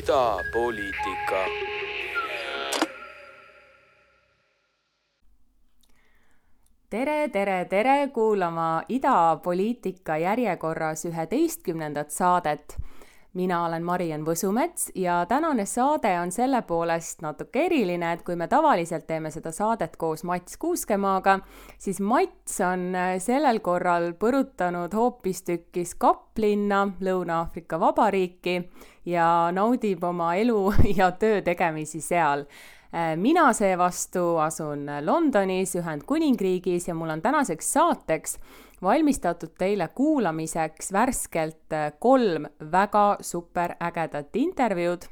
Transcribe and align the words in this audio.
idapoliitika. 0.00 1.40
tere, 6.90 7.28
tere, 7.28 7.64
tere 7.64 8.08
kuulama 8.08 8.82
idapoliitika 8.88 10.16
järjekorras 10.16 11.04
üheteistkümnendat 11.04 12.10
saadet 12.10 12.76
mina 13.34 13.64
olen 13.64 13.84
Mariann 13.84 14.24
Võsumets 14.26 14.90
ja 14.94 15.20
tänane 15.28 15.64
saade 15.66 16.10
on 16.20 16.32
selle 16.34 16.62
poolest 16.66 17.22
natuke 17.22 17.66
eriline, 17.68 18.12
et 18.12 18.24
kui 18.26 18.36
me 18.36 18.48
tavaliselt 18.50 19.06
teeme 19.06 19.30
seda 19.30 19.52
saadet 19.54 19.94
koos 20.00 20.24
Mats 20.26 20.56
Kuuskemaaga, 20.58 21.38
siis 21.78 22.00
Mats 22.00 22.58
on 22.66 22.90
äh, 22.94 23.12
sellel 23.22 23.60
korral 23.62 24.12
põrutanud 24.18 24.94
hoopistükkis 24.94 25.94
Kaplinna, 25.94 26.88
Lõuna-Aafrika 27.00 27.80
Vabariiki 27.80 28.58
ja 29.06 29.50
naudib 29.54 30.04
oma 30.04 30.34
elu 30.40 30.72
ja 30.98 31.12
töö 31.12 31.42
tegemisi 31.46 32.02
seal. 32.02 32.46
Äh, 32.90 33.14
mina 33.16 33.52
seevastu 33.54 34.40
asun 34.42 34.88
Londonis, 35.06 35.76
Ühendkuningriigis 35.78 36.90
ja 36.90 36.98
mul 36.98 37.14
on 37.14 37.22
tänaseks 37.22 37.72
saateks 37.78 38.40
valmistatud 38.82 39.52
teile 39.58 39.88
kuulamiseks 39.94 40.92
värskelt 40.92 41.72
äh, 41.72 41.92
kolm 41.98 42.46
väga 42.72 43.16
superägedat 43.20 44.36
intervjuud 44.36 45.04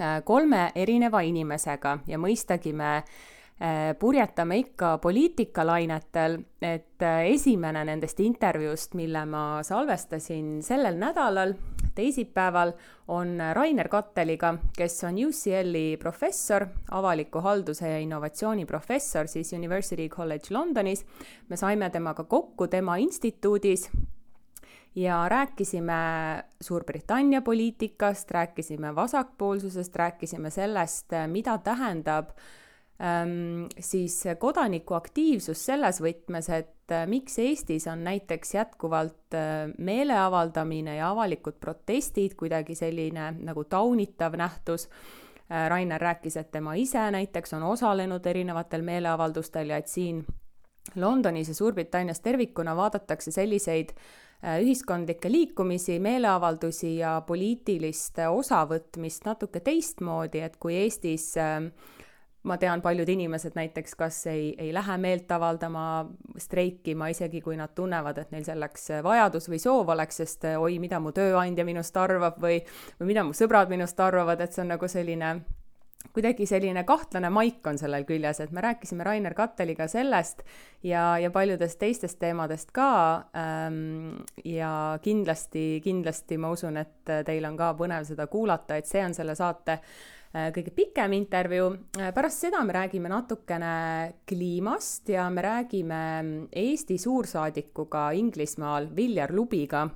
äh, 0.00 0.22
kolme 0.24 0.70
erineva 0.74 1.20
inimesega 1.20 1.98
ja 2.06 2.18
mõistagi 2.18 2.72
me 2.72 3.02
purjetame 3.98 4.56
ikka 4.56 4.94
poliitikalainetel, 4.98 6.38
et 6.64 7.02
esimene 7.28 7.82
nendest 7.84 8.20
intervjuust, 8.24 8.94
mille 8.96 9.20
ma 9.28 9.42
salvestasin 9.66 10.62
sellel 10.64 10.96
nädalal, 10.96 11.52
teisipäeval 11.94 12.72
on 13.12 13.34
Rainer 13.52 13.88
Katteliga, 13.92 14.54
kes 14.76 14.96
on 15.04 15.18
UCL-i 15.26 15.98
professor, 16.00 16.64
avaliku 16.90 17.42
halduse 17.44 17.90
ja 17.90 17.98
innovatsiooni 18.00 18.64
professor 18.66 19.28
siis 19.28 19.52
University 19.52 20.08
College 20.08 20.54
Londonis. 20.54 21.04
me 21.48 21.56
saime 21.56 21.90
temaga 21.90 22.24
kokku 22.24 22.66
tema 22.66 22.96
instituudis 22.96 23.90
ja 24.94 25.28
rääkisime 25.28 25.92
Suurbritannia 26.60 27.42
poliitikast, 27.42 28.30
rääkisime 28.30 28.94
vasakpoolsusest, 28.94 29.96
rääkisime 29.96 30.50
sellest, 30.50 31.06
mida 31.26 31.58
tähendab 31.58 32.28
äh, 32.28 32.59
siis 33.80 34.16
kodanikuaktiivsus 34.38 35.62
selles 35.70 36.00
võtmes, 36.04 36.50
et 36.52 36.92
äh, 36.92 37.06
miks 37.08 37.38
Eestis 37.40 37.86
on 37.88 38.02
näiteks 38.04 38.54
jätkuvalt 38.54 39.36
äh, 39.36 39.70
meeleavaldamine 39.78 40.98
ja 40.98 41.10
avalikud 41.14 41.56
protestid 41.60 42.36
kuidagi 42.36 42.76
selline 42.76 43.30
nagu 43.40 43.64
taunitav 43.64 44.36
nähtus. 44.36 44.88
Äh, 45.48 45.68
Rainer 45.72 46.00
rääkis, 46.00 46.36
et 46.36 46.50
tema 46.52 46.74
ise 46.76 47.06
näiteks 47.10 47.56
on 47.56 47.64
osalenud 47.70 48.26
erinevatel 48.26 48.84
meeleavaldustel 48.84 49.72
ja 49.72 49.80
et 49.80 49.88
siin 49.88 50.20
Londonis 50.96 51.48
ja 51.48 51.54
Suurbritannias 51.54 52.20
tervikuna 52.20 52.76
vaadatakse 52.76 53.30
selliseid 53.30 53.94
ühiskondlikke 54.40 55.28
liikumisi, 55.28 55.98
meeleavaldusi 56.00 56.94
ja 56.96 57.18
poliitilist 57.26 58.22
osavõtmist 58.24 59.26
natuke 59.28 59.60
teistmoodi, 59.60 60.40
et 60.40 60.56
kui 60.56 60.78
Eestis 60.80 61.34
äh, 61.36 61.58
ma 62.42 62.56
tean, 62.56 62.80
paljud 62.80 63.08
inimesed 63.08 63.56
näiteks 63.56 63.94
kas 63.98 64.18
ei, 64.30 64.54
ei 64.58 64.72
lähe 64.74 64.96
meelt 64.98 65.32
avaldama, 65.32 65.84
streikima, 66.40 67.10
isegi 67.12 67.42
kui 67.44 67.56
nad 67.60 67.74
tunnevad, 67.76 68.18
et 68.18 68.32
neil 68.32 68.46
selleks 68.46 68.88
vajadus 69.04 69.50
või 69.52 69.60
soov 69.60 69.92
oleks, 69.92 70.22
sest 70.22 70.46
oi, 70.56 70.78
mida 70.80 71.00
mu 71.00 71.12
tööandja 71.16 71.66
minust 71.68 71.96
arvab 72.00 72.40
või, 72.40 72.62
või 73.00 73.12
mida 73.12 73.24
mu 73.26 73.36
sõbrad 73.36 73.72
minust 73.72 74.00
arvavad, 74.00 74.40
et 74.40 74.56
see 74.56 74.64
on 74.64 74.72
nagu 74.76 74.88
selline 74.88 75.40
kuidagi 76.14 76.46
selline 76.48 76.80
kahtlane 76.88 77.28
maik 77.30 77.66
on 77.68 77.76
sellel 77.78 78.06
küljes, 78.08 78.40
et 78.40 78.54
me 78.56 78.62
rääkisime 78.64 79.04
Rainer 79.04 79.34
Katteliga 79.36 79.84
sellest 79.86 80.40
ja, 80.82 81.18
ja 81.20 81.28
paljudest 81.30 81.78
teistest 81.78 82.18
teemadest 82.18 82.72
ka 82.72 82.88
ähm,. 83.36 84.24
ja 84.44 84.98
kindlasti, 85.04 85.82
kindlasti 85.84 86.40
ma 86.40 86.50
usun, 86.56 86.80
et 86.80 87.12
teil 87.26 87.44
on 87.44 87.60
ka 87.60 87.74
põnev 87.78 88.08
seda 88.08 88.26
kuulata, 88.32 88.80
et 88.80 88.88
see 88.88 89.04
on 89.04 89.14
selle 89.14 89.36
saate 89.38 89.76
äh, 89.76 89.84
Äh, 89.84 90.19
kõige 90.30 90.70
pikem 90.74 91.14
intervjuu. 91.16 91.72
Äh, 91.98 92.12
pärast 92.14 92.44
seda 92.44 92.62
me 92.64 92.74
räägime 92.76 93.10
natukene 93.10 93.72
kliimast 94.28 95.08
ja 95.10 95.26
me 95.30 95.42
räägime 95.42 96.02
Eesti 96.52 96.98
suursaadikuga 96.98 98.10
Inglismaal 98.14 98.86
Viljar 98.96 99.34
Lubiga, 99.34 99.88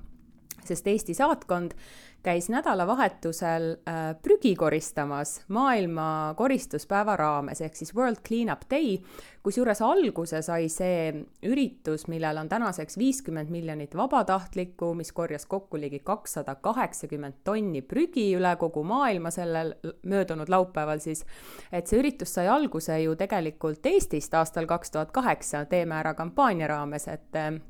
sest 0.65 0.87
Eesti 0.91 1.15
saatkond 1.15 1.77
käis 2.25 2.49
nädalavahetusel 2.49 3.67
äh, 3.89 4.01
prügi 4.23 4.55
koristamas 4.57 5.43
maailma 5.49 6.35
koristuspäeva 6.37 7.17
raames 7.17 7.61
ehk 7.61 7.77
siis 7.77 7.95
World 7.95 8.23
Cleanup 8.27 8.65
Day, 8.71 8.97
kusjuures 9.45 9.83
alguse 9.85 10.41
sai 10.43 10.71
see 10.73 11.13
üritus, 11.45 12.07
millel 12.09 12.41
on 12.41 12.49
tänaseks 12.49 12.99
viiskümmend 12.99 13.53
miljonit 13.53 13.97
vabatahtlikku, 13.97 14.95
mis 14.97 15.13
korjas 15.13 15.47
kokku 15.47 15.79
ligi 15.81 16.01
kakssada 16.01 16.55
kaheksakümmend 16.55 17.43
tonni 17.45 17.83
prügi 17.83 18.31
üle 18.39 18.57
kogu 18.57 18.83
maailma 18.89 19.31
sellel 19.35 19.75
möödunud 20.03 20.49
laupäeval 20.49 21.05
siis. 21.05 21.25
et 21.73 21.87
see 21.87 22.01
üritus 22.01 22.35
sai 22.35 22.49
alguse 22.49 22.99
ju 23.03 23.17
tegelikult 23.21 23.87
Eestist 23.87 24.35
aastal 24.35 24.67
kaks 24.67 24.91
tuhat 24.91 25.13
kaheksa 25.13 25.65
Teeme 25.69 26.01
ära 26.01 26.15
kampaania 26.15 26.67
raames, 26.73 27.09
et 27.09 27.35
Äh, 27.35 27.61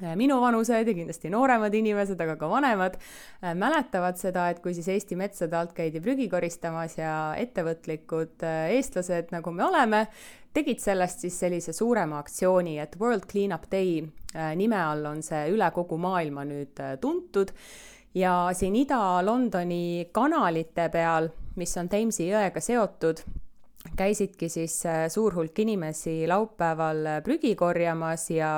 minuvanused 0.00 0.88
ja 0.88 0.94
kindlasti 0.94 1.30
nooremad 1.30 1.74
inimesed, 1.74 2.20
aga 2.20 2.36
ka 2.40 2.48
vanemad 2.48 2.96
äh, 2.96 3.52
mäletavad 3.58 4.16
seda, 4.16 4.48
et 4.50 4.62
kui 4.64 4.72
siis 4.74 4.88
Eesti 4.88 5.18
metsade 5.20 5.56
alt 5.56 5.74
käidi 5.76 6.00
prügi 6.00 6.30
koristamas 6.32 6.96
ja 6.98 7.34
ettevõtlikud 7.38 8.42
äh, 8.48 8.72
eestlased, 8.78 9.30
nagu 9.36 9.52
me 9.52 9.66
oleme, 9.66 10.06
tegid 10.56 10.80
sellest 10.80 11.26
siis 11.26 11.36
sellise 11.44 11.76
suurema 11.76 12.22
aktsiooni, 12.22 12.78
et 12.80 12.96
World 13.00 13.28
Cleanup 13.30 13.68
Day 13.72 14.02
nime 14.56 14.78
all 14.80 15.04
on 15.04 15.20
see 15.24 15.46
üle 15.52 15.68
kogu 15.76 15.98
maailma 16.00 16.44
nüüd 16.48 16.80
tuntud. 17.00 17.52
Ja 18.16 18.50
siin 18.56 18.76
Ida-Londoni 18.76 20.08
kanalite 20.12 20.88
peal, 20.92 21.28
mis 21.56 21.72
on 21.80 21.88
Thamesi 21.92 22.26
jõega 22.28 22.60
seotud, 22.60 23.20
käisidki 23.96 24.48
siis 24.52 24.78
suur 25.12 25.36
hulk 25.36 25.56
inimesi 25.64 26.22
laupäeval 26.28 27.08
prügi 27.24 27.54
korjamas 27.56 28.28
ja 28.32 28.52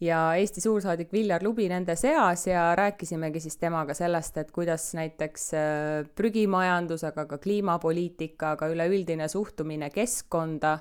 ja 0.00 0.34
Eesti 0.34 0.60
suursaadik 0.60 1.12
Viljar 1.12 1.42
Lubi 1.42 1.68
nende 1.68 1.96
seas 1.96 2.46
ja 2.46 2.74
rääkisimegi 2.76 3.40
siis 3.40 3.56
temaga 3.56 3.94
sellest, 3.94 4.36
et 4.38 4.50
kuidas 4.54 4.92
näiteks 4.94 5.50
äh, 5.54 6.08
prügimajandus, 6.14 7.04
aga 7.04 7.26
ka 7.26 7.38
kliimapoliitika, 7.38 8.54
aga 8.56 8.70
üleüldine 8.72 9.28
suhtumine 9.28 9.90
keskkonda 9.90 10.78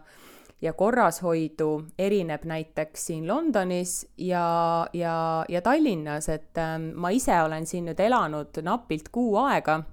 ja 0.61 0.73
korrashoidu 0.73 1.72
erineb 2.00 2.45
näiteks 2.45 3.06
siin 3.11 3.27
Londonis 3.27 4.07
ja, 4.17 4.88
ja, 4.94 5.45
ja 5.50 5.61
Tallinnas, 5.61 6.29
et 6.29 6.57
ähm, 6.57 6.91
ma 6.95 7.09
ise 7.13 7.41
olen 7.41 7.66
siin 7.66 7.89
nüüd 7.89 8.00
elanud 8.01 8.61
napilt 8.66 9.09
kuu 9.13 9.38
aega 9.45 9.83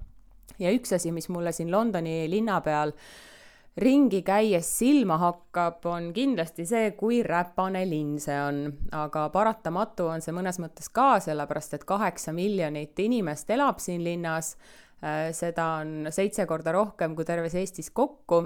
ja 0.59 0.73
üks 0.73 0.93
asi, 0.95 1.11
mis 1.11 1.29
mulle 1.29 1.51
siin 1.51 1.71
Londoni 1.71 2.25
linna 2.29 2.61
peal 2.65 2.93
äh, 2.93 3.34
ringi 3.77 4.21
käies 4.23 4.67
silma 4.79 5.17
hakkab, 5.19 5.83
on 5.91 6.11
kindlasti 6.15 6.65
see, 6.67 6.91
kui 6.95 7.19
räpane 7.25 7.83
linn 7.89 8.15
see 8.23 8.37
on, 8.39 8.61
aga 8.95 9.27
paratamatu 9.33 10.07
on 10.13 10.23
see 10.23 10.35
mõnes 10.35 10.59
mõttes 10.63 10.87
ka, 10.95 11.17
sellepärast 11.25 11.75
et 11.75 11.83
kaheksa 11.87 12.31
miljonit 12.35 12.99
inimest 13.03 13.51
elab 13.51 13.81
siin 13.83 14.03
linnas, 14.05 14.55
äh, 15.03 15.29
seda 15.35 15.67
on 15.81 16.07
seitse 16.15 16.47
korda 16.47 16.75
rohkem 16.75 17.17
kui 17.17 17.27
terves 17.27 17.55
Eestis 17.59 17.91
kokku. 17.91 18.45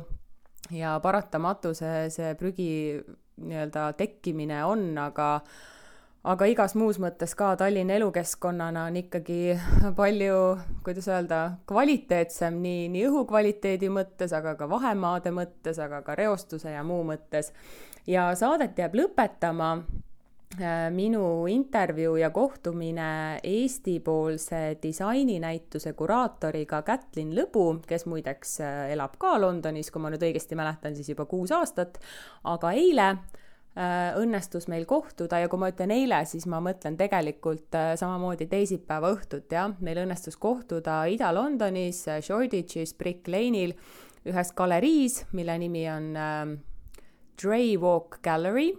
Ja 0.75 0.97
paratamatu 1.01 1.71
see, 1.77 2.09
see 2.13 2.33
prügi 2.37 2.71
nii-öelda 3.39 3.93
tekkimine 3.97 4.63
on, 4.67 4.91
aga 4.99 5.39
aga 6.27 6.49
igas 6.51 6.75
muus 6.75 6.99
mõttes 6.99 7.31
ka 7.37 7.53
Tallinna 7.59 7.95
elukeskkonnana 7.95 8.87
on 8.89 8.99
ikkagi 8.99 9.55
palju, 9.99 10.41
kuidas 10.83 11.07
öelda, 11.11 11.39
kvaliteetsem 11.69 12.59
nii, 12.63 12.89
nii 12.95 13.05
õhukvaliteedi 13.07 13.91
mõttes, 13.93 14.35
aga 14.35 14.57
ka 14.59 14.67
vahemaade 14.69 15.31
mõttes, 15.35 15.79
aga 15.79 16.01
ka 16.03 16.17
reostuse 16.19 16.75
ja 16.75 16.83
muu 16.83 17.05
mõttes. 17.07 17.53
ja 18.07 18.33
saadet 18.35 18.77
jääb 18.77 18.95
lõpetama 18.99 19.71
äh, 20.59 20.89
minu 20.91 21.47
intervjuu 21.47 22.17
ja 22.17 22.29
kohtumine 22.35 23.39
Eesti-poolse 23.43 24.77
disaininäituse 24.83 25.93
kuraatoriga 25.93 26.81
Kätlin 26.81 27.35
Lõbu, 27.35 27.79
kes 27.87 28.05
muideks 28.05 28.59
äh, 28.59 28.91
elab 28.91 29.15
ka 29.17 29.37
Londonis, 29.39 29.91
kui 29.91 30.01
ma 30.01 30.11
nüüd 30.11 30.25
õigesti 30.25 30.59
mäletan, 30.59 30.95
siis 30.95 31.15
juba 31.15 31.25
kuus 31.25 31.51
aastat, 31.55 32.01
aga 32.43 32.75
eile 32.75 33.15
õnnestus 33.77 34.65
meil 34.67 34.83
kohtuda 34.89 35.43
ja 35.43 35.49
kui 35.49 35.59
ma 35.61 35.69
ütlen 35.71 35.91
eile, 35.93 36.23
siis 36.27 36.47
ma 36.49 36.57
mõtlen 36.63 36.97
tegelikult 36.97 37.75
äh, 37.77 37.93
samamoodi 37.99 38.49
teisipäeva 38.49 39.13
õhtut, 39.13 39.45
jah, 39.53 39.69
meil 39.85 40.01
õnnestus 40.01 40.39
kohtuda 40.41 41.03
Ida-Londonis 41.13 42.01
äh, 42.09 42.19
Shoreditch'is 42.25 42.95
Brick 42.97 43.29
Lane'il 43.29 43.75
ühes 44.27 44.51
galeriis, 44.57 45.21
mille 45.37 45.55
nimi 45.61 45.85
on 45.91 46.09
äh, 46.17 46.43
Dre 47.39 47.61
Walk 47.79 48.19
Gallery, 48.25 48.73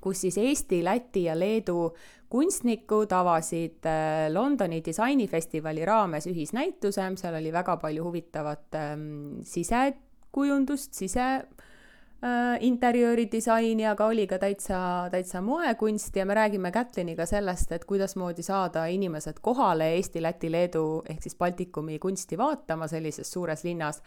kus 0.00 0.24
siis 0.24 0.40
Eesti, 0.40 0.80
Läti 0.82 1.26
ja 1.28 1.36
Leedu 1.38 1.92
kunstnikud 2.32 3.12
avasid 3.12 3.86
äh, 3.86 4.26
Londoni 4.32 4.80
disainifestivali 4.84 5.84
raames 5.86 6.26
ühisnäituse, 6.32 7.12
seal 7.20 7.38
oli 7.38 7.52
väga 7.54 7.76
palju 7.80 8.08
huvitavat 8.08 8.80
ähm, 8.80 9.08
sisekujundust, 9.46 10.96
sise 10.96 11.30
äh, 11.36 11.67
interjööridisaini, 12.60 13.84
aga 13.86 14.06
oli 14.10 14.26
ka 14.26 14.40
täitsa, 14.42 14.78
täitsa 15.10 15.38
moekunsti 15.40 16.18
ja 16.18 16.26
me 16.26 16.34
räägime 16.34 16.72
Kätliniga 16.74 17.26
sellest, 17.26 17.72
et 17.72 17.84
kuidasmoodi 17.84 18.42
saada 18.42 18.86
inimesed 18.90 19.38
kohale 19.42 19.92
Eesti, 19.94 20.22
Läti, 20.22 20.50
Leedu 20.50 21.02
ehk 21.08 21.22
siis 21.22 21.38
Baltikumi 21.38 21.98
kunsti 21.98 22.38
vaatama 22.38 22.88
sellises 22.90 23.32
suures 23.32 23.64
linnas. 23.64 24.02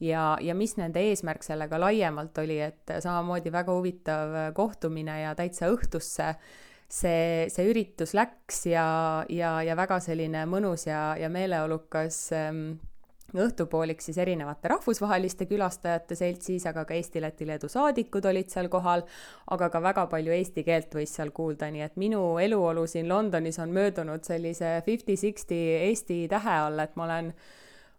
Ja, 0.00 0.38
ja 0.40 0.54
mis 0.54 0.74
nende 0.80 1.00
eesmärk 1.12 1.44
sellega 1.44 1.78
laiemalt 1.78 2.38
oli, 2.42 2.56
et 2.60 2.90
samamoodi 3.00 3.52
väga 3.52 3.74
huvitav 3.76 4.32
kohtumine 4.56 5.20
ja 5.20 5.34
täitsa 5.38 5.68
õhtusse 5.70 6.32
see, 6.92 7.48
see 7.52 7.68
üritus 7.70 8.14
läks 8.16 8.64
ja, 8.66 8.86
ja, 9.32 9.56
ja 9.64 9.76
väga 9.78 10.00
selline 10.02 10.44
mõnus 10.50 10.86
ja, 10.88 11.12
ja 11.20 11.30
meeleolukas 11.32 12.24
ähm, 12.36 12.80
õhtupoolik 13.38 14.02
siis 14.04 14.18
erinevate 14.18 14.68
rahvusvaheliste 14.68 15.46
külastajate 15.50 16.16
seltsis, 16.18 16.66
aga 16.68 16.84
ka 16.84 16.94
Eesti, 16.94 17.22
Läti, 17.24 17.46
Leedu 17.48 17.68
saadikud 17.72 18.26
olid 18.28 18.52
seal 18.52 18.68
kohal, 18.72 19.06
aga 19.50 19.70
ka 19.72 19.82
väga 19.82 20.06
palju 20.12 20.34
eesti 20.36 20.64
keelt 20.66 20.94
võis 20.94 21.14
seal 21.16 21.32
kuulda, 21.32 21.70
nii 21.72 21.86
et 21.86 21.96
minu 21.96 22.22
eluolu 22.42 22.86
siin 22.86 23.08
Londonis 23.08 23.58
on 23.62 23.72
möödunud 23.72 24.24
sellise 24.24 24.80
fifty-sixty 24.86 25.60
Eesti 25.88 26.26
tähe 26.28 26.60
all, 26.66 26.78
et 26.84 26.96
ma 26.96 27.08
olen 27.08 27.32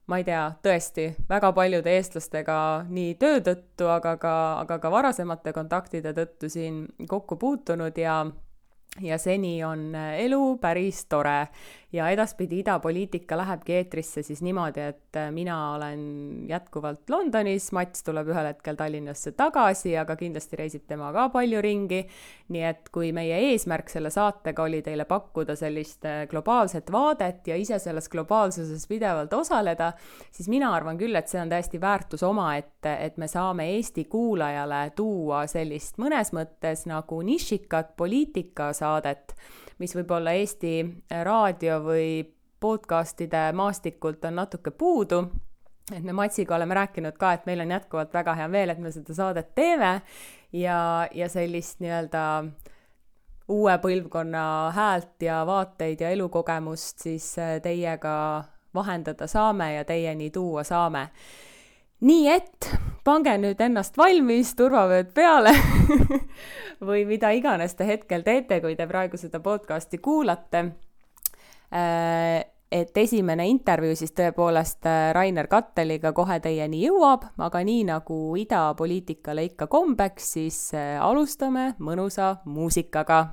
ma 0.08 0.20
ei 0.20 0.26
tea, 0.28 0.44
tõesti 0.64 1.10
väga 1.30 1.54
paljude 1.56 1.92
eestlastega 1.96 2.58
nii 2.90 3.16
töö 3.20 3.40
tõttu, 3.46 3.88
aga 3.88 4.18
ka, 4.20 4.34
aga 4.64 4.80
ka 4.84 4.92
varasemate 4.92 5.54
kontaktide 5.56 6.12
tõttu 6.18 6.50
siin 6.52 6.86
kokku 7.08 7.38
puutunud 7.40 7.98
ja 7.98 8.26
ja 9.02 9.18
seni 9.18 9.64
on 9.64 9.96
elu 9.96 10.58
päris 10.62 11.06
tore 11.10 11.48
ja 11.94 12.10
edaspidi 12.10 12.60
idapoliitika 12.60 13.38
lähebki 13.38 13.74
eetrisse 13.74 14.24
siis 14.26 14.42
niimoodi, 14.42 14.82
et 14.82 15.18
äh, 15.18 15.32
mina 15.32 15.74
olen 15.76 16.00
jätkuvalt 16.50 17.10
Londonis, 17.10 17.72
Mats 17.72 18.04
tuleb 18.04 18.32
ühel 18.34 18.50
hetkel 18.50 18.76
Tallinnasse 18.76 19.32
tagasi, 19.38 19.94
aga 19.98 20.16
kindlasti 20.18 20.58
reisib 20.58 20.88
tema 20.90 21.12
ka 21.14 21.28
palju 21.30 21.62
ringi. 21.62 22.04
nii 22.54 22.64
et 22.68 22.90
kui 22.94 23.12
meie 23.16 23.38
eesmärk 23.50 23.88
selle 23.90 24.10
saatega 24.14 24.64
oli 24.64 24.82
teile 24.86 25.06
pakkuda 25.10 25.56
sellist 25.56 26.06
äh, 26.06 26.26
globaalset 26.30 26.92
vaadet 26.92 27.48
ja 27.48 27.56
ise 27.56 27.80
selles 27.80 28.10
globaalsuses 28.10 28.88
pidevalt 28.88 29.34
osaleda, 29.34 29.94
siis 30.32 30.50
mina 30.50 30.74
arvan 30.74 30.98
küll, 30.98 31.16
et 31.16 31.30
see 31.30 31.42
on 31.42 31.50
täiesti 31.50 31.82
väärtus 31.82 32.24
omaette, 32.24 32.98
et 33.06 33.18
me 33.18 33.30
saame 33.30 33.70
Eesti 33.76 34.06
kuulajale 34.10 34.82
tuua 34.96 35.46
sellist 35.48 36.02
mõnes 36.02 36.34
mõttes 36.34 36.88
nagu 36.90 37.22
nišikat 37.22 37.96
poliitikasaadet 38.84 39.36
mis 39.80 39.96
võib-olla 39.96 40.34
Eesti 40.38 40.82
raadio 41.26 41.80
või 41.84 42.24
podcastide 42.64 43.50
maastikult 43.58 44.26
on 44.26 44.36
natuke 44.36 44.72
puudu. 44.72 45.24
et 45.92 46.04
me 46.04 46.14
Matsiga 46.14 46.56
oleme 46.56 46.74
rääkinud 46.74 47.18
ka, 47.20 47.34
et 47.34 47.46
meil 47.46 47.60
on 47.60 47.72
jätkuvalt 47.72 48.14
väga 48.14 48.34
hea 48.34 48.48
meel, 48.48 48.70
et 48.70 48.80
me 48.80 48.92
seda 48.92 49.14
saadet 49.14 49.56
teeme 49.56 50.02
ja, 50.54 51.08
ja 51.12 51.30
sellist 51.30 51.80
nii-öelda 51.80 52.46
uue 53.48 53.78
põlvkonna 53.78 54.72
häält 54.72 55.22
ja 55.22 55.46
vaateid 55.46 56.02
ja 56.02 56.10
elukogemust 56.10 57.04
siis 57.04 57.36
teiega 57.64 58.44
vahendada 58.74 59.28
saame 59.28 59.74
ja 59.74 59.84
teieni 59.86 60.30
tuua 60.30 60.64
saame. 60.64 61.10
Nii 62.04 62.28
et 62.32 62.70
pange 63.04 63.36
nüüd 63.40 63.60
ennast 63.64 63.98
valmis, 64.00 64.54
turvavööd 64.60 65.12
peale 65.16 65.54
või 66.88 67.04
mida 67.08 67.32
iganes 67.36 67.76
te 67.80 67.88
hetkel 67.88 68.24
teete, 68.24 68.60
kui 68.64 68.76
te 68.80 68.88
praegu 68.88 69.20
seda 69.20 69.40
podcasti 69.44 70.00
kuulate. 70.04 70.66
Äh, 71.74 72.44
et 72.74 72.98
esimene 72.98 73.46
intervjuu 73.48 73.96
siis 73.98 74.16
tõepoolest 74.18 74.88
äh, 74.90 75.12
Rainer 75.14 75.48
Katteliga 75.48 76.14
kohe 76.16 76.40
teieni 76.42 76.82
jõuab, 76.88 77.28
aga 77.38 77.62
nii 77.64 77.86
nagu 77.92 78.18
idapoliitikale 78.40 79.46
ikka 79.52 79.70
kombeks, 79.72 80.34
siis 80.38 80.60
äh, 80.78 80.98
alustame 81.02 81.74
mõnusa 81.80 82.36
muusikaga 82.46 83.24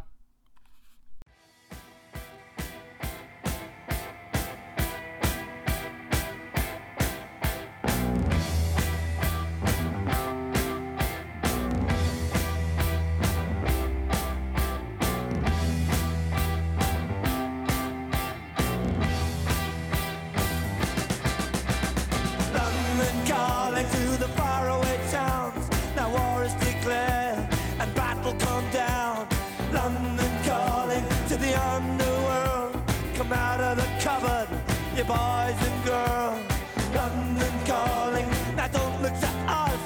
you 35.01 35.07
boys 35.07 35.61
and 35.69 35.85
girls. 35.85 36.41
London 36.95 37.55
calling, 37.65 38.29
now 38.57 38.69
don't 38.69 39.03
look 39.03 39.17
to 39.27 39.31
us. 39.49 39.81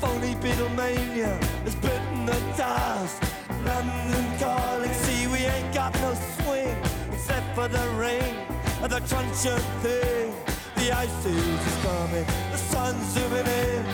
Phony 0.00 0.34
Beatlemania 0.42 1.32
has 1.64 1.74
bitten 1.76 2.24
the 2.24 2.38
dust. 2.56 3.22
London 3.64 4.26
calling, 4.38 4.92
see 5.04 5.26
we 5.26 5.40
ain't 5.54 5.74
got 5.74 5.92
no 6.00 6.14
swing 6.36 6.76
except 7.12 7.46
for 7.54 7.68
the 7.68 7.84
rain 8.02 8.34
and 8.82 8.90
the 8.90 9.00
crunch 9.08 9.44
of 9.54 9.62
thing. 9.82 10.32
The 10.76 10.92
ice 10.92 11.26
is 11.26 11.76
coming, 11.84 12.26
the 12.52 12.60
sun's 12.72 13.04
zooming 13.12 13.48
in. 13.62 13.84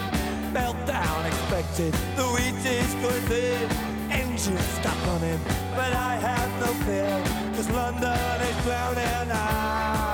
Meltdown 0.52 1.26
expected, 1.26 1.92
the 2.14 2.26
wheat 2.34 2.64
is 2.64 2.94
going 3.02 3.26
thin. 3.30 3.68
Engines 4.10 4.68
stop 4.78 4.98
running, 5.06 5.40
but 5.74 5.92
I 5.92 6.14
have 6.28 6.50
no 6.60 6.70
fear, 6.86 7.14
cause 7.54 7.68
London 7.70 8.40
is 8.48 8.56
drowning 8.64 9.30
out. 9.32 10.13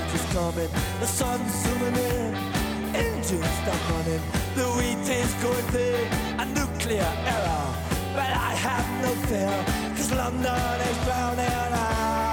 coming, 0.33 0.69
the 0.99 1.05
sun's 1.05 1.51
zooming 1.61 1.95
in, 1.95 2.35
engines 2.95 3.45
stop 3.61 3.81
running, 3.91 4.21
the 4.55 4.65
wheat 4.77 5.09
is 5.09 5.33
going 5.43 5.67
thin, 5.73 6.07
a 6.39 6.45
nuclear 6.45 7.11
error. 7.25 7.67
But 8.15 8.31
I 8.49 8.53
have 8.65 8.87
no 9.03 9.11
fear, 9.27 9.65
cause 9.95 10.11
London 10.11 10.81
is 10.89 10.97
drowning. 11.05 12.30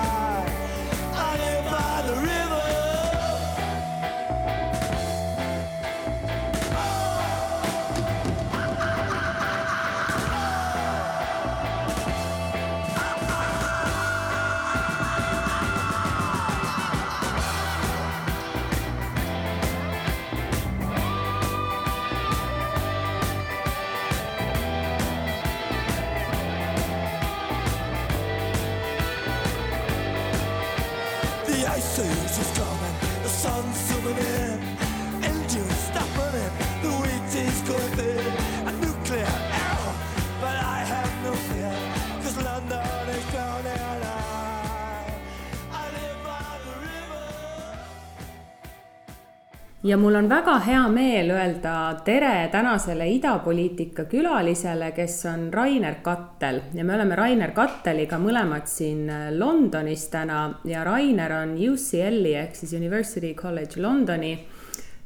Ja 49.89 49.97
mul 49.97 50.15
on 50.15 50.29
väga 50.29 50.59
hea 50.67 50.83
meel 50.93 51.31
öelda 51.33 51.75
tere 52.05 52.49
tänasele 52.53 53.07
idapoliitika 53.09 54.05
külalisele, 54.05 54.91
kes 54.93 55.15
on 55.31 55.49
Rainer 55.53 55.95
Kattel 56.03 56.61
ja 56.75 56.85
me 56.85 56.95
oleme 56.95 57.17
Rainer 57.17 57.55
Katteliga 57.57 58.19
mõlemad 58.21 58.69
siin 58.69 59.07
Londonis 59.39 60.09
täna 60.13 60.43
ja 60.69 60.85
Rainer 60.85 61.33
on 61.41 61.55
UCL-i 61.57 62.35
ehk 62.43 62.59
siis 62.59 62.75
University 62.77 63.33
College 63.35 63.81
Londoni 63.81 64.35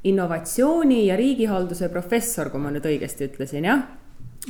innovatsiooni 0.05 1.07
ja 1.07 1.17
riigihalduse 1.17 1.89
professor, 1.89 2.51
kui 2.51 2.61
ma 2.61 2.73
nüüd 2.75 2.89
õigesti 2.91 3.31
ütlesin, 3.31 3.69
jah? 3.71 3.85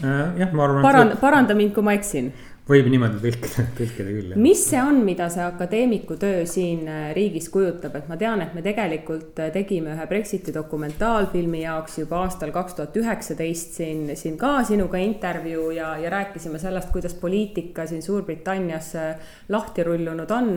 Äh, 0.01 0.39
jah, 0.41 0.53
ma 0.57 0.65
arvan. 0.65 0.83
paranda, 0.87 1.21
paranda 1.21 1.55
mind, 1.55 1.75
kui 1.77 1.85
ma 1.85 1.93
eksin 1.93 2.33
võib 2.69 2.87
niimoodi 2.93 3.19
tõlkida, 3.19 3.65
tõlkida 3.79 4.13
küll. 4.15 4.35
mis 4.39 4.61
see 4.69 4.79
on, 4.81 5.01
mida 5.07 5.27
see 5.33 5.43
akadeemiku 5.45 6.17
töö 6.21 6.45
siin 6.49 6.87
äh, 6.91 7.09
riigis 7.17 7.49
kujutab, 7.53 7.97
et 7.99 8.11
ma 8.11 8.19
tean, 8.21 8.43
et 8.45 8.55
me 8.55 8.63
tegelikult 8.65 9.41
äh, 9.43 9.51
tegime 9.55 9.97
ühe 9.97 10.07
Brexiti 10.11 10.55
dokumentaalfilmi 10.55 11.65
jaoks 11.65 11.99
juba 12.05 12.23
aastal 12.23 12.55
kaks 12.55 12.79
tuhat 12.79 13.01
üheksateist 13.03 13.81
siin, 13.81 14.07
siin 14.19 14.39
ka 14.39 14.61
sinuga 14.69 15.01
intervjuu 15.03 15.73
ja, 15.75 15.97
ja 15.99 16.13
rääkisime 16.15 16.63
sellest, 16.63 16.93
kuidas 16.95 17.19
poliitika 17.19 17.87
siin 17.91 18.03
Suurbritannias 18.03 18.95
äh, 19.01 19.35
lahti 19.49 19.87
rullunud 19.87 20.31
on. 20.31 20.57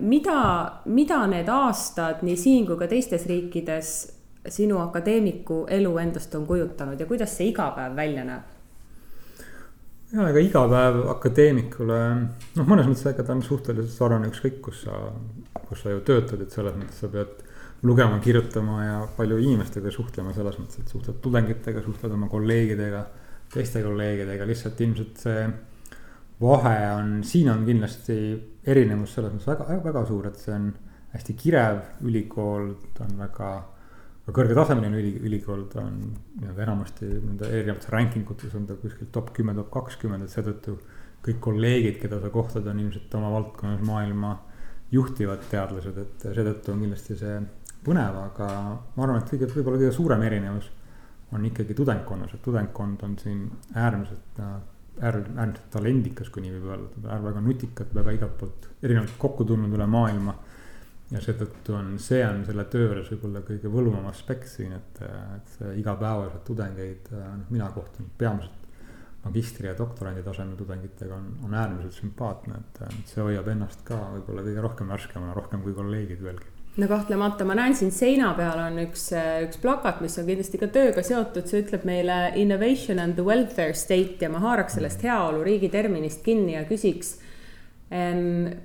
mida, 0.00 0.38
mida 0.90 1.18
need 1.30 1.46
aastad 1.46 2.24
nii 2.26 2.34
siin 2.34 2.64
kui 2.66 2.74
ka 2.74 2.88
teistes 2.90 3.22
riikides 3.30 3.90
sinu 4.50 4.80
akadeemiku 4.82 5.60
elu 5.70 5.92
endast 6.02 6.34
on 6.34 6.42
kujutanud 6.48 6.98
ja 6.98 7.06
kuidas 7.06 7.36
see 7.38 7.52
igapäev 7.52 7.94
välja 7.94 8.24
näeb? 8.26 8.53
Ja 10.14 10.28
ega 10.30 10.42
iga 10.42 10.62
päev 10.70 11.00
akadeemikule, 11.14 11.98
noh, 12.58 12.68
mõnes 12.68 12.86
mõttes 12.86 13.08
ega 13.10 13.24
ta 13.26 13.34
on 13.34 13.42
suhteliselt 13.42 13.94
sarnane 13.96 14.30
ükskõik, 14.30 14.60
kus 14.62 14.84
sa, 14.86 15.00
kus 15.64 15.82
sa 15.82 15.94
ju 15.94 16.04
töötad, 16.06 16.44
et 16.44 16.54
selles 16.54 16.76
mõttes 16.78 17.02
sa 17.02 17.10
pead 17.10 17.42
lugema, 17.84 18.20
kirjutama 18.22 18.78
ja 18.84 18.96
palju 19.16 19.40
inimestega 19.42 19.92
suhtlema, 19.92 20.32
selles 20.36 20.56
mõttes, 20.60 20.80
et 20.80 20.94
suhtled 20.94 21.18
tudengitega, 21.24 21.82
suhtled 21.84 22.14
oma 22.16 22.30
kolleegidega, 22.32 23.04
teiste 23.52 23.82
kolleegidega, 23.84 24.46
lihtsalt 24.48 24.80
ilmselt 24.86 25.20
see 25.26 25.44
vahe 26.40 26.78
on, 26.94 27.18
siin 27.26 27.50
on 27.52 27.66
kindlasti 27.66 28.16
erinevus 28.70 29.18
selles 29.18 29.34
mõttes 29.34 29.50
väga, 29.50 29.82
väga 29.84 30.06
suur, 30.08 30.30
et 30.30 30.40
see 30.40 30.54
on 30.54 30.70
hästi 31.14 31.36
kirev 31.38 32.06
ülikool, 32.06 32.72
ta 32.94 33.06
on 33.06 33.18
väga 33.20 33.50
kõrgetasemeline 34.32 35.00
üli, 35.00 35.12
ülikool, 35.28 35.66
ta 35.72 35.82
on 35.84 35.98
nii-öelda 36.40 36.62
enamasti 36.64 37.08
nende 37.08 37.50
erinevates 37.50 37.90
ranking 37.92 38.30
utes 38.32 38.54
on 38.56 38.64
ta 38.68 38.76
kuskil 38.80 39.10
top 39.12 39.34
kümme, 39.36 39.52
top 39.56 39.68
kakskümmend, 39.74 40.24
et 40.24 40.32
seetõttu 40.32 40.78
kõik 41.24 41.42
kolleegid, 41.44 41.98
keda 42.00 42.20
sa 42.22 42.30
kohtad, 42.32 42.66
on 42.70 42.80
ilmselt 42.80 43.14
oma 43.18 43.32
valdkonnas 43.34 43.84
maailma 43.84 44.32
juhtivad 44.92 45.44
teadlased, 45.50 45.98
et 46.00 46.24
seetõttu 46.24 46.72
on 46.72 46.80
kindlasti 46.84 47.18
see 47.20 47.36
põnev, 47.84 48.16
aga 48.30 48.48
ma 48.96 49.04
arvan, 49.04 49.20
et 49.20 49.34
kõige, 49.34 49.50
võib-olla 49.52 49.82
kõige 49.82 49.92
suurem 49.96 50.24
erinevus 50.24 50.70
on 51.34 51.44
ikkagi 51.48 51.76
tudengkonnas, 51.76 52.32
et 52.36 52.42
tudengkond 52.44 53.02
on 53.04 53.18
siin 53.20 53.44
äärmiselt 53.74 54.40
äär-, 54.40 55.24
äärmiselt 55.36 55.70
talendikas, 55.74 56.30
kui 56.32 56.44
nii 56.44 56.54
võib 56.56 56.70
öelda, 56.70 57.20
väga 57.24 57.42
nutikad, 57.44 57.92
väga 57.96 58.14
igalt 58.16 58.36
poolt 58.40 58.68
erinevalt 58.84 59.16
kokku 59.18 59.46
tulnud 59.48 59.72
üle 59.74 59.88
maailma 59.90 60.36
ja 61.14 61.22
seetõttu 61.22 61.76
on, 61.78 61.94
see 62.02 62.20
on 62.26 62.42
selle 62.46 62.66
töö 62.72 62.88
juures 62.88 63.10
võib-olla 63.14 63.44
kõige 63.46 63.70
võluvam 63.70 64.08
aspekt 64.10 64.50
siin, 64.50 64.74
et, 64.76 65.00
et 65.38 65.56
igapäevaselt 65.78 66.44
tudengeid, 66.48 67.10
noh, 67.14 67.48
mina 67.54 67.70
kohtun 67.74 68.10
peamiselt 68.18 68.64
magistri 69.24 69.70
ja 69.70 69.76
doktorandi 69.78 70.22
tasemel 70.24 70.56
tudengitega 70.58 71.14
on, 71.16 71.30
on 71.46 71.54
äärmiselt 71.56 71.96
sümpaatne, 71.96 72.58
et 72.60 73.06
see 73.08 73.22
hoiab 73.24 73.48
ennast 73.54 73.86
ka 73.86 73.96
võib-olla 74.18 74.44
kõige 74.44 74.66
rohkem 74.66 74.92
värskemana, 74.92 75.36
rohkem 75.36 75.62
kui 75.64 75.72
kolleegid 75.76 76.20
veelgi. 76.24 76.50
No 76.74 76.88
kahtlemata, 76.90 77.44
ma 77.46 77.54
näen 77.54 77.76
siin 77.78 77.92
seina 77.94 78.32
peal 78.34 78.58
on 78.58 78.80
üks, 78.82 79.06
üks 79.46 79.60
plakat, 79.62 80.00
mis 80.02 80.16
on 80.18 80.26
kindlasti 80.26 80.58
ka 80.58 80.66
tööga 80.74 81.04
seotud, 81.06 81.46
see 81.46 81.62
ütleb 81.62 81.86
meile 81.86 82.16
innovation 82.40 82.98
and 82.98 83.14
the 83.14 83.24
welfare 83.24 83.76
state 83.78 84.18
ja 84.26 84.32
ma 84.32 84.42
haaraks 84.42 84.80
sellest 84.80 85.04
heaoluriigi 85.06 85.70
terminist 85.70 86.24
kinni 86.26 86.56
ja 86.56 86.64
küsiks 86.66 87.20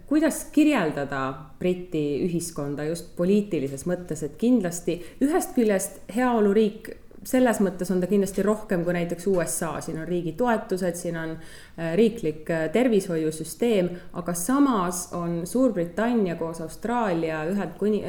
kuidas 0.10 0.46
kirjeldada 0.56 1.22
Briti 1.60 2.22
ühiskonda 2.26 2.86
just 2.88 3.12
poliitilises 3.18 3.84
mõttes, 3.86 4.24
et 4.26 4.38
kindlasti 4.40 4.96
ühest 5.22 5.52
küljest 5.58 6.00
heaoluriik 6.16 6.90
selles 7.28 7.60
mõttes 7.64 7.90
on 7.92 8.00
ta 8.02 8.08
kindlasti 8.10 8.44
rohkem 8.46 8.84
kui 8.86 8.96
näiteks 8.96 9.28
USA, 9.28 9.74
siin 9.84 10.00
on 10.00 10.08
riigi 10.08 10.34
toetused, 10.40 10.96
siin 11.00 11.18
on 11.20 11.36
äh, 11.36 11.94
riiklik 12.00 12.50
äh, 12.54 12.66
tervishoiusüsteem, 12.74 13.90
aga 14.20 14.36
samas 14.38 15.10
on 15.18 15.42
Suurbritannia 15.48 16.38
koos 16.40 16.62
Austraalia, 16.64 17.44
Ühendkuni- 17.52 18.04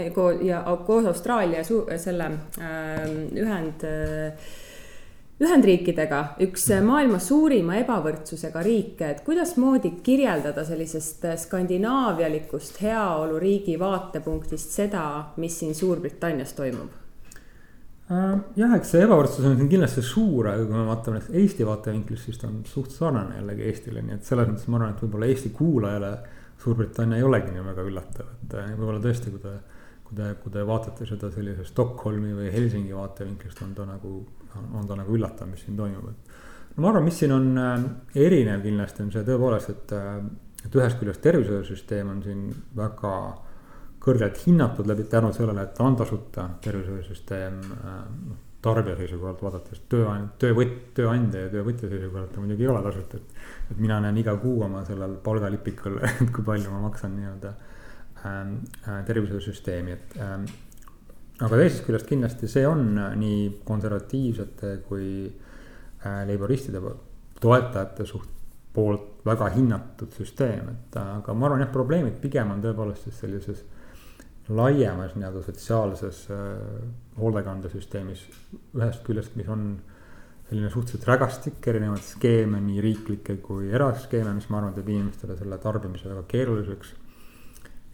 ja 0.47 0.63
koos 0.87 1.07
Austraalia 1.11 1.65
selle 1.65 2.31
ühend 3.35 3.85
Ühendriikidega 5.41 6.21
üks 6.45 6.67
maailma 6.85 7.17
suurima 7.23 7.79
ebavõrdsusega 7.81 8.61
riike, 8.65 9.07
et 9.09 9.23
kuidasmoodi 9.25 9.95
kirjeldada 10.05 10.67
sellisest 10.69 11.25
skandinaavialikust 11.47 12.83
heaoluriigi 12.85 13.79
vaatepunktist 13.81 14.77
seda, 14.77 15.05
mis 15.41 15.57
siin 15.63 15.73
Suurbritannias 15.75 16.53
toimub? 16.59 17.01
Äh, 18.11 18.37
jah, 18.59 18.73
eks 18.75 18.93
see 18.93 19.05
ebavõrdsus 19.07 19.45
on 19.47 19.57
siin 19.57 19.69
kindlasti 19.71 20.03
suur, 20.03 20.49
aga 20.51 20.65
kui 20.67 20.75
me 20.75 20.85
vaatame 20.89 21.21
näiteks 21.21 21.41
Eesti 21.41 21.67
vaatevinklist, 21.69 22.27
siis 22.27 22.41
ta 22.41 22.49
on 22.49 22.61
suht 22.67 22.93
sarnane 22.93 23.37
jällegi 23.39 23.69
Eestile, 23.71 24.03
nii 24.03 24.17
et 24.17 24.27
selles 24.27 24.49
mõttes 24.51 24.67
ma 24.67 24.81
arvan, 24.81 24.97
et 24.97 25.05
võib-olla 25.05 25.29
Eesti 25.31 25.53
kuulajale 25.55 26.15
Suurbritannia 26.61 27.21
ei 27.21 27.25
olegi 27.25 27.55
nii 27.55 27.63
väga 27.65 27.85
üllatav, 27.87 28.33
et 28.43 28.57
äh, 28.59 28.73
võib-olla 28.75 29.01
tõesti, 29.05 29.31
kui 29.31 29.41
te, 29.45 29.55
kui 30.11 30.19
te, 30.19 30.35
kui 30.43 30.51
te 30.51 30.67
vaatate 30.67 31.07
seda 31.07 31.31
sellise 31.31 31.65
Stockholmi 31.69 32.33
või 32.35 32.51
Helsingi 32.51 32.95
vaatevinklist, 32.97 33.63
on 33.63 33.75
ta 33.77 33.87
nagu 33.87 34.15
on 34.59 34.89
ta 34.89 34.97
nagu 34.99 35.15
üllatav, 35.15 35.47
mis 35.51 35.63
siin 35.63 35.77
toimub, 35.79 36.09
et. 36.11 36.35
no 36.75 36.83
ma 36.83 36.91
arvan, 36.91 37.07
mis 37.07 37.21
siin 37.23 37.35
on 37.37 37.47
äh, 37.61 37.85
erinev 38.27 38.65
kindlasti 38.67 39.05
on 39.05 39.13
see 39.15 39.23
tõepoolest, 39.29 39.71
et, 39.71 39.95
äh, 39.95 40.19
et 40.67 40.77
ühest 40.81 40.99
küljest 40.99 41.23
tervishoiusüsteem 41.23 42.11
on 42.11 42.21
siin 42.27 42.45
väga 42.77 43.15
kõrgelt 44.03 44.43
hinnatud 44.43 44.91
läbi 44.91 45.07
tänu 45.13 45.31
sellele, 45.37 45.63
et 45.63 45.75
ta 45.77 45.87
on 45.87 45.99
tasuta 46.01 46.49
tervishoiusüsteem 46.67 47.61
äh, 47.79 47.99
noh 48.29 48.47
tarbija 48.61 48.93
seisukohalt 48.99 49.39
vaadates 49.41 49.79
tööandja, 49.89 50.35
töövõt-, 50.43 50.81
tööandja 50.93 51.47
ja 51.47 51.49
töövõtja 51.55 51.89
seisukohalt 51.89 52.35
ta 52.35 52.43
muidugi 52.43 52.67
ei 52.67 52.69
ole 52.69 52.83
tasuta, 52.85 53.17
et. 53.17 53.39
et 53.73 53.79
mina 53.81 53.97
näen 54.05 54.19
iga 54.21 54.35
kuu 54.43 54.59
oma 54.67 54.83
sellel 54.85 55.15
palgalipikul, 55.25 55.97
et 56.11 56.27
kui 56.35 56.45
palju 56.45 56.75
ma 56.75 56.83
maksan 56.83 57.15
nii-öelda 57.17 57.55
äh, 57.55 57.70
tervishoiusüsteemi, 58.21 59.93
et 59.97 60.19
ähm, 60.21 60.45
aga 61.41 61.61
teisest 61.61 61.87
küljest 61.87 62.09
kindlasti 62.09 62.49
see 62.53 62.67
on 62.69 62.91
äh, 63.01 63.15
nii 63.19 63.41
konservatiivsete 63.67 64.75
kui 64.89 65.09
äh, 65.25 66.23
laboristide 66.29 66.83
toetajate 67.41 68.07
suht 68.09 68.37
poolt 68.75 69.25
väga 69.27 69.49
hinnatud 69.57 70.13
süsteem, 70.15 70.69
et 70.75 70.99
äh, 71.01 71.13
aga 71.19 71.35
ma 71.35 71.49
arvan 71.49 71.65
jah, 71.65 71.73
probleemid 71.73 72.21
pigem 72.23 72.53
on 72.53 72.61
tõepoolest 72.65 73.09
siis 73.09 73.23
sellises 73.25 73.65
laiemas 74.51 75.15
nii-öelda 75.15 75.45
sotsiaalses 75.47 76.25
hoolekandesüsteemis. 77.21 78.25
ühest 78.75 79.05
küljest, 79.07 79.37
mis 79.39 79.47
on 79.49 79.77
selline 80.49 80.71
suhteliselt 80.73 81.07
rägastik 81.07 81.67
erinevaid 81.71 82.03
skeeme, 82.03 82.59
nii 82.65 82.83
riiklikke 82.83 83.37
kui 83.45 83.69
eraskeeme, 83.71 84.33
mis 84.35 84.49
ma 84.51 84.59
arvan, 84.59 84.75
teeb 84.75 84.89
inimestele 84.91 85.37
selle 85.39 85.59
tarbimise 85.63 86.11
väga 86.11 86.25
keeruliseks. 86.33 86.91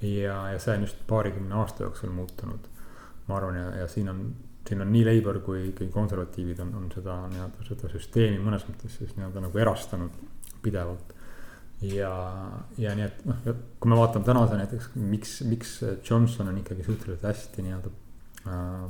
Ja, 0.03 0.39
ja 0.53 0.59
see 0.59 0.77
on 0.77 0.89
just 0.89 0.99
paarikümne 1.09 1.55
aasta 1.55 1.87
jooksul 1.87 2.11
muutunud 2.13 2.73
ma 3.27 3.37
arvan, 3.41 3.59
ja, 3.59 3.67
ja 3.83 3.89
siin 3.91 4.09
on, 4.11 4.23
siin 4.69 4.83
on 4.83 4.91
nii 4.93 5.05
Labour 5.07 5.41
kui, 5.45 5.71
kui 5.77 5.89
konservatiivid 5.93 6.63
on, 6.63 6.73
on 6.81 6.89
seda 6.95 7.19
nii-öelda 7.33 7.67
seda 7.67 7.91
süsteemi 7.93 8.39
mõnes 8.43 8.67
mõttes 8.69 8.99
siis 9.01 9.15
nii-öelda 9.19 9.43
nagu 9.47 9.63
erastanud 9.63 10.23
pidevalt. 10.63 11.15
ja, 11.83 12.13
ja 12.81 12.95
nii, 12.97 13.09
et 13.09 13.27
noh, 13.29 13.43
kui 13.81 13.93
me 13.93 13.99
vaatame 13.99 14.29
tänase 14.29 14.61
näiteks, 14.61 14.91
miks, 14.97 15.37
miks 15.49 15.77
Johnson 16.09 16.53
on 16.53 16.63
ikkagi 16.63 16.87
suhteliselt 16.87 17.27
hästi 17.27 17.67
nii-öelda 17.67 17.93
äh, 18.47 18.87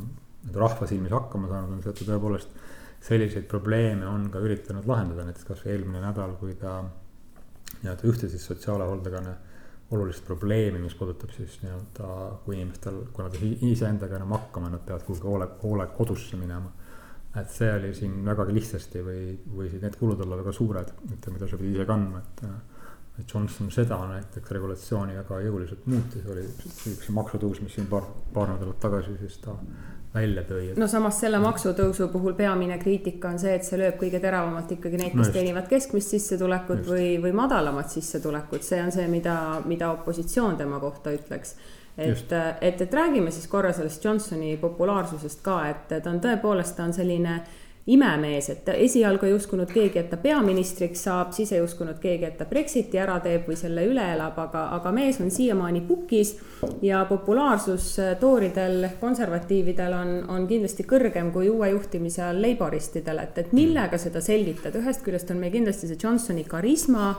rahva 0.55 0.87
silmis 0.87 1.15
hakkama 1.17 1.51
saanud, 1.51 1.73
on 1.75 1.83
see, 1.83 1.95
et 1.95 2.03
ta 2.03 2.11
tõepoolest 2.13 2.61
selliseid 3.07 3.49
probleeme 3.51 4.07
on 4.09 4.29
ka 4.33 4.41
üritanud 4.43 4.87
lahendada, 4.89 5.25
näiteks 5.27 5.49
kasvõi 5.49 5.73
eelmine 5.75 6.03
nädal, 6.05 6.37
kui 6.41 6.55
ta 6.61 6.79
nii-öelda 7.81 8.09
ühte 8.13 8.31
siis 8.31 8.45
sotsiaalhoolekanne 8.53 9.35
olulist 9.91 10.25
probleemi, 10.27 10.81
mis 10.83 10.95
puudutab 10.99 11.31
siis 11.35 11.61
nii-öelda, 11.63 12.09
kui 12.45 12.57
inimestel, 12.57 13.05
kui 13.15 13.25
nad 13.25 13.37
iseendaga 13.69 14.19
enam 14.19 14.35
hakkama, 14.35 14.71
nad 14.73 14.83
peavad 14.87 15.05
kuhugi 15.07 15.29
hoole, 15.29 15.49
hoolekodusse 15.63 16.39
minema. 16.41 16.73
et 17.37 17.51
see 17.53 17.69
oli 17.69 17.91
siin 17.95 18.25
vägagi 18.25 18.55
lihtsasti 18.57 19.03
või, 19.05 19.25
või 19.53 19.67
siis 19.69 19.83
need 19.83 19.99
kulud 20.01 20.21
olla 20.25 20.39
väga 20.39 20.55
suured, 20.57 20.93
et 21.13 21.27
mida 21.29 21.49
sa 21.49 21.59
pidid 21.61 21.77
ise 21.77 21.85
kandma, 21.89 22.23
et. 22.23 22.47
et 23.21 23.33
Johnson 23.33 23.71
seda 23.73 23.97
näiteks 24.09 24.51
regulatsiooni 24.57 25.15
väga 25.17 25.41
jõuliselt 25.45 25.87
muutis, 25.89 26.25
oli 26.33 26.43
üks 26.93 27.11
maksutõus, 27.17 27.61
mis 27.65 27.77
siin 27.77 27.87
paar, 27.93 28.09
paar 28.33 28.51
nädalat 28.55 28.81
tagasi 28.81 29.15
siis 29.21 29.39
ta 29.45 29.55
välja 30.17 30.45
tõi. 30.49 30.73
no 30.81 30.89
samas 30.91 31.21
selle 31.23 31.41
maksutõusu 31.45 32.11
puhul 32.13 32.37
peamine 32.39 32.81
kriitika 32.83 33.31
on 33.31 33.41
see, 33.43 33.55
et 33.59 33.69
see 33.69 33.79
lööb 33.81 34.01
kõige 34.01 34.21
teravamalt 34.23 34.73
ikkagi 34.79 35.01
neid, 35.01 35.15
kes 35.15 35.31
no 35.31 35.39
teenivad 35.39 35.71
keskmist 35.71 36.17
sissetulekut 36.17 36.83
just. 36.83 36.93
või, 36.93 37.09
või 37.23 37.35
madalamat 37.37 37.93
sissetulekut, 37.93 38.65
see 38.67 38.83
on 38.83 38.95
see, 38.95 39.09
mida, 39.13 39.37
mida 39.69 39.93
opositsioon 39.95 40.57
tema 40.61 40.81
kohta 40.83 41.15
ütleks 41.15 41.57
et, 41.99 42.33
et, 42.61 42.81
et 42.81 42.95
räägime 42.95 43.31
siis 43.33 43.47
korra 43.49 43.73
sellest 43.73 44.05
Johnsoni 44.05 44.57
populaarsusest 44.61 45.41
ka, 45.45 45.61
et 45.71 45.95
ta 45.95 46.11
on 46.11 46.21
tõepoolest, 46.21 46.77
ta 46.77 46.85
on 46.85 46.93
selline 46.97 47.39
imemees, 47.87 48.49
et 48.51 48.69
esialgu 48.75 49.29
ei 49.29 49.35
uskunud 49.37 49.71
keegi, 49.71 50.01
et 50.01 50.09
ta 50.11 50.19
peaministriks 50.19 51.05
saab, 51.07 51.31
siis 51.37 51.53
ei 51.55 51.63
uskunud 51.63 52.01
keegi, 52.03 52.27
et 52.27 52.37
ta 52.39 52.47
Brexiti 52.51 52.99
ära 52.99 53.21
teeb 53.23 53.47
või 53.47 53.59
selle 53.61 53.85
üle 53.87 54.03
elab, 54.17 54.39
aga, 54.43 54.65
aga 54.75 54.93
mees 54.95 55.21
on 55.23 55.31
siiamaani 55.31 55.85
pukis 55.87 56.35
ja 56.83 57.05
populaarsus 57.07 57.93
tooridel, 58.21 58.89
konservatiividel 59.01 59.95
on, 59.95 60.15
on 60.35 60.49
kindlasti 60.51 60.87
kõrgem 60.89 61.31
kui 61.35 61.51
uue 61.53 61.71
juhtimise 61.77 62.25
all 62.27 62.43
leiboristidel, 62.43 63.23
et, 63.23 63.39
et 63.45 63.55
millega 63.55 64.01
seda 64.03 64.23
selgitada, 64.25 64.83
ühest 64.83 65.07
küljest 65.07 65.31
on 65.31 65.39
meil 65.43 65.55
kindlasti 65.55 65.87
see 65.93 66.03
Johnsoni 66.03 66.43
karisma 66.49 67.13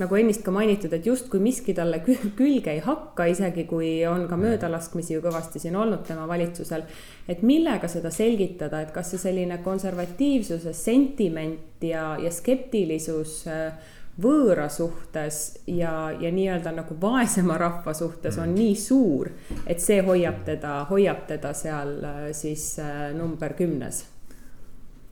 nagu 0.00 0.16
ennist 0.16 0.42
ka 0.44 0.52
mainitud, 0.54 0.92
et 0.96 1.06
justkui 1.06 1.40
miski 1.42 1.74
talle 1.76 2.00
külge 2.38 2.72
ei 2.72 2.80
hakka, 2.84 3.26
isegi 3.32 3.66
kui 3.68 3.90
on 4.08 4.26
ka 4.30 4.38
möödalaskmisi 4.40 5.16
ju 5.16 5.24
kõvasti 5.24 5.60
siin 5.62 5.76
olnud 5.76 6.04
tema 6.08 6.26
valitsusel. 6.28 6.84
et 7.28 7.42
millega 7.42 7.88
seda 7.88 8.10
selgitada, 8.10 8.80
et 8.80 8.92
kas 8.92 9.12
see 9.12 9.18
selline 9.18 9.58
konservatiivsuse 9.64 10.72
sentiment 10.72 11.84
ja, 11.84 12.16
ja 12.18 12.30
skeptilisus 12.30 13.42
äh, 13.46 13.72
võõra 14.22 14.68
suhtes 14.68 15.62
ja, 15.66 16.12
ja 16.20 16.32
nii-öelda 16.32 16.72
nagu 16.76 16.96
vaesema 17.00 17.56
rahva 17.58 17.94
suhtes 17.94 18.38
on 18.38 18.50
mm. 18.50 18.54
nii 18.54 18.74
suur, 18.76 19.30
et 19.66 19.80
see 19.80 20.02
hoiab 20.04 20.42
teda, 20.44 20.82
hoiab 20.90 21.26
teda 21.28 21.52
seal 21.56 21.94
äh, 22.04 22.24
siis 22.36 22.74
äh, 22.82 23.12
number 23.16 23.56
kümnes 23.56 24.04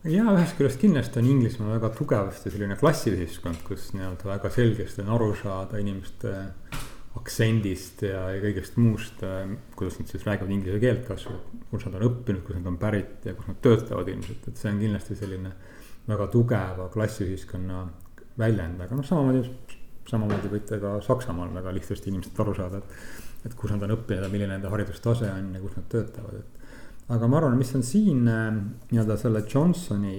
ja 0.05 0.25
ühest 0.33 0.57
küljest 0.57 0.81
kindlasti 0.81 1.21
on 1.21 1.27
Inglismaal 1.29 1.75
väga 1.77 1.91
tugevasti 1.97 2.53
selline 2.53 2.77
klassiühiskond, 2.81 3.61
kus 3.67 3.91
nii-öelda 3.97 4.31
väga 4.31 4.51
selgesti 4.55 5.05
on 5.05 5.11
aru 5.17 5.35
saada 5.37 5.81
inimeste 5.81 6.33
aktsendist 7.19 8.05
ja, 8.07 8.23
ja 8.33 8.39
kõigest 8.41 8.79
muust, 8.81 9.25
kuidas 9.77 9.99
nad 9.99 10.13
siis 10.13 10.25
räägivad 10.25 10.53
inglise 10.55 10.79
keelt 10.83 11.03
kasvõi, 11.09 11.41
kus 11.73 11.85
nad 11.89 11.99
on 11.99 12.07
õppinud, 12.07 12.45
kus 12.47 12.57
nad 12.57 12.71
on 12.71 12.79
pärit 12.81 13.27
ja 13.27 13.35
kus 13.37 13.51
nad 13.51 13.59
töötavad 13.65 14.09
ilmselt, 14.13 14.47
et 14.47 14.61
see 14.63 14.71
on 14.71 14.79
kindlasti 14.81 15.19
selline 15.19 15.53
väga 16.07 16.29
tugeva 16.33 16.87
klassiühiskonna 16.95 17.83
väljend, 18.41 18.81
aga 18.81 18.97
noh, 18.97 19.07
samamoodi, 19.07 19.43
samamoodi 20.09 20.53
võite 20.55 20.79
ka 20.81 20.95
Saksamaal 21.05 21.51
väga 21.59 21.75
lihtsasti 21.77 22.13
inimesed 22.13 22.41
aru 22.41 22.55
saada, 22.57 22.81
et, 22.81 23.51
et 23.51 23.59
kus 23.59 23.75
nad 23.75 23.85
on 23.85 23.99
õppinud 23.99 24.25
ja 24.25 24.33
milline 24.33 24.55
nende 24.55 24.71
haridustase 24.73 25.29
on 25.35 25.53
ja 25.59 25.61
kus 25.61 25.77
nad 25.77 25.91
töötavad, 25.93 26.41
et 26.41 26.60
aga 27.11 27.27
ma 27.27 27.41
arvan, 27.41 27.59
mis 27.59 27.73
on 27.75 27.85
siin 27.87 28.29
äh, 28.31 28.49
nii-öelda 28.91 29.17
selle 29.19 29.43
Johnsoni 29.49 30.15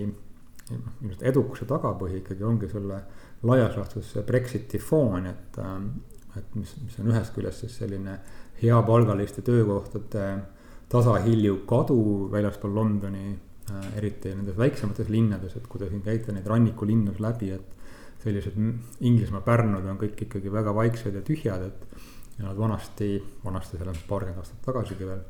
ilmselt 0.71 1.23
edukuse 1.27 1.67
tagapõhi 1.67 2.21
ikkagi 2.21 2.45
ongi 2.47 2.69
selle 2.71 3.01
laias 3.47 3.75
laastus 3.79 4.11
see 4.13 4.23
Brexiti 4.27 4.79
foon, 4.79 5.27
et, 5.31 5.59
äh, 5.61 6.39
et 6.39 6.55
mis, 6.59 6.73
mis 6.83 6.97
on 7.01 7.11
ühest 7.13 7.35
küljest 7.35 7.65
siis 7.65 7.77
selline 7.83 8.17
heapalgaliste 8.61 9.43
töökohtade 9.45 10.27
tasahilju 10.91 11.61
kadu 11.67 12.01
väljaspool 12.31 12.75
Londoni, 12.75 13.35
äh, 13.71 13.91
eriti 14.01 14.35
nendes 14.35 14.57
väiksemates 14.59 15.11
linnades, 15.11 15.55
et 15.57 15.67
kui 15.71 15.81
te 15.81 15.89
siin 15.89 16.03
käite 16.05 16.35
neid 16.35 16.47
rannikulinnus 16.47 17.21
läbi, 17.23 17.53
et 17.55 17.77
sellised 18.21 18.57
Inglismaa 19.01 19.41
pärnud 19.41 19.87
on 19.89 19.97
kõik 19.97 20.27
ikkagi 20.27 20.51
väga 20.53 20.75
vaiksed 20.77 21.15
ja 21.17 21.23
tühjad, 21.25 21.63
et 21.71 22.11
ja 22.37 22.45
nad 22.47 22.57
vanasti, 22.57 23.15
vanasti 23.45 23.79
selles 23.79 24.03
paarkümmend 24.09 24.41
aastat 24.41 24.61
tagasigi 24.65 25.07
veel 25.07 25.23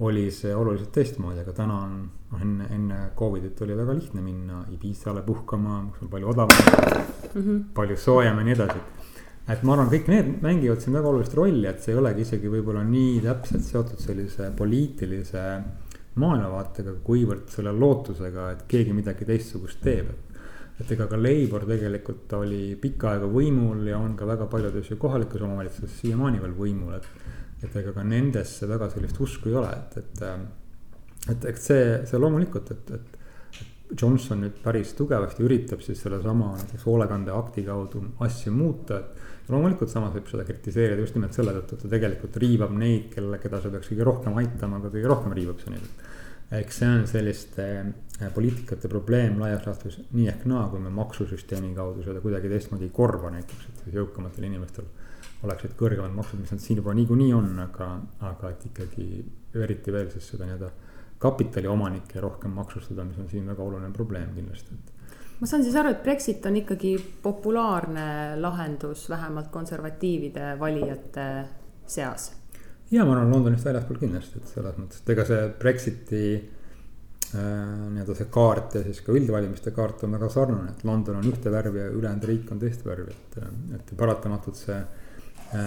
oli 0.00 0.30
see 0.34 0.54
oluliselt 0.54 0.90
teistmoodi, 0.94 1.42
aga 1.44 1.52
täna 1.54 1.76
on, 1.86 1.98
noh 2.32 2.42
enne, 2.42 2.66
enne 2.74 2.96
Covidit 3.18 3.60
oli 3.62 3.76
väga 3.78 3.94
lihtne 3.94 4.24
minna 4.24 4.64
Ibizale 4.74 5.22
puhkama, 5.22 5.84
kus 5.92 6.02
on 6.02 6.10
palju 6.10 6.32
odavam 6.32 6.58
mm, 6.58 7.42
-hmm. 7.42 7.62
palju 7.74 7.96
soojem 7.96 8.38
ja 8.38 8.44
nii 8.44 8.54
edasi. 8.54 8.82
et 9.48 9.62
ma 9.62 9.72
arvan, 9.72 9.88
kõik 9.92 10.08
need 10.08 10.42
mängivad 10.42 10.80
siin 10.80 10.96
väga 10.96 11.08
olulist 11.08 11.34
rolli, 11.34 11.66
et 11.68 11.80
see 11.80 11.92
ei 11.92 11.98
olegi 12.00 12.20
isegi 12.20 12.48
võib-olla 12.48 12.82
nii 12.84 13.20
täpselt 13.20 13.62
seotud 13.62 14.00
sellise 14.00 14.50
poliitilise 14.56 15.42
maailmavaatega, 16.14 16.94
kuivõrd 17.04 17.48
selle 17.48 17.72
lootusega, 17.72 18.50
et 18.50 18.62
keegi 18.68 18.92
midagi 18.92 19.24
teistsugust 19.24 19.82
teeb, 19.82 20.10
et 20.10 20.34
et 20.80 20.90
ega 20.90 21.06
ka 21.06 21.16
Labour 21.16 21.62
tegelikult 21.68 22.32
oli 22.34 22.74
pikka 22.80 23.12
aega 23.12 23.28
võimul 23.30 23.84
ja 23.86 23.98
on 23.98 24.16
ka 24.18 24.26
väga 24.26 24.48
paljudes 24.50 24.90
ju 24.90 24.96
kohalikes 24.98 25.42
omavalitsustes 25.46 26.00
siiamaani 26.00 26.40
veel 26.42 26.56
võimul, 26.58 26.96
et 26.96 27.06
et 27.64 27.80
ega 27.80 27.94
ka 27.96 28.04
nendesse 28.06 28.68
väga 28.70 28.90
sellist 28.92 29.20
usku 29.20 29.50
ei 29.50 29.58
ole, 29.62 29.72
et, 29.80 29.98
et. 30.02 30.22
Ähm, 30.28 30.46
et 31.32 31.44
eks 31.48 31.68
see, 31.70 31.84
see 32.04 32.18
loomulikult, 32.20 32.70
et, 32.74 32.90
et, 32.92 33.14
et 33.60 34.00
Johnson 34.00 34.42
nüüd 34.44 34.56
päris 34.64 34.94
tugevasti 34.96 35.44
üritab 35.44 35.82
siis 35.84 36.00
sellesama 36.04 36.50
näiteks 36.58 36.84
hoolekandeakti 36.88 37.64
kaudu 37.66 38.02
asju 38.26 38.52
muuta, 38.52 38.98
et. 39.00 39.22
loomulikult 39.48 39.92
samas 39.92 40.14
võib 40.14 40.28
seda 40.30 40.44
kritiseerida 40.48 41.00
just 41.00 41.16
nimelt 41.16 41.36
selle 41.36 41.52
tõttu, 41.56 41.76
et 41.76 41.84
ta 41.84 41.92
tegelikult 41.92 42.36
riivab 42.40 42.72
neid, 42.80 43.10
kelle, 43.12 43.38
keda 43.42 43.60
see 43.60 43.72
peaks 43.74 43.90
kõige 43.92 44.08
rohkem 44.08 44.38
aitama, 44.40 44.80
aga 44.80 44.92
kõige 44.92 45.10
rohkem 45.12 45.36
riivab 45.36 45.60
see 45.60 45.74
neid. 45.74 46.04
eks 46.60 46.78
see 46.80 46.88
on 46.88 47.06
selliste 47.08 47.64
äh, 47.80 48.28
poliitikate 48.34 48.88
probleem 48.88 49.40
laias 49.40 49.64
laastus 49.66 49.98
nii 50.12 50.28
ehk 50.32 50.44
naa, 50.48 50.66
kui 50.72 50.80
me 50.80 50.92
maksusüsteemi 50.96 51.72
kaudu 51.76 52.04
seda 52.04 52.20
kuidagi 52.24 52.52
teistmoodi 52.52 52.88
ei 52.88 52.94
korva 53.00 53.32
näiteks, 53.36 53.68
et 53.70 53.96
jõukamatel 53.96 54.48
inimestel 54.48 54.88
oleksid 55.44 55.76
kõrgemad 55.78 56.14
maksud, 56.16 56.40
mis 56.40 56.52
nad 56.54 56.62
siin 56.62 56.80
juba 56.80 56.94
niikuinii 56.96 57.32
on, 57.36 57.52
aga, 57.66 57.90
aga 58.30 58.50
et 58.54 58.66
ikkagi 58.70 59.06
eriti 59.54 59.92
veel 59.94 60.10
siis 60.12 60.32
seda 60.32 60.48
nii-öelda 60.48 60.70
kapitaliomanikke 61.24 62.20
rohkem 62.20 62.52
maksustada, 62.56 63.04
mis 63.06 63.20
on 63.22 63.28
siin 63.30 63.46
väga 63.48 63.62
oluline 63.64 63.92
probleem 63.94 64.32
kindlasti, 64.36 64.76
et 64.76 64.94
ma 65.40 65.50
saan 65.50 65.64
siis 65.66 65.76
aru, 65.78 65.94
et 65.94 66.02
Brexit 66.04 66.46
on 66.48 66.56
ikkagi 66.60 66.94
populaarne 67.22 68.06
lahendus 68.40 69.06
vähemalt 69.10 69.50
konservatiivide 69.54 70.54
valijate 70.60 71.28
seas? 71.86 72.32
ja 72.90 73.04
ma 73.04 73.16
arvan 73.16 73.32
Londonist 73.32 73.66
väljaspool 73.66 74.00
kindlasti, 74.02 74.40
et 74.40 74.52
selles 74.52 74.76
mõttes, 74.78 75.00
et 75.02 75.14
ega 75.14 75.24
see 75.28 75.46
Brexiti 75.60 76.24
äh, 76.34 77.38
nii-öelda 77.38 78.18
see 78.18 78.28
kaart 78.34 78.78
ja 78.78 78.84
siis 78.86 79.00
ka 79.06 79.14
üldvalimiste 79.16 79.72
kaart 79.74 80.04
on 80.06 80.18
väga 80.18 80.28
sarnane, 80.32 80.74
et 80.74 80.84
London 80.86 81.22
on 81.22 81.30
ühte 81.30 81.52
värvi 81.52 81.82
ja 81.82 81.88
ülejäänud 81.92 82.28
riik 82.30 82.52
on 82.54 82.60
teist 82.62 82.84
värvi, 82.86 83.16
et, 83.16 83.40
et 83.78 83.96
paratamatult 83.98 84.60
see 84.60 84.78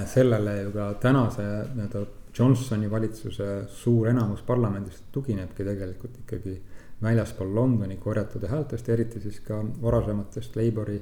sellele 0.06 0.62
ju 0.62 0.72
ka 0.76 0.94
tänase 1.02 1.44
nii-öelda 1.76 2.06
Johnsoni 2.38 2.90
valitsuse 2.92 3.46
suur 3.68 4.08
enamus 4.12 4.44
parlamendist 4.46 5.08
tuginebki 5.12 5.66
tegelikult 5.66 6.18
ikkagi 6.22 6.58
väljaspool 7.02 7.56
Londoni 7.56 7.98
korjatud 7.98 8.46
häältest, 8.50 8.90
eriti 8.90 9.20
siis 9.22 9.40
ka 9.46 9.62
varasematest 9.82 10.56
Labori 10.58 10.98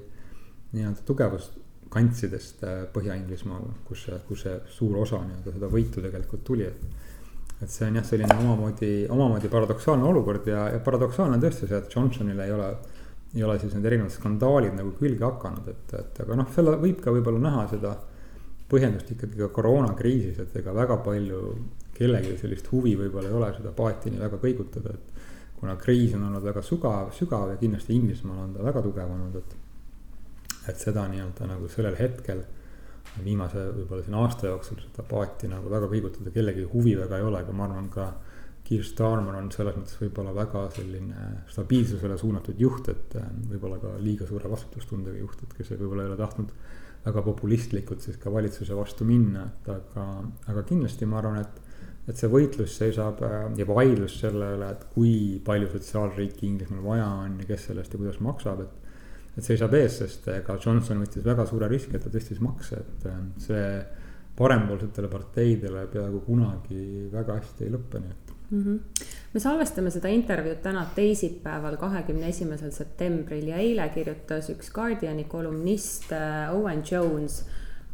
nii-öelda 0.76 1.04
tugevuskantsidest 1.08 2.64
äh, 2.64 2.86
Põhja-Inglismaal, 2.94 3.68
kus 3.88 4.06
see, 4.08 4.20
kus 4.28 4.46
see 4.48 4.56
suur 4.78 4.98
osa 5.04 5.22
nii-öelda 5.24 5.56
seda 5.58 5.72
võitu 5.72 6.04
tegelikult 6.04 6.44
tuli, 6.48 6.68
et. 6.68 7.12
et 7.62 7.72
see 7.72 7.88
on 7.88 8.00
jah, 8.00 8.08
selline 8.08 8.36
omamoodi, 8.36 8.94
omamoodi 9.10 9.52
paradoksaalne 9.52 10.04
olukord 10.04 10.48
ja, 10.52 10.68
ja 10.74 10.80
paradoksaalne 10.84 11.40
on 11.40 11.44
tõesti 11.44 11.70
see, 11.70 11.80
et 11.80 11.96
Johnsonil 11.96 12.44
ei 12.44 12.52
ole 12.52 12.74
ei 13.36 13.44
ole 13.44 13.58
siis 13.60 13.74
need 13.76 13.86
erinevad 13.90 14.14
skandaalid 14.14 14.76
nagu 14.78 14.94
külge 14.96 15.24
hakanud, 15.26 15.68
et, 15.68 15.94
et 16.00 16.20
aga 16.24 16.38
noh, 16.40 16.52
selle 16.56 16.78
võib 16.80 17.02
ka 17.04 17.12
võib-olla 17.12 17.42
näha 17.44 17.66
seda 17.74 17.96
põhjendust 18.70 19.12
ikkagi 19.14 19.38
ka 19.40 19.50
koroonakriisis, 19.54 20.40
et 20.42 20.56
ega 20.62 20.74
väga 20.74 20.98
palju 21.06 21.42
kellelgi 21.96 22.36
sellist 22.40 22.68
huvi 22.74 22.96
võib-olla 23.00 23.30
ei 23.30 23.38
ole 23.38 23.52
seda 23.56 23.72
paati 23.76 24.12
nii 24.12 24.24
väga 24.26 24.42
kõigutada, 24.42 24.96
et. 24.96 25.12
kuna 25.56 25.78
kriis 25.82 26.14
on 26.14 26.26
olnud 26.28 26.44
väga 26.44 26.62
sügav, 26.66 27.14
sügav 27.16 27.54
ja 27.54 27.56
kindlasti 27.62 27.96
Inglismaal 27.96 28.42
on 28.44 28.54
ta 28.54 28.64
väga 28.66 28.82
tugev 28.84 29.14
olnud, 29.14 29.38
et. 29.40 29.56
et 30.70 30.82
seda 30.82 31.06
nii-öelda 31.12 31.48
nagu 31.48 31.70
sellel 31.72 31.96
hetkel 32.00 32.44
viimase 33.24 33.62
võib-olla 33.72 34.04
siin 34.04 34.18
aasta 34.20 34.50
jooksul 34.50 34.82
seda 34.82 35.06
paati 35.08 35.48
nagu 35.48 35.70
väga 35.72 35.88
kõigutada 35.92 36.34
kellegi 36.36 36.66
huvi 36.74 36.96
väga 37.00 37.20
ei 37.20 37.28
ole, 37.28 37.44
aga 37.44 37.54
ma 37.56 37.70
arvan 37.70 37.92
ka. 37.94 38.14
Keir 38.66 38.82
Starmer 38.82 39.36
on 39.38 39.52
selles 39.54 39.76
mõttes 39.78 40.00
võib-olla 40.00 40.32
väga 40.34 40.64
selline 40.74 41.26
stabiilsusele 41.54 42.16
suunatud 42.18 42.58
juht, 42.58 42.88
et 42.90 43.14
võib-olla 43.52 43.78
ka 43.78 43.92
liiga 44.02 44.26
suure 44.26 44.50
vastutustundega 44.50 45.20
juht, 45.22 45.44
et 45.46 45.54
kes 45.54 45.70
võib-olla 45.76 46.02
ei 46.02 46.10
ole 46.10 46.18
tahtnud 46.18 46.56
väga 47.06 47.22
populistlikult 47.26 48.02
siis 48.06 48.18
ka 48.22 48.32
valitsuse 48.34 48.76
vastu 48.78 49.06
minna, 49.08 49.46
et 49.52 49.70
aga, 49.74 50.06
aga 50.52 50.64
kindlasti 50.68 51.10
ma 51.10 51.22
arvan, 51.22 51.44
et. 51.44 51.62
et 52.06 52.20
see 52.20 52.30
võitlus 52.30 52.76
seisab 52.78 53.22
äh, 53.26 53.36
ja 53.58 53.66
vaidlus 53.66 54.20
selle 54.22 54.52
üle, 54.58 54.68
et 54.76 54.84
kui 54.94 55.14
palju 55.46 55.72
sotsiaalriiki 55.74 56.46
Inglismaal 56.46 56.84
vaja 56.86 57.08
on 57.24 57.40
ja 57.42 57.48
kes 57.50 57.70
sellest 57.72 57.94
ja 57.94 58.02
kuidas 58.02 58.20
maksab, 58.22 58.62
et. 58.62 58.98
et 59.38 59.48
seisab 59.48 59.74
ees, 59.74 60.00
sest 60.02 60.28
ega 60.34 60.58
Johnson 60.62 61.02
võttis 61.02 61.26
väga 61.26 61.48
suure 61.50 61.70
riski, 61.72 61.98
et 61.98 62.06
ta 62.06 62.14
tõstis 62.14 62.42
makse, 62.46 62.82
et 62.82 63.08
äh, 63.10 63.22
see 63.48 63.68
parempoolsetele 64.36 65.10
parteidele 65.10 65.86
peaaegu 65.92 66.22
kunagi 66.26 67.10
väga 67.12 67.40
hästi 67.40 67.66
ei 67.66 67.74
lõppe, 67.74 68.02
nii 68.04 68.16
et 68.16 68.34
mm. 68.52 68.64
-hmm. 68.64 68.80
Me 69.36 69.42
salvestame 69.44 69.92
seda 69.92 70.08
intervjuud 70.16 70.62
täna 70.64 70.86
teisipäeval, 70.96 71.76
kahekümne 71.76 72.30
esimesel 72.32 72.72
septembril 72.72 73.50
ja 73.52 73.60
eile 73.60 73.90
kirjutas 73.92 74.48
üks 74.54 74.72
Guardiani 74.72 75.26
kolumnist 75.28 76.14
äh, 76.16 76.54
Owen 76.56 76.86
Jones 76.88 77.42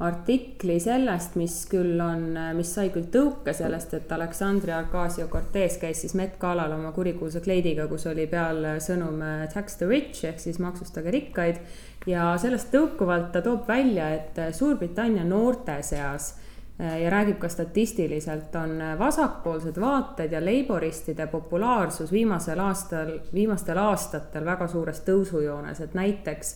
artikli 0.02 0.76
sellest, 0.82 1.34
mis 1.38 1.56
küll 1.70 1.98
on, 2.02 2.38
mis 2.58 2.70
sai 2.76 2.92
küll 2.94 3.08
tõuke 3.14 3.54
sellest, 3.58 3.96
et 3.98 4.14
Aleksandria 4.14 4.84
Ocasio-Cortez 4.86 5.80
käis 5.82 6.02
siis 6.02 6.14
Met 6.18 6.38
Galal 6.42 6.74
oma 6.78 6.94
kurikuulsa 6.94 7.42
kleidiga, 7.42 7.86
kus 7.90 8.06
oli 8.10 8.28
peal 8.30 8.62
sõnum 8.82 9.18
äh, 9.26 9.48
tax 9.50 9.82
the 9.82 9.90
rich 9.90 10.22
ehk 10.30 10.38
siis 10.46 10.62
maksustage 10.62 11.10
rikkaid. 11.18 11.66
ja 12.06 12.36
sellest 12.38 12.70
tõukuvalt 12.70 13.34
ta 13.34 13.42
toob 13.42 13.66
välja, 13.66 14.14
et 14.14 14.38
Suurbritannia 14.54 15.26
noorte 15.26 15.82
seas 15.90 16.36
äh, 16.36 16.48
ja 16.82 17.10
räägib 17.14 17.38
ka 17.38 17.50
statistiliselt, 17.50 18.56
on 18.58 18.80
vasakpoolsed 19.00 19.76
vaated 19.78 20.32
ja 20.34 20.40
leiboristide 20.42 21.28
populaarsus 21.30 22.10
viimasel 22.12 22.60
aastal, 22.60 23.12
viimastel 23.34 23.78
aastatel 23.78 24.46
väga 24.46 24.66
suures 24.72 25.04
tõusujoones, 25.06 25.84
et 25.84 25.94
näiteks 25.94 26.56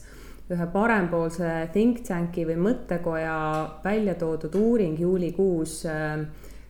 ühe 0.53 0.65
parempoolse 0.73 1.51
think 1.73 2.03
tank'i 2.05 2.45
või 2.45 2.57
mõttekoja 2.67 3.37
välja 3.83 4.13
toodud 4.19 4.55
uuring 4.59 4.99
juulikuus, 5.01 5.79
äh, 5.89 6.25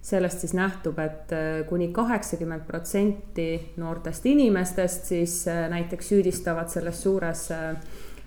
sellest 0.06 0.46
siis 0.46 0.54
nähtub 0.56 1.00
et, 1.04 1.32
äh, 1.34 1.64
kuni 1.68 1.90
kaheksakümmend 1.94 2.64
protsenti 2.68 3.74
noortest 3.82 4.26
inimestest 4.32 5.12
siis 5.12 5.42
äh, 5.52 5.66
näiteks 5.70 6.12
süüdistavad 6.14 6.72
selles 6.72 7.02
suures 7.04 7.50
äh, 7.52 7.70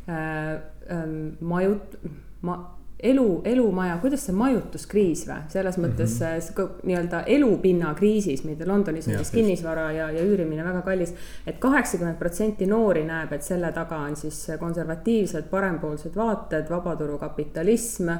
äh, 0.08 1.06
majut-, 1.40 1.96
ma-, 2.42 2.77
elu, 3.02 3.42
elumaja, 3.44 3.96
kuidas 4.02 4.24
see 4.26 4.34
majutuskriis 4.34 5.22
või, 5.28 5.36
selles 5.52 5.76
mõttes 5.78 6.16
mm 6.18 6.40
-hmm. 6.56 6.86
nii-öelda 6.88 7.20
elupinna 7.30 7.92
kriisis, 7.94 8.42
mida 8.44 8.66
Londonis 8.66 9.06
on 9.08 9.16
siis 9.16 9.30
kinnisvara 9.30 9.92
ja, 9.92 10.10
ja 10.10 10.24
üürimine 10.24 10.64
väga 10.64 10.82
kallis 10.82 11.12
et. 11.12 11.18
et 11.46 11.58
kaheksakümmend 11.58 12.18
protsenti 12.18 12.66
noori 12.66 13.04
näeb, 13.04 13.32
et 13.32 13.42
selle 13.42 13.70
taga 13.72 13.98
on 13.98 14.16
siis 14.16 14.46
konservatiivsed 14.58 15.46
parempoolsed 15.50 16.16
vaated, 16.16 16.70
vabaturukapitalism. 16.70 18.10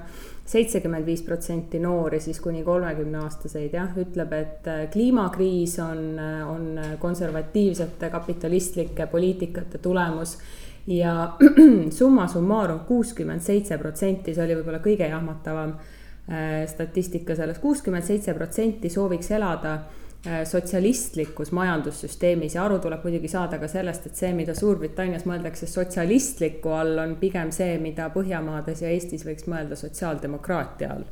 seitsekümmend 0.48 1.06
viis 1.06 1.22
protsenti 1.22 1.78
noori 1.78 2.20
siis 2.20 2.40
kuni 2.40 2.62
kolmekümne 2.64 3.18
aastaseid 3.18 3.74
jah, 3.74 3.90
ütleb, 3.98 4.32
et 4.32 4.66
äh, 4.66 4.90
kliimakriis 4.90 5.78
on, 5.78 6.18
on 6.48 6.80
konservatiivsete 6.98 8.10
kapitalistlike 8.10 9.06
poliitikate 9.06 9.78
tulemus 9.78 10.38
ja 10.88 11.37
summa 11.98 12.27
summarum 12.29 12.81
kuuskümmend 12.88 13.44
seitse 13.44 13.79
protsenti, 13.79 14.35
see 14.35 14.44
oli 14.44 14.57
võib-olla 14.59 14.81
kõige 14.85 15.09
jahmatavam 15.11 15.74
äh, 15.77 16.64
statistika 16.70 17.37
selles, 17.37 17.61
kuuskümmend 17.62 18.07
seitse 18.07 18.35
protsenti 18.35 18.88
sooviks 18.92 19.29
elada 19.37 19.74
äh, 19.74 20.40
sotsialistlikus 20.48 21.53
majandussüsteemis 21.57 22.57
ja 22.57 22.64
aru 22.64 22.79
tuleb 22.85 23.05
muidugi 23.05 23.29
saada 23.29 23.59
ka 23.61 23.68
sellest, 23.68 24.09
et 24.09 24.16
see, 24.16 24.33
mida 24.37 24.57
Suurbritannias 24.57 25.29
mõeldakse 25.29 25.68
sotsialistliku 25.68 26.72
all, 26.79 26.96
on 27.05 27.18
pigem 27.20 27.53
see, 27.53 27.77
mida 27.85 28.09
Põhjamaades 28.14 28.81
ja 28.87 28.94
Eestis 28.94 29.27
võiks 29.29 29.44
mõelda 29.51 29.77
sotsiaaldemokraatia 29.77 30.94
all. 30.94 31.05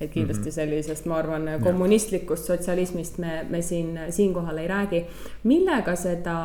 et 0.00 0.10
kindlasti 0.10 0.50
mhm. 0.50 0.54
sellisest, 0.58 1.08
ma 1.08 1.20
arvan, 1.22 1.48
kommunistlikust 1.62 2.52
sotsialismist 2.52 3.18
me, 3.22 3.46
me 3.48 3.62
siin, 3.62 3.96
siinkohal 4.10 4.58
ei 4.58 4.68
räägi. 4.68 5.04
millega 5.48 5.96
seda 5.96 6.38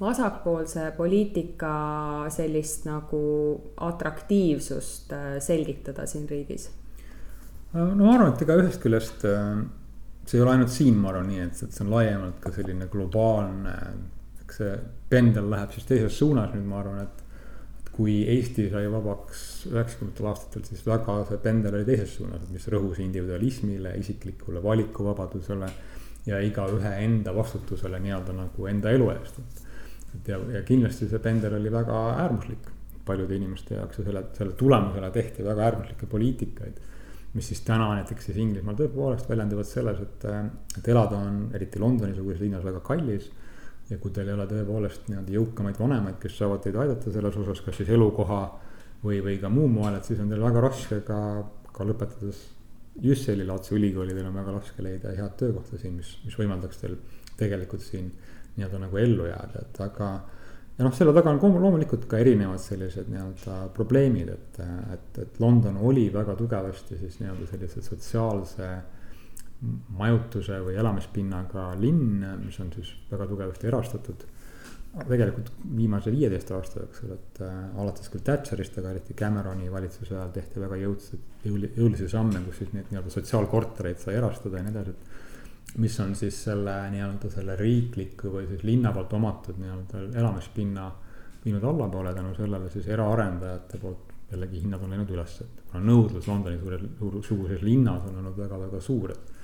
vasakpoolse 0.00 0.90
poliitika 0.96 2.26
sellist 2.32 2.84
nagu 2.88 3.20
atraktiivsust 3.86 5.12
äh, 5.16 5.28
selgitada 5.40 6.06
siin 6.06 6.28
riigis? 6.28 6.68
no 7.72 8.04
ma 8.04 8.14
arvan, 8.14 8.32
et 8.32 8.44
ega 8.44 8.56
ühest 8.60 8.80
küljest 8.82 9.24
äh, 9.28 9.60
see 10.26 10.38
ei 10.38 10.44
ole 10.44 10.56
ainult 10.56 10.72
siin, 10.74 10.96
ma 11.00 11.12
arvan 11.12 11.30
nii, 11.30 11.44
et, 11.46 11.62
et 11.66 11.74
see 11.76 11.84
on 11.84 11.92
laiemalt 11.94 12.40
ka 12.42 12.52
selline 12.54 12.88
globaalne, 12.92 13.76
eks 14.44 14.60
see 14.62 14.74
pendel 15.10 15.48
läheb 15.52 15.74
siis 15.74 15.86
teises 15.88 16.18
suunas 16.18 16.52
nüüd, 16.54 16.66
ma 16.68 16.80
arvan, 16.82 17.04
et 17.06 17.22
kui 17.96 18.18
Eesti 18.28 18.66
sai 18.68 18.88
vabaks 18.92 19.42
üheksakümnendatel 19.70 20.28
aastatel, 20.28 20.64
siis 20.68 20.82
väga 20.84 21.14
see 21.30 21.38
pendel 21.44 21.78
oli 21.78 21.86
teises 21.88 22.18
suunas, 22.18 22.42
mis 22.52 22.66
rõhus 22.72 23.00
individualismile, 23.04 23.94
isiklikule 24.02 24.62
valikuvabadusele. 24.64 25.70
ja 26.26 26.40
igaühe 26.42 26.90
enda 27.04 27.30
vastutusele 27.30 28.00
nii-öelda 28.02 28.32
nagu 28.34 28.64
enda 28.66 28.90
elu 28.90 29.04
eest, 29.12 29.36
et 29.38 29.65
et 30.16 30.32
ja, 30.32 30.40
ja 30.58 30.62
kindlasti 30.66 31.08
see 31.10 31.22
pendel 31.22 31.58
oli 31.58 31.72
väga 31.72 32.00
äärmuslik 32.24 32.72
paljude 33.06 33.38
inimeste 33.38 33.78
jaoks 33.78 34.00
ja 34.00 34.04
selle, 34.08 34.22
selle 34.34 34.54
tulemusena 34.58 35.10
tehti 35.14 35.44
väga 35.46 35.64
äärmuslikke 35.70 36.06
poliitikaid. 36.10 36.84
mis 37.36 37.48
siis 37.48 37.60
täna 37.60 37.90
näiteks 37.92 38.24
siis 38.24 38.38
Inglismaal 38.40 38.78
tõepoolest 38.78 39.26
väljenduvad 39.28 39.66
selles, 39.68 39.98
et, 40.00 40.22
et 40.78 40.86
elada 40.88 41.18
on 41.20 41.50
eriti 41.54 41.78
Londoni-suguses 41.82 42.40
linnas 42.40 42.64
väga 42.64 42.80
kallis. 42.80 43.30
ja 43.90 43.98
kui 44.02 44.10
teil 44.10 44.28
ei 44.28 44.34
ole 44.34 44.46
tõepoolest 44.50 45.10
nii-öelda 45.10 45.34
jõukamaid 45.34 45.76
vanemaid, 45.78 46.16
kes 46.22 46.38
saavad 46.38 46.64
teid 46.64 46.78
aidata 46.82 47.12
selles 47.12 47.36
osas, 47.42 47.60
kas 47.62 47.76
siis 47.76 47.92
elukoha 47.94 48.40
või, 49.04 49.20
või 49.22 49.36
ka 49.38 49.50
muul 49.52 49.68
moel, 49.70 49.98
et 49.98 50.08
siis 50.08 50.20
on 50.20 50.32
teil 50.32 50.42
väga 50.42 50.62
raske 50.64 51.00
ka, 51.06 51.18
ka 51.72 51.86
lõpetades 51.86 52.44
Jüsseli 53.04 53.44
laadse 53.44 53.74
ülikooli, 53.76 54.14
teil 54.16 54.26
on 54.26 54.34
väga 54.34 54.54
raske 54.56 54.82
leida 54.82 55.12
head 55.12 55.36
töökohta 55.36 55.76
siin, 55.78 55.98
mis, 56.00 56.14
mis 56.24 56.38
võimaldaks 56.40 56.80
teil 56.80 56.96
tegelikult 57.36 57.84
siin 57.84 58.08
nii-öelda 58.56 58.82
nagu 58.86 58.98
ellu 59.00 59.28
jääda, 59.28 59.62
et 59.62 59.80
aga. 59.84 60.10
ja 60.78 60.84
noh, 60.84 60.94
selle 60.96 61.14
taga 61.16 61.32
on 61.32 61.62
loomulikult 61.62 62.04
ka 62.10 62.18
erinevad 62.22 62.60
sellised 62.60 63.08
nii-öelda 63.12 63.60
probleemid, 63.76 64.32
et, 64.32 64.60
et, 64.92 65.22
et 65.24 65.40
London 65.40 65.78
oli 65.80 66.08
väga 66.12 66.36
tugevasti 66.36 66.98
siis 67.00 67.20
nii-öelda 67.22 67.48
sellise 67.52 67.84
sotsiaalse 67.84 68.70
majutuse 69.96 70.58
või 70.64 70.76
elamispinnaga 70.76 71.70
linn, 71.80 72.24
mis 72.42 72.58
on 72.60 72.72
siis 72.74 72.92
väga 73.10 73.28
tugevasti 73.30 73.70
erastatud. 73.70 74.26
tegelikult 74.96 75.50
viimase 75.76 76.12
viieteist 76.12 76.50
aasta 76.56 76.80
jooksul, 76.80 77.10
et 77.12 77.40
äh, 77.44 77.56
alates 77.80 78.08
küll 78.08 78.22
Thatcherist, 78.24 78.78
aga 78.80 78.94
eriti 78.94 79.14
Cameroni 79.14 79.68
valitsuse 79.72 80.14
ajal 80.14 80.30
tehti 80.32 80.60
väga 80.60 80.78
jõudsaid, 80.80 81.26
jõulisi 81.44 82.08
samme, 82.08 82.40
kus 82.46 82.62
siis 82.62 82.72
neid 82.72 82.88
nii-öelda 82.88 83.12
sotsiaalkortereid 83.12 84.00
sai 84.00 84.16
erastada 84.16 84.56
ja 84.56 84.64
nii 84.64 84.72
edasi, 84.72 84.94
et 84.96 85.25
mis 85.76 86.00
on 86.00 86.14
siis 86.16 86.38
selle 86.44 86.74
nii-öelda 86.90 87.30
selle 87.30 87.56
riikliku 87.56 88.30
või 88.32 88.46
siis 88.48 88.62
linna 88.64 88.92
poolt 88.96 89.12
omatud 89.18 89.58
nii-öelda 89.60 90.04
elamispinna 90.18 90.90
viinud 91.44 91.64
allapoole 91.64 92.14
tänu 92.14 92.34
sellele 92.34 92.70
siis 92.70 92.88
eraarendajate 92.88 93.78
poolt 93.82 94.14
jällegi 94.32 94.62
hinnad 94.64 94.82
on 94.82 94.90
läinud 94.90 95.10
üles, 95.14 95.38
et 95.44 95.64
kuna 95.70 95.82
nõudlus 95.86 96.26
Londoni 96.26 96.58
suures, 96.58 96.84
suguses 97.28 97.62
linnas 97.62 98.06
on 98.08 98.20
olnud 98.20 98.38
väga-väga 98.38 98.80
suur, 98.82 99.12
et. 99.14 99.34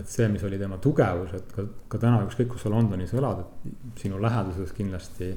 et 0.00 0.08
see, 0.08 0.26
mis 0.32 0.44
oli 0.48 0.58
tema 0.60 0.78
tugevus, 0.80 1.32
et 1.36 1.50
ka, 1.52 1.64
ka 1.88 1.98
täna 2.00 2.22
ükskõik, 2.26 2.50
kus 2.52 2.62
sa 2.64 2.70
Londonis 2.72 3.12
elad, 3.16 3.42
et 3.42 4.04
sinu 4.04 4.20
läheduses 4.20 4.72
kindlasti. 4.76 5.30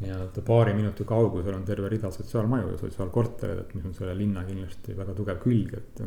nii-öelda 0.00 0.42
paari 0.44 0.74
minuti 0.76 1.04
kaugusel 1.08 1.54
on 1.56 1.64
terve 1.64 1.88
rida 1.88 2.10
sotsiaalmaju 2.12 2.72
ja 2.72 2.80
sotsiaalkortereid, 2.80 3.62
et 3.62 3.74
mis 3.74 3.84
on 3.88 3.94
selle 3.96 4.16
linna 4.16 4.44
kindlasti 4.44 4.96
väga 4.96 5.14
tugev 5.16 5.40
külg, 5.44 5.72
et 5.76 6.02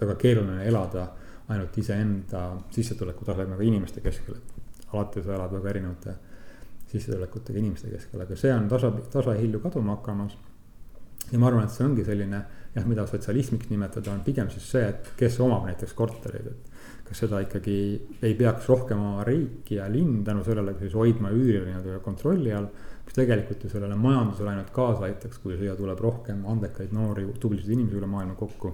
väga 0.00 0.16
keeruline 0.18 0.64
elada 0.66 1.08
ainult 1.48 1.78
iseenda 1.78 2.44
sissetulekutasemega 2.72 3.62
inimeste 3.62 4.00
keskel, 4.04 4.38
et 4.38 4.92
alati 4.94 5.22
sa 5.22 5.34
elad 5.36 5.52
väga 5.52 5.70
erinevate 5.74 6.16
sissetulekutega 6.94 7.58
inimeste 7.60 7.90
keskel, 7.92 8.22
aga 8.24 8.36
see 8.38 8.52
on 8.54 8.68
tasa, 8.70 8.90
tasahilju 9.12 9.60
kaduma 9.60 9.96
hakkamas. 9.98 10.36
ja 11.32 11.38
ma 11.40 11.48
arvan, 11.48 11.64
et 11.64 11.72
see 11.72 11.84
ongi 11.84 12.04
selline 12.04 12.40
jah, 12.74 12.86
mida 12.86 13.06
sotsialismiks 13.08 13.70
nimetada, 13.70 14.12
on 14.12 14.22
pigem 14.26 14.50
siis 14.52 14.66
see, 14.74 14.88
et 14.88 15.12
kes 15.18 15.38
omab 15.40 15.66
näiteks 15.68 15.94
kortereid, 15.96 16.48
et. 16.52 16.72
kas 17.04 17.20
seda 17.24 17.40
ikkagi 17.44 17.76
ei 18.24 18.34
peaks 18.38 18.68
rohkem 18.68 19.00
omama 19.00 19.24
riik 19.28 19.70
ja 19.76 19.88
linn 19.92 20.22
tänu 20.24 20.44
sellele 20.44 20.72
siis 20.78 20.94
hoidma 20.96 21.32
üüri 21.36 21.60
nii-öelda 21.66 22.00
kontrolli 22.04 22.52
all. 22.52 22.68
mis 23.04 23.16
tegelikult 23.18 23.64
ju 23.64 23.68
sellele 23.68 23.96
majandusele 24.00 24.54
ainult 24.54 24.70
kaasa 24.72 25.04
aitaks, 25.10 25.38
kui 25.42 25.58
siia 25.60 25.74
tuleb 25.76 26.00
rohkem 26.00 26.46
andekaid 26.48 26.92
noori 26.96 27.26
tublisid 27.40 27.74
inimesi 27.76 28.00
üle 28.00 28.08
maailma 28.08 28.34
kokku 28.40 28.72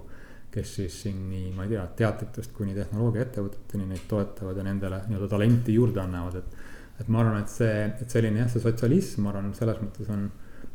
kes 0.50 0.74
siis 0.80 0.96
siin 1.04 1.22
nii, 1.30 1.50
ma 1.54 1.64
ei 1.64 1.74
tea, 1.74 1.84
teatritest 2.00 2.52
kuni 2.56 2.74
tehnoloogiaettevõteteni 2.74 3.86
neid 3.86 4.06
toetavad 4.10 4.58
ja 4.58 4.66
nendele 4.66 5.02
nii-öelda 5.06 5.28
talenti 5.30 5.74
juurde 5.76 6.02
annavad, 6.02 6.40
et. 6.40 6.68
et 7.00 7.08
ma 7.08 7.22
arvan, 7.22 7.44
et 7.44 7.52
see, 7.52 7.84
et 8.02 8.12
selline 8.12 8.42
jah, 8.42 8.50
see 8.52 8.62
sotsialism, 8.64 9.24
ma 9.24 9.30
arvan, 9.32 9.52
selles 9.56 9.78
mõttes 9.82 10.10
on 10.12 10.26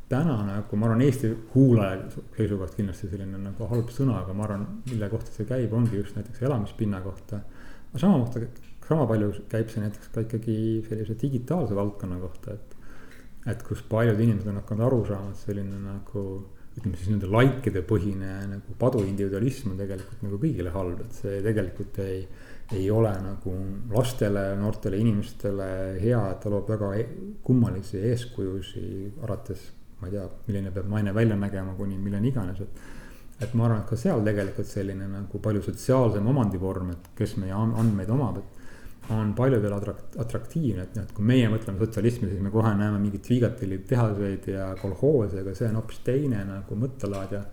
täna 0.09 0.37
nagu, 0.47 0.79
ma 0.79 0.87
arvan, 0.89 1.03
Eesti 1.05 1.31
kuulaja 1.51 1.99
seisukohast 2.37 2.77
kindlasti 2.77 3.09
selline 3.11 3.41
nagu 3.41 3.67
halb 3.71 3.91
sõna, 3.93 4.21
aga 4.23 4.37
ma 4.37 4.47
arvan, 4.47 4.65
mille 4.89 5.09
kohta 5.11 5.33
see 5.33 5.49
käib, 5.49 5.73
ongi 5.73 5.99
just 5.99 6.17
näiteks 6.17 6.45
elamispinna 6.45 7.01
kohta. 7.03 7.41
aga 7.89 8.01
sama 8.01 8.23
kohta, 8.23 8.45
sama 8.87 9.07
palju 9.11 9.31
käib 9.51 9.69
see 9.73 9.83
näiteks 9.83 10.11
ka 10.13 10.25
ikkagi 10.25 10.57
sellise 10.89 11.17
digitaalse 11.21 11.75
valdkonna 11.75 12.19
kohta, 12.23 12.53
et. 12.53 12.75
et 13.51 13.63
kus 13.63 13.83
paljud 13.89 14.19
inimesed 14.19 14.49
on 14.49 14.61
hakanud 14.61 14.87
aru 14.87 15.05
saama, 15.09 15.33
et 15.33 15.41
selline 15.49 15.81
nagu 15.83 16.23
ütleme 16.75 16.97
siis 16.99 17.11
nende 17.13 17.29
likeide 17.31 17.83
põhine 17.87 18.31
nagu 18.49 18.75
paduindividualism 18.79 19.71
on 19.71 19.79
tegelikult 19.79 20.25
nagu 20.25 20.39
kõigile 20.41 20.73
halb, 20.73 21.05
et 21.05 21.21
see 21.21 21.39
tegelikult 21.45 22.01
ei. 22.03 22.25
ei 22.73 22.87
ole 22.89 23.11
nagu 23.21 23.51
lastele, 23.93 24.41
noortele 24.57 24.97
inimestele 24.97 25.67
hea, 26.01 26.21
et 26.31 26.39
ta 26.41 26.49
loob 26.49 26.71
väga 26.73 26.87
e-, 26.97 27.09
kummalisi 27.45 27.99
eeskujusi, 28.09 28.85
alates. 29.21 29.67
ma 29.99 30.09
ei 30.09 30.15
tea, 30.15 30.23
milline 30.47 30.71
peab 30.73 30.89
naine 30.89 31.13
välja 31.13 31.37
nägema, 31.37 31.75
kuni 31.77 31.97
milleni 31.97 32.33
iganes, 32.33 32.63
et. 32.65 32.81
et 33.45 33.53
ma 33.53 33.67
arvan, 33.67 33.83
et 33.83 33.89
ka 33.89 33.99
seal 34.01 34.25
tegelikult 34.25 34.67
selline 34.67 35.07
nagu 35.11 35.39
palju 35.39 35.61
sotsiaalsem 35.67 36.27
omandivorm, 36.33 36.89
et 36.95 37.11
kes 37.15 37.37
meie 37.37 37.53
andmeid 37.53 38.09
omab, 38.09 38.41
et 38.41 38.64
on 39.13 39.33
paljudele 39.37 39.75
atrak-, 39.75 40.15
atraktiivne, 40.21 40.85
et 40.85 40.95
noh, 40.97 41.05
et 41.05 41.13
kui 41.15 41.25
meie 41.27 41.49
mõtleme 41.51 41.81
sotsialismi, 41.81 42.29
siis 42.31 42.41
me 42.41 42.51
kohe 42.53 42.71
näeme 42.77 42.97
mingeid 43.01 43.27
Viigati 43.29 43.69
tehaseid 43.89 44.49
ja 44.49 44.71
kolhoose, 44.81 45.43
aga 45.43 45.53
see 45.57 45.69
on 45.69 45.77
hoopis 45.79 46.01
teine 46.07 46.41
nagu 46.47 46.79
mõttelaad 46.81 47.35
ja. 47.37 47.43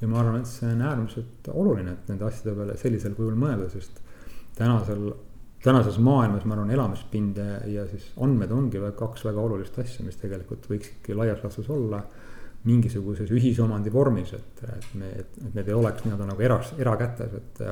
ja 0.00 0.10
ma 0.10 0.20
arvan, 0.22 0.42
et 0.42 0.50
see 0.50 0.72
on 0.72 0.82
äärmiselt 0.88 1.50
oluline, 1.54 1.94
et 1.94 2.10
nende 2.10 2.26
asjade 2.26 2.56
peale 2.58 2.76
sellisel 2.80 3.14
kujul 3.18 3.38
mõelda, 3.38 3.68
sest 3.72 4.02
tänasel, 4.58 5.08
tänases 5.62 6.00
maailmas, 6.02 6.46
ma 6.48 6.56
arvan, 6.56 6.74
elamispind 6.74 7.38
ja, 7.70 7.86
siis 7.92 8.10
andmed 8.22 8.52
ongi 8.56 8.82
väga, 8.82 8.96
kaks 8.98 9.28
väga 9.28 9.46
olulist 9.46 9.78
asja, 9.82 10.06
mis 10.06 10.18
tegelikult 10.20 10.66
võiksidki 10.70 11.14
laias 11.14 11.44
laastus 11.44 11.70
olla 11.70 12.02
mingisuguses 12.66 13.30
ühisomandi 13.30 13.92
vormis, 13.94 14.32
et, 14.34 14.62
et 14.74 14.92
me, 14.98 15.12
et 15.22 15.40
need 15.54 15.68
ei 15.68 15.76
oleks 15.76 16.02
nii-öelda 16.02 16.26
nagu 16.32 16.42
eras, 16.42 16.72
erakätes, 16.82 17.36
et 17.38 17.64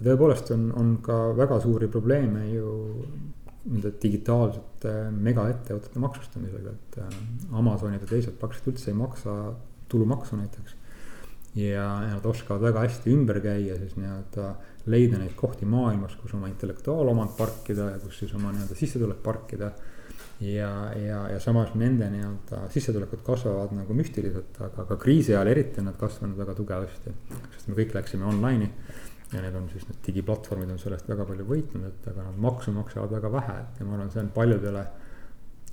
ja 0.00 0.08
tõepoolest 0.08 0.54
on, 0.56 0.70
on 0.80 0.96
ka 1.04 1.18
väga 1.36 1.60
suuri 1.60 1.88
probleeme 1.92 2.46
ju 2.48 2.70
nende 3.68 3.92
digitaalsete 4.00 4.94
megaettevõtete 5.12 6.00
maksustamisega, 6.00 6.72
et 6.72 7.00
äh, 7.02 7.16
Amazonid 7.60 8.00
ja 8.00 8.08
teised 8.08 8.38
praktiliselt 8.40 8.72
üldse 8.72 8.88
ei 8.92 8.96
maksa 8.96 9.34
tulumaksu 9.92 10.38
näiteks. 10.40 10.76
ja, 11.54 11.84
ja 12.06 12.14
nad 12.14 12.26
oskavad 12.26 12.62
väga 12.62 12.86
hästi 12.86 13.12
ümber 13.12 13.40
käia 13.44 13.76
siis 13.76 13.96
nii-öelda 13.98 14.54
leida 14.86 15.18
neid 15.18 15.34
kohti 15.36 15.66
maailmas, 15.68 16.14
kus 16.16 16.32
oma 16.34 16.48
intellektuaalomand 16.48 17.34
parkida 17.36 17.90
ja 17.90 17.98
kus 18.00 18.22
siis 18.22 18.32
oma 18.34 18.52
nii-öelda 18.54 18.78
sissetulek 18.78 19.20
parkida. 19.22 19.72
ja, 20.40 20.70
ja, 20.96 21.20
ja 21.34 21.40
samas 21.40 21.74
nende 21.74 22.08
nii-öelda 22.14 22.62
sissetulekud 22.72 23.20
kasvavad 23.26 23.76
nagu 23.76 23.94
müstiliselt, 23.94 24.56
aga 24.64 24.88
ka 24.88 24.96
kriisi 24.96 25.36
ajal 25.36 25.52
eriti 25.52 25.84
on 25.84 25.90
nad 25.90 26.00
kasvanud 26.00 26.40
väga 26.40 26.56
tugevasti, 26.56 27.12
sest 27.58 27.68
me 27.68 27.76
kõik 27.82 27.92
läksime 27.98 28.24
online'i 28.24 28.72
ja 29.32 29.42
need 29.44 29.54
on 29.54 29.68
siis 29.72 29.86
need 29.88 30.02
digiplatvormid 30.06 30.72
on 30.74 30.78
sellest 30.82 31.08
väga 31.08 31.26
palju 31.28 31.46
võitnud, 31.46 31.86
et 31.86 32.10
aga 32.10 32.26
nad 32.26 32.38
maksu 32.42 32.74
maksavad 32.74 33.12
väga 33.14 33.32
vähe, 33.32 33.56
et 33.62 33.80
ja 33.80 33.86
ma 33.86 33.96
arvan, 33.96 34.12
see 34.12 34.22
on 34.24 34.30
paljudele. 34.34 34.84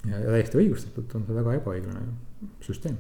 ja, 0.05 0.17
ja 0.17 0.33
täiesti 0.33 0.61
õigustatult 0.61 1.15
on 1.17 1.27
see 1.27 1.37
väga 1.37 1.55
ebaõiglane 1.61 2.03
süsteem. 2.61 2.97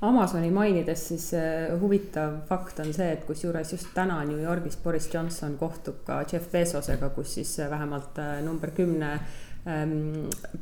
Amazoni 0.00 0.52
mainides 0.54 1.00
siis 1.08 1.24
äh, 1.34 1.72
huvitav 1.80 2.36
fakt 2.46 2.78
on 2.84 2.92
see, 2.94 3.08
et 3.16 3.24
kusjuures 3.26 3.72
just 3.74 3.88
täna 3.96 4.20
New 4.24 4.38
Yorgis 4.38 4.78
Boris 4.78 5.08
Johnson 5.12 5.56
kohtub 5.58 6.04
ka 6.06 6.20
Jeff 6.22 6.52
Bezosega, 6.52 7.10
kus 7.16 7.34
siis 7.34 7.56
äh, 7.58 7.70
vähemalt 7.70 8.20
äh, 8.22 8.38
number 8.46 8.70
kümne 8.70 9.16
Ehm, 9.16 9.47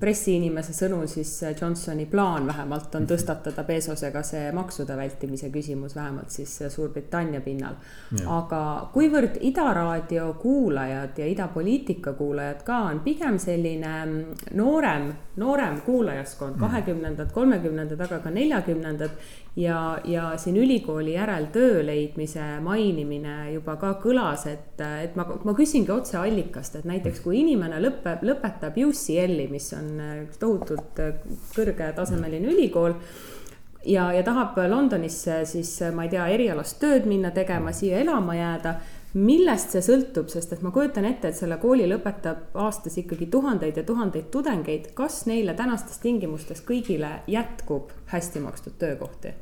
pressiinimese 0.00 0.72
sõnul 0.74 1.06
siis 1.10 1.30
Johnsoni 1.60 2.06
plaan 2.10 2.46
vähemalt 2.46 2.94
on 2.98 3.06
tõstatada 3.06 3.62
Bezosega 3.66 4.22
see 4.26 4.50
maksude 4.56 4.96
vältimise 4.98 5.50
küsimus, 5.54 5.94
vähemalt 5.96 6.34
siis 6.34 6.56
Suurbritannia 6.74 7.40
pinnal. 7.40 7.76
aga 8.26 8.90
kuivõrd 8.94 9.38
Ida 9.40 9.72
raadio 9.74 10.32
kuulajad 10.42 11.18
ja 11.18 11.26
Ida 11.26 11.48
poliitika 11.54 12.12
kuulajad 12.12 12.62
ka 12.66 12.78
on 12.90 13.00
pigem 13.00 13.38
selline 13.38 13.94
noorem, 14.54 15.12
noorem 15.36 15.80
kuulajaskond, 15.86 16.58
kahekümnendad, 16.58 17.32
kolmekümnendad, 17.32 18.00
aga 18.00 18.18
ka 18.24 18.30
neljakümnendad 18.30 19.10
ja, 19.56 19.98
ja 20.04 20.36
siin 20.36 20.56
ülikooli 20.56 21.14
järel 21.14 21.46
töö 21.52 21.86
leidmise 21.86 22.44
mainimine 22.60 23.52
juba 23.52 23.76
ka 23.80 23.94
kõlas, 24.02 24.46
et, 24.50 24.80
et 24.80 25.16
ma, 25.16 25.26
ma 25.44 25.54
küsingi 25.56 25.92
otse 25.92 26.18
allikast, 26.20 26.76
et 26.76 26.88
näiteks 26.88 27.22
kui 27.24 27.40
inimene 27.40 27.80
lõpeb, 27.82 28.24
lõpetab 28.26 28.76
UCL-i, 28.96 29.48
mis 29.52 29.70
on 29.76 30.02
üks 30.24 30.40
tohutult 30.42 31.00
kõrgetasemeline 31.54 32.52
ülikool 32.54 32.96
ja, 33.84 34.08
ja 34.16 34.22
tahab 34.26 34.56
Londonisse 34.68 35.42
siis, 35.46 35.76
ma 35.94 36.08
ei 36.08 36.14
tea, 36.16 36.26
erialast 36.34 36.80
tööd 36.80 37.06
minna 37.06 37.30
tegema, 37.36 37.74
siia 37.76 38.00
elama 38.02 38.38
jääda 38.38 38.78
millest 39.16 39.72
see 39.72 39.82
sõltub, 39.84 40.28
sest 40.28 40.52
et 40.52 40.62
ma 40.64 40.70
kujutan 40.74 41.06
ette, 41.08 41.30
et 41.30 41.38
selle 41.38 41.56
kooli 41.60 41.86
lõpetab 41.88 42.56
aastas 42.60 42.98
ikkagi 43.00 43.28
tuhandeid 43.32 43.78
ja 43.80 43.84
tuhandeid 43.86 44.28
tudengeid. 44.32 44.92
kas 44.94 45.24
neile 45.26 45.54
tänastes 45.56 45.98
tingimustes 46.02 46.62
kõigile 46.66 47.20
jätkub 47.30 47.92
hästi 48.12 48.42
makstud 48.44 48.76
töökohti? 48.78 49.32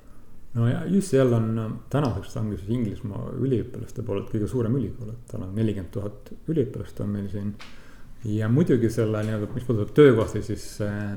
no 0.55 0.69
ja 0.69 0.85
UCL 0.87 1.33
on 1.35 1.59
äh, 1.59 1.73
tänaseks 1.91 2.37
on 2.37 2.53
siis 2.57 2.71
Inglismaa 2.71 3.33
üliõpilaste 3.41 4.03
poolelt 4.07 4.31
kõige 4.31 4.49
suurem 4.51 4.77
ülikool, 4.79 5.11
et 5.11 5.27
tal 5.33 5.43
on 5.43 5.55
nelikümmend 5.57 5.91
tuhat 5.91 6.31
üliõpilast 6.47 7.01
on 7.03 7.17
meil 7.17 7.29
siin. 7.33 7.55
Ja 8.25 8.49
muidugi 8.49 8.91
selle 8.93 9.23
nii-öelda, 9.27 9.51
mis 9.55 9.67
puudutab 9.69 9.95
töökohti, 9.97 10.43
siis 10.47 10.67
äh, 10.85 11.15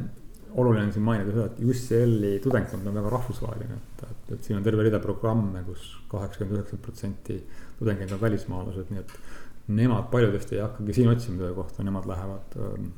oluline 0.58 0.88
on 0.88 0.93
siin 0.96 1.06
mainida 1.06 1.34
seda, 1.34 1.48
et 1.52 1.62
UCL-i 1.63 2.38
tudengkond 2.43 2.88
on 2.89 3.00
väga 3.00 3.12
rahvusvaheline, 3.13 3.80
et, 3.80 4.06
et, 4.10 4.32
et 4.36 4.48
siin 4.48 4.60
on 4.60 4.65
terve 4.65 4.88
rida 4.88 5.00
programme 5.04 5.63
kus, 5.67 5.88
kus 5.98 6.12
kaheksakümmend 6.13 6.60
üheksa 6.60 6.80
protsenti 6.84 7.39
tudengeid 7.80 8.13
on 8.15 8.22
välismaalased, 8.22 8.91
nii 8.93 9.04
et 9.04 9.17
nemad 9.78 10.08
paljudest 10.12 10.54
ei 10.56 10.63
hakkagi 10.63 10.96
siin 10.96 11.12
otsima 11.12 11.43
töökohta, 11.43 11.86
nemad 11.86 12.08
lähevad 12.10 12.60
ähm, 12.63 12.91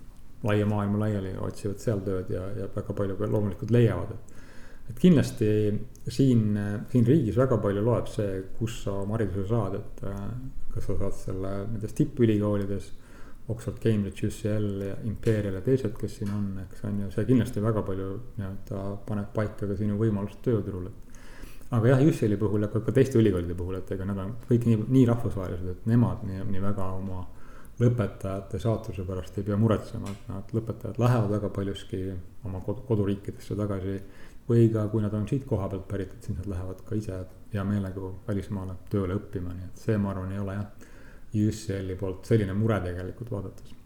laia 0.45 0.65
maailma 0.69 1.03
laiali, 1.03 1.33
otsivad 1.43 1.81
seal 1.83 2.03
tööd 2.05 2.29
ja, 2.33 2.45
ja 2.61 2.69
väga 2.75 2.95
palju 2.95 3.17
loomulikult 3.27 3.73
leiavad, 3.75 4.13
et 4.15 4.37
et 4.89 4.97
kindlasti 4.97 5.49
siin, 6.09 6.55
siin 6.89 7.05
riigis 7.05 7.37
väga 7.37 7.59
palju 7.61 7.83
loeb 7.85 8.07
see, 8.09 8.39
kus 8.57 8.79
sa 8.85 8.95
oma 9.03 9.17
hariduse 9.17 9.45
saad, 9.51 9.77
et 9.77 10.01
äh, 10.09 10.23
kas 10.73 10.87
sa 10.89 10.97
saad 11.03 11.17
selle 11.19 11.53
nendes 11.69 11.93
tippülikoolides. 11.97 12.89
Oxford, 13.49 13.79
Cambridge, 13.81 14.27
UCL 14.27 14.85
ja 14.85 14.95
Imperial 15.09 15.57
ja 15.57 15.61
teised, 15.65 15.95
kes 15.97 16.19
siin 16.19 16.31
on, 16.35 16.49
eks 16.67 16.83
on 16.85 16.99
ju, 17.03 17.11
see 17.15 17.25
kindlasti 17.29 17.63
väga 17.63 17.81
palju 17.87 18.09
nii-öelda 18.37 18.83
paneb 19.07 19.31
paika 19.33 19.69
ka 19.69 19.77
sinu 19.79 19.97
võimalused 19.97 20.43
tööturul, 20.45 20.89
et. 20.91 21.17
aga 21.73 21.91
jah, 21.93 22.05
UCL-i 22.11 22.37
puhul 22.41 22.67
ja 22.67 22.69
ka, 22.73 22.83
ka 22.85 22.93
teiste 22.93 23.17
ülikoolide 23.21 23.57
puhul, 23.57 23.79
et 23.81 23.91
ega 23.95 24.07
nad 24.09 24.21
on 24.21 24.35
kõik 24.45 24.69
nii, 24.69 24.85
nii 24.97 25.09
rahvusvahelised, 25.09 25.73
et 25.73 25.89
nemad 25.89 26.23
nii, 26.29 26.45
nii 26.53 26.63
väga 26.69 26.91
oma 26.99 27.25
lõpetajate 27.79 28.59
saatuse 28.59 29.05
pärast 29.07 29.37
ei 29.39 29.45
pea 29.47 29.57
muretsema, 29.57 30.11
et 30.11 30.31
nad 30.31 30.55
lõpetajad 30.55 30.99
lähevad 30.99 31.35
väga 31.37 31.51
paljuski 31.55 32.01
oma 32.45 32.61
kod, 32.65 32.83
koduriikidesse 32.87 33.55
tagasi 33.57 33.99
või 34.49 34.67
ka 34.73 34.87
kui 34.91 35.03
nad 35.03 35.13
on 35.13 35.27
siit 35.29 35.45
koha 35.47 35.69
pealt 35.71 35.87
pärit, 35.87 36.13
et 36.15 36.27
siis 36.27 36.37
nad 36.37 36.49
lähevad 36.49 36.81
ka 36.85 36.97
ise 36.97 37.21
hea 37.53 37.63
meelega 37.65 38.11
välismaale 38.27 38.75
tööle 38.91 39.17
õppima, 39.19 39.53
nii 39.55 39.69
et 39.69 39.83
see, 39.83 39.97
ma 39.97 40.11
arvan, 40.13 40.33
ei 40.33 40.41
ole 40.41 40.57
jah. 40.57 40.78
UCL-i 41.33 41.95
poolt 41.99 42.25
selline 42.25 42.53
mure 42.57 42.79
tegelikult 42.85 43.31
vaadates 43.33 43.78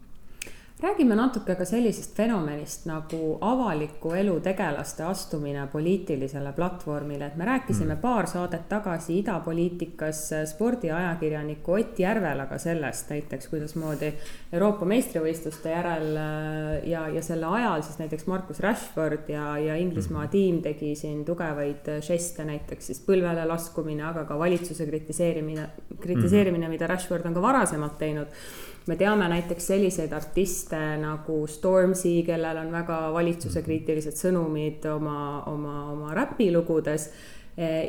räägime 0.84 1.14
natuke 1.16 1.54
ka 1.56 1.64
sellisest 1.64 2.16
fenomenist 2.16 2.84
nagu 2.88 3.38
avaliku 3.40 4.12
elu 4.18 4.34
tegelaste 4.44 5.04
astumine 5.08 5.66
poliitilisele 5.72 6.52
platvormile, 6.56 7.30
et 7.30 7.36
me 7.40 7.46
rääkisime 7.48 7.94
mm. 7.94 8.00
paar 8.02 8.28
saadet 8.28 8.66
tagasi 8.68 9.18
idapoliitikas 9.18 10.20
spordiajakirjaniku 10.50 11.72
Ott 11.78 11.98
Järvelaga 11.98 12.58
sellest 12.58 13.10
näiteks, 13.14 13.48
kuidasmoodi 13.52 14.10
Euroopa 14.52 14.88
meistrivõistluste 14.88 15.72
järel 15.72 16.18
äh, 16.20 16.88
ja, 16.90 17.06
ja 17.08 17.22
selle 17.24 17.48
ajal 17.60 17.82
siis 17.86 17.98
näiteks 18.02 18.28
Markus 18.30 18.60
Rashford 18.60 19.32
ja, 19.32 19.54
ja 19.58 19.78
Inglismaa 19.80 20.26
mm. 20.26 20.34
tiim 20.36 20.60
tegi 20.62 20.92
siin 21.00 21.24
tugevaid 21.24 21.88
žeste, 22.04 22.44
näiteks 22.44 22.92
siis 22.92 23.00
põlvele 23.06 23.48
laskumine, 23.48 24.04
aga 24.10 24.26
ka 24.28 24.38
valitsuse 24.38 24.86
kritiseerimine, 24.90 25.66
kritiseerimine 25.96 26.66
mm., 26.68 26.76
mida 26.76 26.92
Rashford 26.92 27.26
on 27.26 27.34
ka 27.34 27.42
varasemalt 27.42 27.98
teinud 27.98 28.38
me 28.86 28.96
teame 28.96 29.28
näiteks 29.28 29.66
selliseid 29.66 30.12
artiste 30.12 30.80
nagu 31.00 31.46
Stormzy, 31.46 32.22
kellel 32.26 32.60
on 32.60 32.72
väga 32.72 32.98
valitsusekriitilised 33.14 34.18
sõnumid 34.18 34.84
oma, 34.92 35.18
oma, 35.50 35.78
oma 35.92 36.12
räpilugudes. 36.16 37.08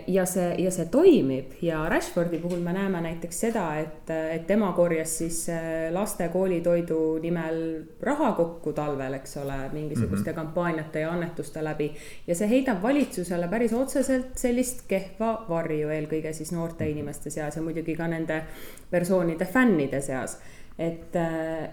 Ja 0.08 0.28
see, 0.30 0.52
ja 0.62 0.70
see 0.70 0.84
toimib. 0.94 1.56
Ja 1.66 1.80
Rashfordi 1.90 2.38
puhul 2.38 2.60
me 2.62 2.70
näeme 2.76 3.00
näiteks 3.02 3.40
seda, 3.48 3.64
et, 3.82 4.12
et 4.14 4.44
tema 4.46 4.68
korjas 4.78 5.16
siis 5.24 5.40
äh, 5.50 5.88
laste 5.90 6.28
koolitoidu 6.30 7.00
nimel 7.24 7.58
raha 7.98 8.30
kokku 8.38 8.76
talvel, 8.78 9.16
eks 9.18 9.40
ole, 9.42 9.56
mingisuguste 9.74 10.30
mm 10.30 10.32
-hmm. 10.32 10.36
kampaaniate 10.36 11.00
ja 11.00 11.12
annetuste 11.12 11.64
läbi. 11.64 11.92
ja 12.28 12.36
see 12.36 12.50
heidab 12.50 12.84
valitsusele 12.84 13.48
päris 13.48 13.74
otseselt 13.74 14.38
sellist 14.38 14.86
kehva 14.88 15.46
varju, 15.50 15.90
eelkõige 15.90 16.34
siis 16.34 16.52
noorte 16.52 16.90
inimeste 16.90 17.30
seas 17.30 17.56
ja 17.56 17.62
muidugi 17.62 17.96
ka 17.96 18.08
nende 18.08 18.44
persoonide 18.92 19.46
fännide 19.46 20.02
seas 20.02 20.38
et, 20.78 21.16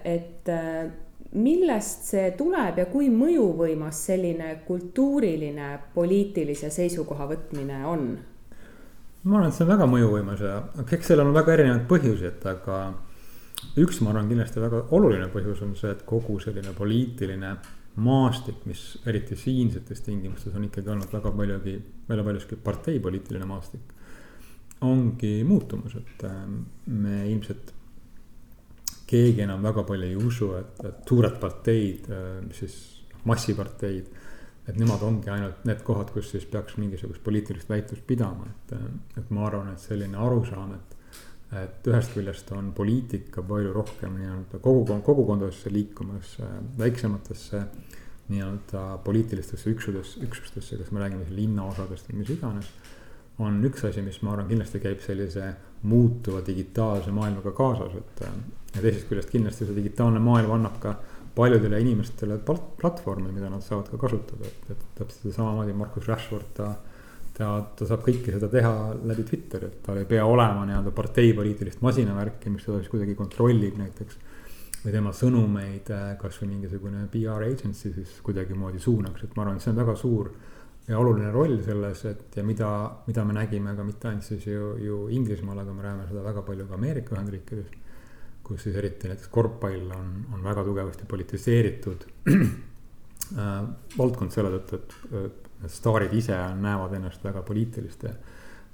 et 0.03 0.51
millest 1.33 2.05
see 2.11 2.27
tuleb 2.37 2.77
ja 2.77 2.85
kui 2.91 3.09
mõjuvõimas 3.13 4.03
selline 4.09 4.51
kultuuriline 4.67 5.69
poliitilise 5.95 6.69
seisukoha 6.73 7.27
võtmine 7.31 7.79
on? 7.89 8.05
ma 9.23 9.39
arvan, 9.39 9.49
et 9.49 9.55
see 9.55 9.65
on 9.65 9.71
väga 9.71 9.87
mõjuvõimas 9.89 10.43
ja 10.43 10.57
eks 10.83 11.09
sellel 11.09 11.31
on 11.31 11.37
väga 11.37 11.55
erinevaid 11.55 11.87
põhjuseid, 11.89 12.43
aga 12.51 12.79
üks, 13.79 14.01
ma 14.03 14.11
arvan, 14.11 14.27
kindlasti 14.29 14.61
väga 14.61 14.83
oluline 14.95 15.29
põhjus 15.33 15.63
on 15.65 15.73
see, 15.79 15.93
et 15.95 16.03
kogu 16.07 16.37
selline 16.43 16.75
poliitiline 16.75 17.55
maastik, 18.03 18.63
mis 18.69 18.81
eriti 19.07 19.37
siinsetes 19.37 20.01
tingimustes 20.05 20.55
on 20.57 20.65
ikkagi 20.67 20.91
olnud 20.91 21.13
väga 21.13 21.31
paljugi, 21.37 21.77
väga 22.09 22.25
paljuski 22.25 22.57
parteipoliitiline 22.63 23.47
maastik. 23.47 23.93
ongi 24.83 25.43
muutumas, 25.47 25.93
et 25.95 26.25
me 26.87 27.21
ilmselt 27.29 27.71
keegi 29.13 29.45
enam 29.45 29.63
väga 29.63 29.85
palju 29.87 30.09
ei 30.09 30.17
usu, 30.17 30.49
et, 30.57 30.83
et 30.89 31.07
suured 31.09 31.39
parteid, 31.41 32.09
mis 32.47 32.63
siis 32.63 32.77
massiparteid. 33.29 34.21
et 34.63 34.77
nemad 34.79 35.01
ongi 35.03 35.27
ainult 35.27 35.65
need 35.67 35.81
kohad, 35.83 36.13
kus 36.15 36.29
siis 36.31 36.45
peaks 36.47 36.77
mingisugust 36.79 37.19
poliitilist 37.23 37.67
väitlust 37.67 38.05
pidama, 38.07 38.47
et, 38.47 38.77
et 39.19 39.31
ma 39.35 39.43
arvan, 39.49 39.73
et 39.73 39.79
selline 39.83 40.17
arusaam, 40.17 40.75
et. 40.77 40.99
et 41.53 41.89
ühest 41.91 42.15
küljest 42.15 42.47
on 42.55 42.71
poliitika 42.73 43.43
palju 43.45 43.73
rohkem 43.75 44.15
nii-öelda 44.17 44.61
kogukond, 44.63 45.03
kogukondadesse 45.05 45.69
liikumas, 45.69 46.37
väiksematesse 46.79 47.59
nii-öelda 48.31 48.85
poliitilistesse 49.03 49.69
üksudesse, 49.69 50.23
üksustesse, 50.25 50.79
kas 50.79 50.91
me 50.95 51.03
räägime 51.03 51.27
linnaosadest 51.35 52.09
või 52.09 52.21
mis 52.21 52.31
iganes. 52.33 52.71
On 53.39 53.63
üks 53.65 53.85
asi, 53.89 54.03
mis 54.05 54.19
ma 54.21 54.35
arvan, 54.35 54.49
kindlasti 54.51 54.81
käib 54.83 55.01
sellise 55.01 55.53
muutuva 55.89 56.43
digitaalse 56.45 57.11
maailmaga 57.11 57.51
kaasas, 57.57 57.95
et 57.97 58.23
ja 58.75 58.81
teisest 58.81 59.09
küljest 59.09 59.33
kindlasti 59.33 59.65
see 59.65 59.75
digitaalne 59.75 60.21
maailm 60.23 60.53
annab 60.57 60.79
ka 60.81 60.95
paljudele 61.35 61.79
inimestele 61.81 62.37
platvormi, 62.45 63.31
mida 63.33 63.49
nad 63.49 63.63
saavad 63.65 63.89
ka 63.89 63.97
kasutada, 63.97 64.45
et, 64.45 64.73
et 64.75 64.83
täpselt 64.99 65.33
samamoodi 65.33 65.73
Markus 65.73 66.07
Rashford, 66.07 66.51
ta 66.57 66.73
ta, 67.37 67.47
ta 67.77 67.87
saab 67.89 68.03
kõike 68.05 68.33
seda 68.35 68.49
teha 68.51 68.73
läbi 69.09 69.25
Twitteri, 69.27 69.69
et 69.69 69.81
tal 69.85 69.99
ei 70.01 70.07
pea 70.09 70.25
olema 70.29 70.65
nii-öelda 70.69 70.93
parteipoliitilist 70.95 71.81
masinavärki, 71.85 72.51
mis 72.53 72.65
teda 72.67 72.81
siis 72.81 72.91
kuidagi 72.93 73.17
kontrollib 73.17 73.79
näiteks. 73.81 74.21
või 74.83 74.91
tema 74.91 75.13
sõnumeid 75.15 75.89
äh, 75.95 76.07
kasvõi 76.19 76.49
mingisugune 76.49 77.05
PR 77.11 77.45
agency 77.45 77.93
siis 77.95 78.17
kuidagimoodi 78.23 78.81
suunaks, 78.83 79.23
et 79.23 79.35
ma 79.35 79.45
arvan, 79.45 79.55
et 79.55 79.63
see 79.63 79.71
on 79.71 79.79
väga 79.79 79.95
suur 79.95 80.33
ja 80.87 80.99
oluline 80.99 81.31
roll 81.31 81.61
selles, 81.63 82.03
et 82.09 82.35
ja 82.35 82.43
mida, 82.43 82.69
mida 83.07 83.23
me 83.23 83.35
nägime 83.37 83.75
ka 83.77 83.85
mitte 83.87 84.09
ainult 84.09 84.27
siis 84.27 84.47
ju, 84.47 84.73
ju 84.83 84.99
Inglismaal, 85.15 85.61
aga 85.63 85.75
me 85.75 85.85
näeme 85.85 86.07
seda 86.09 86.23
väga 86.25 86.43
palju 86.43 86.67
ka 86.67 86.75
Ameerika 86.79 87.15
Ühendriikides. 87.15 87.79
kus 88.43 88.65
siis 88.65 88.75
eriti 88.75 89.07
näiteks 89.07 89.29
korvpall 89.31 89.91
on, 89.95 90.07
on 90.35 90.41
väga 90.43 90.65
tugevasti 90.67 91.05
politiseeritud 91.07 92.01
äh, 92.33 93.51
valdkond 93.97 94.35
selle 94.35 94.51
tõttu, 94.57 94.81
et 95.23 95.71
staarid 95.71 96.11
ise 96.13 96.35
näevad 96.59 96.91
ennast 96.97 97.23
väga 97.23 97.41
poliitiliste 97.47 98.11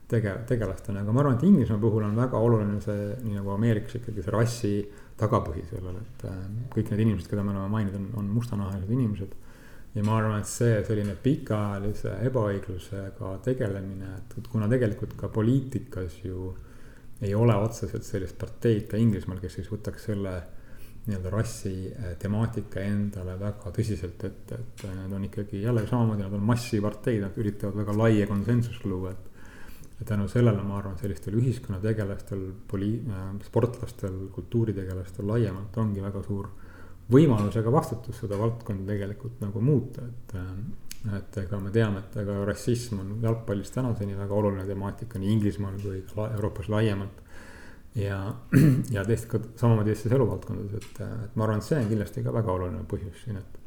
tege-, 0.09 0.39
tegelastena, 0.49 1.03
aga 1.03 1.13
ma 1.13 1.21
arvan, 1.21 1.37
et 1.37 1.45
Inglismaa 1.45 1.81
puhul 1.81 2.07
on 2.07 2.17
väga 2.17 2.41
oluline 2.41 2.79
see, 2.81 3.11
nii 3.27 3.37
nagu 3.37 3.53
Ameerikas 3.53 3.99
ikkagi 3.99 4.25
see 4.25 4.33
rassi 4.33 4.73
tagapõhi 5.19 5.67
sellel, 5.69 6.01
et 6.01 6.25
äh, 6.31 6.41
kõik 6.73 6.89
need 6.89 7.05
inimesed, 7.05 7.29
keda 7.29 7.45
me 7.45 7.53
oleme 7.53 7.69
maininud, 7.75 7.99
on, 7.99 8.09
on 8.23 8.33
mustanahalised 8.39 8.89
inimesed. 8.95 9.37
Ja 9.95 10.03
ma 10.05 10.17
arvan, 10.19 10.39
et 10.39 10.49
see 10.49 10.79
selline 10.85 11.15
pikaajalise 11.23 12.19
ebaõiglusega 12.29 13.33
tegelemine, 13.45 14.13
et 14.19 14.49
kuna 14.51 14.69
tegelikult 14.69 15.15
ka 15.17 15.31
poliitikas 15.33 16.21
ju 16.23 16.53
ei 17.21 17.33
ole 17.35 17.55
otseselt 17.59 18.05
sellist 18.07 18.37
parteid 18.39 18.87
ka 18.91 18.99
Inglismaal, 18.99 19.41
kes 19.43 19.59
siis 19.59 19.71
võtaks 19.71 20.07
selle 20.11 20.35
nii-öelda 21.09 21.31
rassi 21.33 21.73
eh, 21.89 22.13
temaatika 22.21 22.83
endale 22.85 23.35
väga 23.39 23.73
tõsiselt 23.75 24.23
ette, 24.27 24.59
et 24.59 24.85
eh, 24.85 24.93
need 25.01 25.15
on 25.17 25.25
ikkagi 25.25 25.63
jällegi 25.63 25.89
samamoodi, 25.89 26.25
nad 26.25 26.37
on 26.37 26.45
massiparteid, 26.51 27.23
nad 27.23 27.41
üritavad 27.41 27.81
väga 27.81 27.97
laia 27.97 28.29
konsensust 28.29 28.85
luua, 28.85 29.15
et. 29.15 29.25
ja 29.99 30.05
tänu 30.13 30.29
sellele 30.31 30.63
ma 30.63 30.77
arvan, 30.77 30.97
sellistel 31.01 31.35
ühiskonnategelastel, 31.41 32.45
poli-, 32.71 33.01
äh, 33.09 33.29
sportlastel, 33.47 34.27
kultuuritegelastel 34.35 35.27
laiemalt 35.27 35.77
ongi 35.81 36.03
väga 36.03 36.23
suur 36.23 36.51
võimalus 37.11 37.55
ja 37.57 37.63
ka 37.65 37.71
vastutus 37.73 38.19
seda 38.21 38.37
valdkonda 38.39 38.91
tegelikult 38.93 39.41
nagu 39.43 39.61
muuta, 39.63 40.05
et. 40.05 40.35
et 41.15 41.37
ega 41.39 41.57
me 41.63 41.71
teame, 41.71 42.03
et 42.03 42.17
ega 42.21 42.41
rassism 42.47 42.99
on 42.99 43.11
jalgpallis 43.23 43.71
tänaseni 43.71 44.17
väga 44.17 44.35
oluline 44.35 44.65
temaatika 44.67 45.19
nii 45.19 45.31
Inglismaal 45.37 45.77
kui 45.79 46.01
ka 46.09 46.27
Euroopas 46.35 46.67
laiemalt 46.69 47.21
ja, 47.95 48.19
ja 48.95 49.05
teist 49.07 49.29
ka 49.31 49.39
samamoodi 49.55 49.93
teistes 49.93 50.11
eluvaldkondades, 50.17 50.75
et, 50.75 51.01
et 51.25 51.39
ma 51.39 51.47
arvan, 51.47 51.63
et 51.63 51.69
see 51.69 51.79
on 51.79 51.87
kindlasti 51.89 52.25
ka 52.25 52.35
väga 52.35 52.51
oluline 52.51 52.83
põhjus 52.91 53.23
siin, 53.23 53.39
et. 53.39 53.57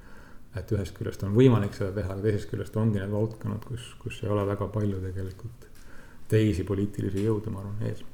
et 0.61 0.73
ühest 0.77 0.93
küljest 0.99 1.25
on 1.25 1.33
võimalik 1.33 1.75
seda 1.79 1.95
teha, 1.97 2.13
aga 2.13 2.27
teisest 2.27 2.51
küljest 2.51 2.77
ongi 2.77 3.01
need 3.01 3.13
valdkonnad, 3.15 3.65
kus, 3.65 3.95
kus 4.03 4.21
ei 4.23 4.33
ole 4.35 4.45
väga 4.53 4.69
palju 4.75 5.01
tegelikult 5.07 5.69
teisi 6.33 6.65
poliitilisi 6.69 7.25
jõude, 7.25 7.53
ma 7.53 7.65
arvan, 7.65 7.81
ees 7.89 8.05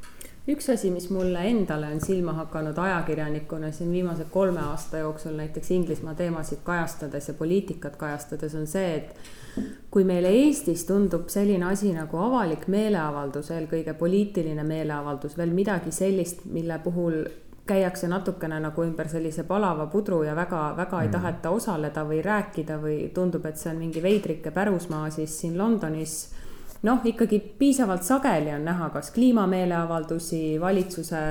üks 0.48 0.70
asi, 0.72 0.90
mis 0.90 1.10
mulle 1.12 1.42
endale 1.50 1.90
on 1.92 2.00
silma 2.00 2.32
hakanud 2.38 2.78
ajakirjanikuna 2.78 3.72
siin 3.72 3.90
viimase 3.92 4.24
kolme 4.30 4.60
aasta 4.60 5.02
jooksul 5.02 5.36
näiteks 5.36 5.70
Inglismaa 5.70 6.14
teemasid 6.14 6.62
kajastades 6.64 7.28
ja 7.28 7.34
poliitikat 7.34 7.96
kajastades 7.96 8.54
on 8.54 8.66
see, 8.66 8.94
et 8.96 9.14
kui 9.90 10.04
meile 10.08 10.30
Eestis 10.44 10.86
tundub 10.88 11.28
selline 11.32 11.68
asi 11.68 11.92
nagu 11.92 12.20
avalik 12.22 12.64
meeleavaldus, 12.68 13.50
eelkõige 13.50 13.94
poliitiline 13.98 14.64
meeleavaldus, 14.64 15.36
veel 15.38 15.52
midagi 15.52 15.92
sellist, 15.92 16.46
mille 16.52 16.80
puhul 16.84 17.22
käiakse 17.68 18.08
natukene 18.08 18.60
nagu 18.64 18.84
ümber 18.84 19.08
sellise 19.12 19.44
palava 19.44 19.86
pudru 19.92 20.22
ja 20.24 20.36
väga-väga 20.36 21.02
ei 21.02 21.08
mm. 21.08 21.12
taheta 21.12 21.50
osaleda 21.52 22.04
või 22.08 22.22
rääkida 22.24 22.78
või 22.80 22.98
tundub, 23.14 23.44
et 23.44 23.60
see 23.60 23.72
on 23.74 23.82
mingi 23.82 24.02
veidrike 24.02 24.52
pärusmaa, 24.54 25.10
siis 25.12 25.36
siin 25.42 25.58
Londonis 25.58 26.18
noh, 26.82 27.00
ikkagi 27.04 27.38
piisavalt 27.58 28.02
sageli 28.02 28.52
on 28.54 28.64
näha, 28.64 28.90
kas 28.90 29.10
kliimameeleavaldusi, 29.10 30.60
valitsuse 30.60 31.22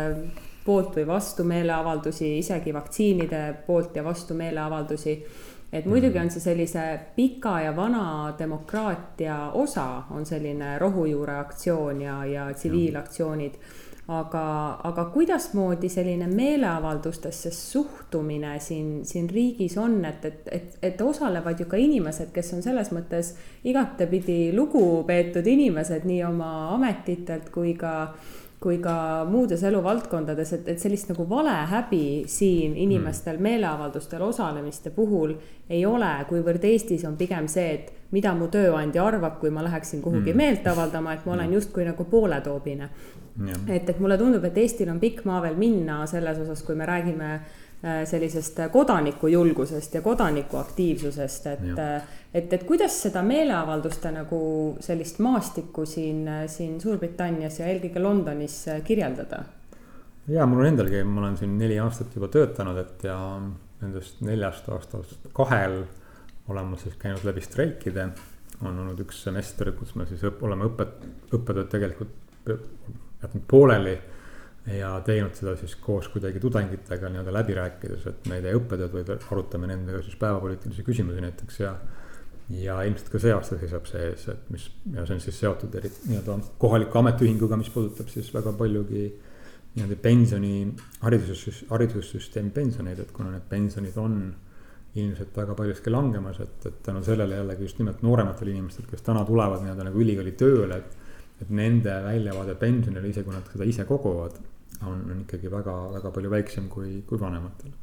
poolt 0.65 0.95
või 0.97 1.07
vastu 1.07 1.43
meeleavaldusi, 1.47 2.37
isegi 2.41 2.73
vaktsiinide 2.75 3.43
poolt 3.67 3.95
ja 3.95 4.03
vastu 4.03 4.33
meeleavaldusi. 4.33 5.23
et 5.73 5.85
muidugi 5.85 6.19
on 6.19 6.29
see 6.31 6.39
sellise 6.39 6.83
pika 7.15 7.57
ja 7.61 7.75
vana 7.75 8.33
demokraatia 8.39 9.51
osa, 9.53 10.03
on 10.11 10.25
selline 10.25 10.77
rohujuureaktsioon 10.79 12.01
ja, 12.01 12.25
ja 12.25 12.53
tsiviilaktsioonid 12.53 13.59
aga, 14.07 14.79
aga 14.87 15.05
kuidasmoodi 15.11 15.89
selline 15.91 16.27
meeleavaldustesse 16.31 17.51
suhtumine 17.51 18.53
siin, 18.63 19.05
siin 19.05 19.29
riigis 19.29 19.77
on, 19.77 19.99
et, 20.05 20.25
et, 20.25 20.41
et, 20.51 20.77
et 20.91 21.01
osalevad 21.01 21.59
ju 21.59 21.67
ka 21.67 21.79
inimesed, 21.81 22.31
kes 22.35 22.53
on 22.55 22.63
selles 22.63 22.93
mõttes 22.95 23.33
igatepidi 23.67 24.53
lugupeetud 24.55 25.47
inimesed 25.47 26.07
nii 26.07 26.23
oma 26.29 26.51
ametitelt 26.77 27.51
kui 27.51 27.75
ka 27.79 27.97
kui 28.59 28.79
ka 28.81 29.25
muudes 29.29 29.61
eluvaldkondades, 29.69 30.51
et, 30.55 30.69
et 30.73 30.81
sellist 30.81 31.11
nagu 31.11 31.27
valehäbi 31.29 32.23
siin 32.31 32.73
inimestel 32.77 33.37
mm. 33.37 33.43
meeleavaldustel 33.43 34.23
osalemiste 34.25 34.89
puhul 34.95 35.35
ei 35.69 35.83
ole, 35.85 36.09
kuivõrd 36.29 36.65
Eestis 36.65 37.05
on 37.05 37.19
pigem 37.19 37.45
see, 37.51 37.67
et 37.75 37.91
mida 38.15 38.31
mu 38.33 38.47
tööandja 38.49 39.03
arvab, 39.05 39.37
kui 39.41 39.51
ma 39.53 39.61
läheksin 39.67 40.01
kuhugi 40.01 40.33
mm. 40.33 40.41
meelt 40.41 40.67
avaldama, 40.73 41.13
et 41.13 41.27
ma 41.27 41.35
olen 41.35 41.51
mm. 41.51 41.57
justkui 41.59 41.85
nagu 41.85 42.07
pooletoobine 42.09 42.89
et, 43.45 43.89
et 43.89 43.99
mulle 43.99 44.17
tundub, 44.17 44.43
et 44.47 44.57
Eestil 44.63 44.89
on 44.91 44.99
pikk 45.01 45.23
maa 45.29 45.41
veel 45.45 45.57
minna 45.59 46.01
selles 46.09 46.39
osas, 46.43 46.63
kui 46.65 46.75
me 46.75 46.87
räägime 46.89 47.33
äh, 47.35 48.01
sellisest 48.09 48.63
kodanikujulgusest 48.73 49.99
ja 49.99 50.01
kodanikuaktiivsusest, 50.05 51.47
et, 51.53 51.67
äh, 51.83 52.15
et, 52.33 52.53
et 52.53 52.65
kuidas 52.67 52.97
seda 53.07 53.21
meeleavalduste 53.25 54.11
nagu 54.15 54.41
sellist 54.83 55.21
maastikku 55.23 55.85
siin, 55.85 56.25
siin 56.49 56.81
Suurbritannias 56.81 57.61
ja 57.61 57.69
eelkõige 57.69 58.03
Londonis 58.03 58.63
äh, 58.71 58.81
kirjeldada? 58.87 59.43
ja 60.27 60.45
mul 60.45 60.65
on 60.65 60.73
endalgi, 60.73 61.03
ma 61.07 61.21
olen 61.21 61.37
siin 61.39 61.53
neli 61.59 61.77
aastat 61.79 62.15
juba 62.15 62.27
töötanud, 62.31 62.81
et 62.81 63.05
ja 63.07 63.17
nendest 63.81 64.19
neljast 64.25 64.67
aastast 64.73 65.29
kahel 65.37 65.83
olen 66.47 66.71
ma 66.71 66.79
siis 66.79 66.95
käinud 66.99 67.23
läbi 67.27 67.43
streikide. 67.43 68.09
on 68.61 68.79
olnud 68.79 68.99
üks 69.03 69.19
semester, 69.21 69.69
kus 69.77 69.93
me 69.95 70.07
siis 70.09 70.23
õpp, 70.25 70.41
oleme 70.47 70.65
õpet-, 70.65 71.03
õppetööd 71.29 71.67
tegelikult 71.69 72.55
jätnud 73.21 73.43
pooleli 73.47 73.97
ja 74.77 75.01
teinud 75.05 75.35
seda 75.37 75.55
siis 75.59 75.75
koos 75.79 76.09
kuidagi 76.11 76.41
tudengitega 76.43 77.09
nii-öelda 77.11 77.33
läbi 77.33 77.55
rääkides, 77.55 78.07
et 78.09 78.25
me 78.27 78.39
ei 78.39 78.43
tee 78.43 78.55
õppetööd, 78.57 78.91
vaid 78.93 79.13
arutame 79.15 79.69
nendega 79.69 80.01
siis 80.03 80.17
päevapoliitilisi 80.19 80.83
küsimusi 80.87 81.23
näiteks 81.23 81.61
ja. 81.61 81.75
ja 82.51 82.81
ilmselt 82.87 83.11
ka 83.13 83.21
see 83.23 83.35
aasta 83.35 83.59
seisab 83.61 83.87
see 83.87 84.09
ees, 84.09 84.27
et 84.33 84.49
mis 84.51 84.67
ja 84.93 85.05
see 85.07 85.15
on 85.15 85.23
siis 85.23 85.39
seotud 85.39 85.79
eri 85.79 85.91
nii-öelda 86.09 86.37
kohaliku 86.59 86.99
ametiühinguga, 86.99 87.59
mis 87.59 87.71
puudutab 87.71 88.11
siis 88.11 88.33
väga 88.35 88.53
paljugi 88.59 89.05
nii-öelda 89.77 90.01
pensioni, 90.01 90.53
haridussüsteemi, 91.05 91.71
haridussüsteemi 91.71 92.51
pensioneid, 92.51 92.99
et 93.03 93.15
kuna 93.15 93.31
need 93.31 93.47
pensionid 93.49 93.97
on 94.01 94.19
ilmselt 94.97 95.35
väga 95.37 95.55
paljuski 95.55 95.91
langemas, 95.93 96.39
et, 96.43 96.59
et 96.65 96.79
tänu 96.83 97.03
sellele 97.05 97.39
jällegi 97.39 97.67
just 97.67 97.79
nimelt 97.79 98.01
noorematel 98.03 98.51
inimestel, 98.51 98.87
kes 98.89 99.05
täna 99.05 99.23
tulevad 99.27 99.61
nii-öelda 99.63 99.85
nagu 99.87 100.01
ülikooli 100.01 100.33
tööle, 100.39 100.81
et 100.81 101.06
et 101.41 101.49
nende 101.53 101.93
väljavaade 102.03 102.55
pensionile, 102.57 103.09
isegi 103.09 103.27
kui 103.27 103.35
nad 103.35 103.49
seda 103.51 103.67
ise 103.69 103.85
koguvad, 103.85 104.37
on, 104.85 105.03
on 105.11 105.23
ikkagi 105.23 105.51
väga, 105.51 105.75
väga 105.97 106.11
palju 106.13 106.33
väiksem 106.33 106.69
kui, 106.69 107.01
kui 107.07 107.19
vanematel. 107.21 107.73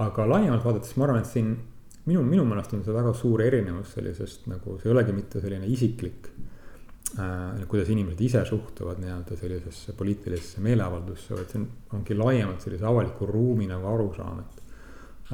aga 0.00 0.24
laiemalt 0.28 0.64
vaadates 0.64 0.96
ma 0.96 1.06
arvan, 1.06 1.24
et 1.24 1.28
siin 1.28 1.50
minu, 2.08 2.22
minu 2.24 2.44
meelest 2.48 2.74
on 2.76 2.84
see 2.84 2.94
väga 2.94 3.12
suur 3.16 3.42
erinevus 3.44 3.96
sellisest 3.96 4.46
nagu, 4.52 4.78
see 4.80 4.88
ei 4.88 4.94
olegi 4.94 5.16
mitte 5.16 5.42
selline 5.42 5.68
isiklik 5.68 6.30
äh,. 7.18 7.66
kuidas 7.68 7.90
inimesed 7.92 8.22
ise 8.24 8.44
suhtuvad 8.48 9.02
nii-öelda 9.02 9.36
sellisesse 9.36 9.96
poliitilisse 9.98 10.62
meeleavaldusse, 10.64 11.34
vaid 11.36 11.52
see 11.52 11.60
on, 11.60 11.68
ongi 11.98 12.16
laiemalt 12.16 12.64
sellise 12.64 12.88
avaliku 12.88 13.28
ruumi 13.28 13.68
nagu 13.70 13.88
arusaam, 13.92 14.44
et. 14.44 14.62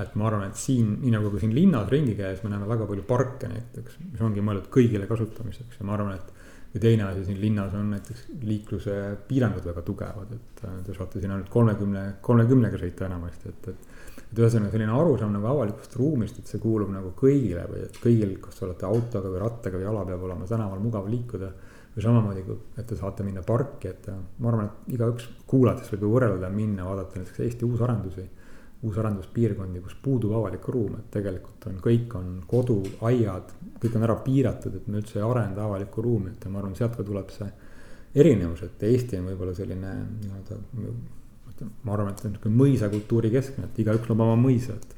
et 0.03 0.17
ma 0.19 0.31
arvan, 0.31 0.51
et 0.51 0.59
siin, 0.61 0.97
nii 1.03 1.15
nagu 1.15 1.31
ka 1.33 1.43
siin 1.43 1.55
linnas 1.57 1.91
ringi 1.93 2.17
käies, 2.19 2.43
me 2.45 2.53
näeme 2.53 2.69
väga 2.69 2.89
palju 2.91 3.07
parke 3.09 3.51
näiteks, 3.53 4.01
mis 4.13 4.25
ongi 4.25 4.45
mõeldud 4.45 4.73
kõigile 4.73 5.07
kasutamiseks 5.11 5.81
ja 5.81 5.87
ma 5.89 5.95
arvan, 5.97 6.19
et 6.19 6.36
ja 6.75 6.81
teine 6.81 7.07
asi 7.09 7.25
siin 7.25 7.41
linnas 7.41 7.75
on 7.75 7.91
näiteks 7.95 8.27
liikluse 8.43 8.97
piirangud 9.29 9.65
väga 9.65 9.83
tugevad, 9.87 10.33
et 10.37 10.65
äh, 10.69 10.81
te 10.87 10.97
saate 10.97 11.23
siin 11.23 11.33
ainult 11.33 11.49
kolmekümne, 11.53 12.03
kolmekümnega 12.27 12.81
sõita 12.81 13.07
enamasti, 13.09 13.53
et, 13.53 13.69
et. 13.73 13.95
et 14.27 14.43
ühesõnaga 14.43 14.75
selline 14.75 14.93
arusaam 14.93 15.33
nagu 15.37 15.49
avalikust 15.53 15.97
ruumist, 16.01 16.41
et 16.41 16.51
see 16.51 16.61
kuulub 16.61 16.91
nagu 16.93 17.15
kõigile 17.17 17.65
või 17.71 17.85
et 17.87 17.97
kõigil, 18.03 18.37
kas 18.43 18.59
te 18.59 18.67
olete 18.67 18.89
autoga 18.89 19.33
või 19.33 19.43
rattaga 19.45 19.81
või 19.81 19.87
jala, 19.87 20.05
peab 20.09 20.27
olema 20.29 20.49
tänaval 20.51 20.83
mugav 20.83 21.09
liikuda. 21.09 21.53
või 21.97 22.03
samamoodi, 22.05 22.43
et 22.77 22.87
te 22.87 22.97
saate 22.97 23.25
minna 23.25 23.41
parki, 23.43 23.89
et 23.89 24.09
ma 24.39 24.51
arvan, 24.51 24.67
et 24.67 24.95
igaüks 24.99 25.31
kuulates 25.49 25.89
võib 25.93 26.03
ju 26.05 26.11
võrrelda, 26.13 26.51
minna, 26.53 26.85
vaadata 26.85 27.23
näiteks 27.23 27.41
Eesti 27.41 27.65
uusarendusi. 27.65 28.27
Uusarenduspiirkondi, 28.87 29.83
kus 29.85 29.97
puudub 30.03 30.35
avalik 30.39 30.67
ruum, 30.73 30.97
et 31.01 31.11
tegelikult 31.15 31.67
on, 31.71 31.79
kõik 31.85 32.17
on 32.19 32.33
kodu, 32.49 32.79
aiad, 33.09 33.53
kõik 33.83 33.97
on 33.99 34.07
ära 34.07 34.17
piiratud, 34.25 34.79
et 34.79 34.89
me 34.91 35.01
üldse 35.03 35.19
ei 35.21 35.25
arenda 35.27 35.65
avalikku 35.67 36.05
ruumi, 36.05 36.33
et 36.35 36.49
ma 36.51 36.63
arvan, 36.63 36.77
sealt 36.79 36.97
ka 36.99 37.07
tuleb 37.07 37.33
see 37.35 37.49
erinevus, 38.17 38.65
et 38.67 38.85
Eesti 38.89 39.21
on 39.21 39.31
võib-olla 39.33 39.55
selline 39.57 39.95
nii-öelda. 40.25 40.61
ma 41.85 41.95
arvan, 41.95 42.13
et 42.13 42.21
see 42.21 42.29
on 42.29 42.37
niisugune 42.37 42.61
mõisakultuuri 42.63 43.33
keskne, 43.33 43.71
et 43.71 43.83
igaüks 43.85 44.09
loob 44.11 44.23
oma 44.27 44.37
mõisa, 44.41 44.77
et. 44.77 44.95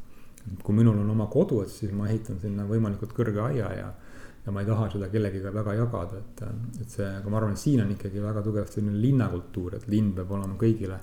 kui 0.64 0.74
minul 0.74 0.97
on 0.97 1.11
oma 1.12 1.26
kodu, 1.28 1.62
et 1.62 1.72
siis 1.72 1.91
ma 1.93 2.07
ehitan 2.09 2.39
sinna 2.41 2.64
võimalikult 2.66 3.12
kõrge 3.16 3.43
aia 3.51 3.72
ja 3.76 3.89
ja 4.47 4.53
ma 4.53 4.62
ei 4.62 4.66
taha 4.66 4.86
seda 4.89 5.11
kellegiga 5.12 5.51
väga 5.53 5.74
jagada, 5.76 6.18
et, 6.22 6.43
et 6.80 6.89
see, 6.89 7.05
aga 7.05 7.28
ma 7.28 7.36
arvan, 7.36 7.53
et 7.53 7.61
siin 7.61 7.82
on 7.82 7.91
ikkagi 7.93 8.22
väga 8.22 8.41
tugevasti 8.47 8.78
selline 8.78 8.97
linnakultuur, 9.03 9.74
et 9.76 9.84
linn 9.93 10.14
peab 10.16 10.30
olema 10.32 10.57
kõigile 10.57 10.97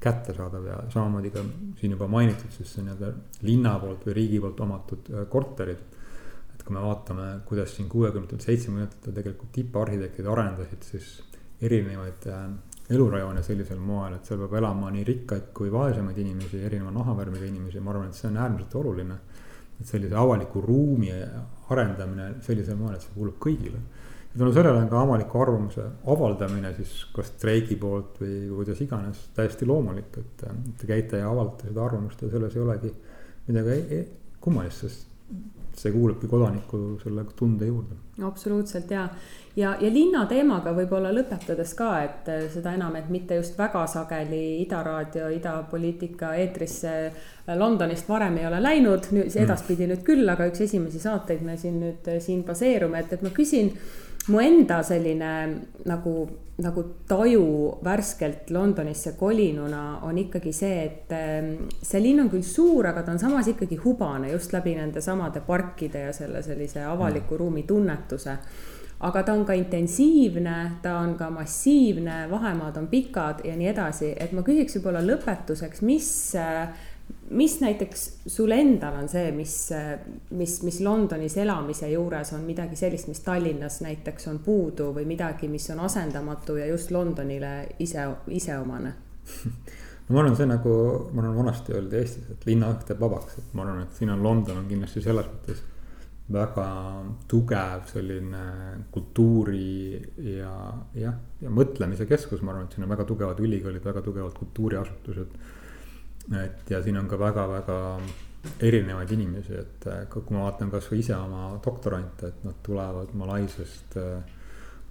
kättesaadav 0.00 0.66
ja 0.66 0.76
samamoodi 0.92 1.30
ka 1.34 1.42
siin 1.80 1.96
juba 1.96 2.08
mainitud 2.08 2.52
siis 2.54 2.72
nii-öelda 2.78 3.12
linna 3.46 3.74
poolt 3.82 4.06
või 4.08 4.16
riigi 4.16 4.40
poolt 4.40 4.60
omatud 4.66 5.10
äh, 5.12 5.26
korterid. 5.28 5.82
et 6.54 6.64
kui 6.64 6.76
me 6.76 6.82
vaatame, 6.84 7.28
kuidas 7.48 7.76
siin 7.76 7.88
kuuekümnendatel, 7.88 8.40
seitsmekümnendatel 8.44 9.16
tegelikult 9.16 9.52
tipparhitektid 9.52 10.26
arendasid 10.26 10.88
siis 10.92 11.12
erinevaid 11.60 12.26
äh, 12.32 12.48
elurajoone 12.90 13.42
sellisel 13.46 13.78
moel, 13.78 14.16
et 14.16 14.26
seal 14.26 14.40
peab 14.40 14.56
elama 14.58 14.90
nii 14.90 15.04
rikkaid 15.06 15.52
kui 15.54 15.70
vaesemaid 15.72 16.18
inimesi, 16.18 16.64
erineva 16.66 16.90
nahavärviga 16.90 17.46
inimesi, 17.46 17.80
ma 17.80 17.92
arvan, 17.94 18.10
et 18.10 18.18
see 18.18 18.28
on 18.32 18.40
äärmiselt 18.40 18.74
oluline 18.80 19.18
et 19.80 19.88
sellise 19.88 20.16
avaliku 20.16 20.60
ruumi 20.60 21.10
arendamine 21.72 22.34
sellisel 22.44 22.76
moel, 22.76 22.96
et 22.96 23.04
see 23.04 23.14
kuulub 23.16 23.38
kõigile. 23.42 23.80
Tänu 24.38 24.52
sellele 24.54 24.78
on 24.78 24.88
ka 24.88 25.00
avaliku 25.02 25.42
arvamuse 25.42 25.84
avaldamine 26.06 26.74
siis 26.76 26.92
kas 27.14 27.32
streigi 27.34 27.76
poolt 27.76 28.20
või 28.22 28.36
kuidas 28.54 28.82
iganes 28.84 29.22
täiesti 29.34 29.66
loomulik, 29.66 30.18
et 30.22 30.44
te 30.78 30.90
käite 30.90 31.22
ja 31.22 31.30
avaldate 31.30 31.70
seda 31.70 31.84
arvamust 31.84 32.22
ja 32.22 32.30
selles 32.30 32.56
ei 32.56 32.62
olegi 32.62 32.92
midagi 33.48 33.74
e-, 33.74 33.98
e-, 33.98 34.36
kummalist, 34.40 34.86
sest 34.86 35.08
see 35.80 35.92
kuulubki 35.92 36.28
kodaniku 36.28 36.98
selle 37.02 37.24
tunde 37.36 37.66
juurde. 37.66 37.96
absoluutselt 38.22 38.90
ja, 38.90 39.08
ja, 39.56 39.76
ja 39.80 39.90
linna 39.92 40.26
teemaga 40.28 40.74
võib-olla 40.76 41.12
lõpetades 41.14 41.72
ka, 41.78 41.90
et 42.04 42.28
eh, 42.28 42.42
seda 42.52 42.74
enam, 42.76 42.96
et 42.98 43.08
mitte 43.08 43.38
just 43.38 43.56
väga 43.58 43.86
sageli 43.88 44.60
Ida 44.60 44.82
Raadio, 44.84 45.30
Ida 45.32 45.54
poliitika 45.70 46.34
eetrisse 46.36 46.92
eh, 47.06 47.54
Londonist 47.56 48.08
varem 48.08 48.36
ei 48.42 48.46
ole 48.50 48.60
läinud, 48.62 49.08
nüüd 49.14 49.30
mm. 49.30 49.42
edaspidi 49.46 49.88
nüüd 49.90 50.04
küll, 50.06 50.26
aga 50.28 50.50
üks 50.50 50.66
esimesi 50.66 51.00
saateid 51.00 51.42
me 51.46 51.56
siin 51.60 51.80
nüüd 51.80 52.12
siin 52.20 52.44
baseerume, 52.44 53.00
et, 53.00 53.16
et 53.16 53.24
ma 53.24 53.32
küsin 53.34 53.72
mu 54.28 54.40
enda 54.40 54.82
selline 54.84 55.30
nagu, 55.88 56.14
nagu 56.60 56.84
taju 57.08 57.44
värskelt 57.84 58.50
Londonisse 58.50 59.14
kolinuna 59.18 60.00
on 60.06 60.18
ikkagi 60.18 60.52
see, 60.52 60.82
et 60.84 61.14
ehm, 61.16 61.54
see 61.82 62.02
linn 62.02 62.20
on 62.24 62.28
küll 62.32 62.44
suur, 62.44 62.90
aga 62.90 63.02
ta 63.02 63.14
on 63.14 63.22
samas 63.22 63.48
ikkagi 63.48 63.80
hubane 63.80 64.32
just 64.34 64.52
läbi 64.52 64.76
nende 64.76 65.00
samade 65.00 65.40
parkide 65.46 66.04
ja 66.08 66.12
selle 66.12 66.42
sellise 66.44 66.84
avaliku 66.84 67.34
mm. 67.34 67.40
ruumi 67.40 67.64
tunnetuse 67.68 68.36
aga 69.00 69.22
ta 69.24 69.32
on 69.32 69.46
ka 69.48 69.56
intensiivne, 69.56 70.56
ta 70.82 70.98
on 71.00 71.14
ka 71.16 71.30
massiivne, 71.32 72.26
vahemaad 72.30 72.76
on 72.76 72.88
pikad 72.92 73.40
ja 73.48 73.54
nii 73.56 73.70
edasi, 73.72 74.12
et 74.20 74.34
ma 74.36 74.44
küsiks 74.44 74.76
võib-olla 74.76 75.00
lõpetuseks, 75.06 75.80
mis 75.88 76.10
äh, 76.36 76.68
mis 77.30 77.60
näiteks 77.62 78.06
sul 78.26 78.52
endal 78.54 78.96
on 79.02 79.08
see, 79.08 79.30
mis, 79.34 79.54
mis, 80.36 80.56
mis 80.66 80.80
Londonis 80.84 81.36
elamise 81.42 81.90
juures 81.92 82.32
on 82.36 82.44
midagi 82.46 82.78
sellist, 82.78 83.08
mis 83.10 83.22
Tallinnas 83.26 83.80
näiteks 83.84 84.28
on 84.32 84.40
puudu 84.44 84.90
või 84.96 85.06
midagi, 85.08 85.48
mis 85.48 85.68
on 85.74 85.84
asendamatu 85.86 86.58
ja 86.60 86.66
just 86.70 86.90
Londonile 86.94 87.54
ise, 87.78 88.08
iseomane? 88.40 88.96
No 90.10 90.16
ma 90.16 90.24
arvan, 90.24 90.34
see 90.34 90.46
nagu, 90.50 90.70
ma 91.14 91.22
arvan, 91.22 91.36
vanasti 91.36 91.70
öeldi 91.70 91.94
Eestis, 92.00 92.24
et 92.32 92.46
linnaõhk 92.48 92.80
teeb 92.88 92.98
vabaks, 92.98 93.36
et 93.38 93.52
ma 93.54 93.62
arvan, 93.62 93.84
et 93.84 93.92
siin 93.94 94.10
on 94.10 94.24
London 94.24 94.56
on 94.58 94.64
kindlasti 94.66 95.04
selles 95.04 95.28
mõttes 95.30 95.60
väga 96.34 96.64
tugev 97.30 97.84
selline 97.92 98.42
kultuuri 98.90 100.00
ja 100.32 100.50
jah, 100.98 101.14
ja 101.42 101.52
mõtlemise 101.54 102.08
keskus, 102.10 102.42
ma 102.42 102.50
arvan, 102.50 102.66
et 102.66 102.74
siin 102.74 102.88
on 102.88 102.90
väga 102.90 103.06
tugevad 103.06 103.38
ülikoolid, 103.46 103.86
väga 103.86 104.02
tugevad 104.02 104.34
kultuuriasutused 104.34 105.38
et 106.40 106.70
ja 106.70 106.82
siin 106.82 106.98
on 107.00 107.08
ka 107.08 107.18
väga-väga 107.18 107.78
erinevaid 108.64 109.10
inimesi, 109.12 109.56
et 109.60 109.86
äh, 109.90 110.04
kui 110.10 110.24
ma 110.32 110.46
vaatan 110.46 110.70
kasvõi 110.72 111.00
ise 111.02 111.16
oma 111.16 111.50
doktorante, 111.64 112.30
et 112.30 112.44
nad 112.46 112.60
tulevad 112.64 113.12
Malaisiast, 113.20 113.96
äh, 114.00 114.38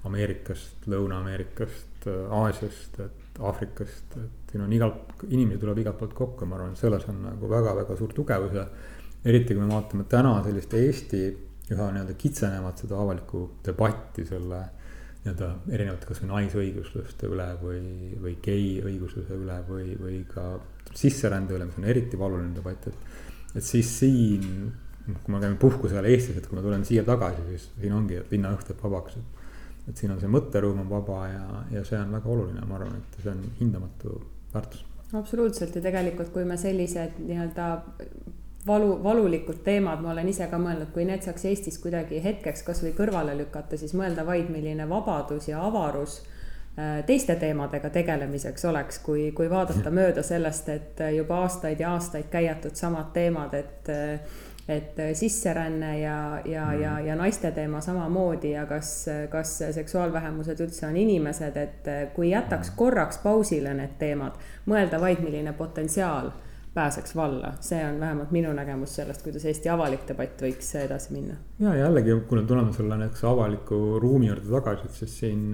Ameerikast, 0.06 0.86
Lõuna-Ameerikast, 0.92 2.06
äh, 2.08 2.38
Aasiast, 2.42 3.00
et 3.06 3.40
Aafrikast, 3.40 4.18
et 4.20 4.54
siin 4.54 4.66
on 4.66 4.74
igalt, 4.74 5.26
inimesi 5.30 5.62
tuleb 5.62 5.82
igalt 5.82 6.00
poolt 6.00 6.16
kokku, 6.18 6.48
ma 6.50 6.60
arvan, 6.60 6.76
selles 6.80 7.06
on 7.10 7.22
nagu 7.26 7.50
väga-väga 7.50 7.98
suur 7.98 8.14
tugevus 8.14 8.58
ja 8.58 8.66
eriti 9.26 9.56
kui 9.56 9.64
me 9.64 9.74
vaatame 9.74 10.06
täna 10.12 10.38
sellist 10.46 10.74
Eesti 10.78 11.24
üha 11.70 11.88
nii-öelda 11.94 12.16
kitsenevat 12.18 12.84
seda 12.84 12.98
avalikku 13.00 13.44
debatti 13.66 14.26
selle 14.26 14.62
nii-öelda 15.24 15.48
erinevate 15.76 16.08
kasvõi 16.08 16.30
naisõigusluste 16.30 17.28
üle 17.28 17.48
või, 17.60 17.82
või 18.24 18.36
gei 18.44 18.78
õigusluse 18.80 19.36
üle 19.36 19.58
või, 19.68 19.96
või 20.00 20.22
ka 20.30 20.46
sisserände 20.96 21.58
üle, 21.58 21.68
mis 21.68 21.80
on 21.82 21.88
eriti 21.92 22.20
valuline 22.20 22.56
debatt, 22.56 22.88
et. 22.88 23.18
et 23.60 23.66
siis 23.66 23.90
siin, 24.00 24.72
kui 25.10 25.34
me 25.34 25.42
käime 25.44 25.60
puhkusel 25.60 26.08
Eestis, 26.08 26.40
et 26.40 26.48
kui 26.48 26.58
ma 26.58 26.64
tulen 26.64 26.86
siia 26.88 27.04
tagasi, 27.08 27.44
siis 27.50 27.68
siin 27.82 27.96
ongi, 27.98 28.22
et 28.22 28.32
linnaõhk 28.32 28.64
teeb 28.70 28.82
vabaks, 28.86 29.20
et 29.90 30.00
siin 30.00 30.16
on 30.16 30.22
see 30.22 30.32
mõtteruum 30.32 30.86
on 30.86 30.90
vaba 30.90 31.22
ja, 31.28 31.46
ja 31.76 31.84
see 31.88 32.00
on 32.00 32.16
väga 32.16 32.32
oluline, 32.36 32.64
ma 32.70 32.80
arvan, 32.80 32.96
et 33.02 33.22
see 33.22 33.34
on 33.34 33.44
hindamatu 33.60 34.22
väärtus. 34.54 34.86
absoluutselt 35.14 35.76
ja 35.76 35.84
tegelikult, 35.84 36.32
kui 36.32 36.48
me 36.48 36.58
sellised 36.58 37.20
nii-öelda 37.26 37.72
valu, 38.68 39.03
valulikud 39.03 39.62
teemad, 39.64 40.01
ma 40.01 40.12
olen 40.12 40.28
ise 40.30 40.47
ka 40.51 40.60
mõelnud, 40.62 40.91
kui 40.93 41.05
need 41.07 41.24
saaks 41.26 41.45
Eestis 41.49 41.80
kuidagi 41.84 42.24
hetkeks 42.24 42.64
kasvõi 42.68 42.93
kõrvale 42.97 43.38
lükata, 43.38 43.78
siis 43.78 43.95
mõelda 43.97 44.26
vaid, 44.28 44.51
milline 44.53 44.89
vabadus 44.89 45.47
ja 45.49 45.62
avarus 45.66 46.20
äh, 46.22 46.99
teiste 47.07 47.36
teemadega 47.39 47.89
tegelemiseks 47.93 48.66
oleks, 48.70 48.99
kui, 49.05 49.32
kui 49.36 49.49
vaadata 49.49 49.91
mööda 49.93 50.24
sellest, 50.24 50.70
et 50.70 51.01
juba 51.16 51.43
aastaid 51.45 51.80
ja 51.80 51.95
aastaid 51.95 52.30
käiatud 52.32 52.76
samad 52.80 53.14
teemad, 53.16 53.53
et 53.53 53.91
et 54.70 54.99
sisseränne 55.18 55.99
ja, 55.99 56.41
ja 56.45 56.66
mm., 56.66 56.82
ja, 56.82 56.99
ja 56.99 57.16
naiste 57.16 57.49
teema 57.51 57.82
samamoodi 57.82 58.51
ja 58.51 58.68
kas, 58.70 59.07
kas 59.30 59.55
seksuaalvähemused 59.74 60.62
üldse 60.62 60.86
on 60.88 60.97
inimesed, 60.97 61.57
et 61.57 61.89
kui 62.14 62.30
jätaks 62.30 62.70
korraks 62.78 63.18
pausile 63.24 63.74
need 63.74 63.97
teemad, 63.97 64.38
mõelda 64.70 65.01
vaid, 65.01 65.24
milline 65.26 65.55
potentsiaal 65.57 66.30
pääseks 66.74 67.16
valla, 67.16 67.54
see 67.66 67.80
on 67.86 68.00
vähemalt 68.00 68.32
minu 68.32 68.54
nägemus 68.54 68.96
sellest, 69.00 69.24
kuidas 69.26 69.46
Eesti 69.50 69.72
avalik 69.74 70.06
debatt 70.08 70.42
võiks 70.46 70.70
edasi 70.78 71.14
minna. 71.16 71.36
ja 71.60 71.76
jällegi, 71.76 72.14
me 72.16 72.44
tuleme 72.48 72.74
selle 72.74 72.98
näiteks 72.98 73.24
avaliku 73.26 74.00
ruumi 74.00 74.30
juurde 74.30 74.52
tagasi, 74.54 74.86
et 74.86 75.02
siis 75.02 75.20
siin, 75.20 75.46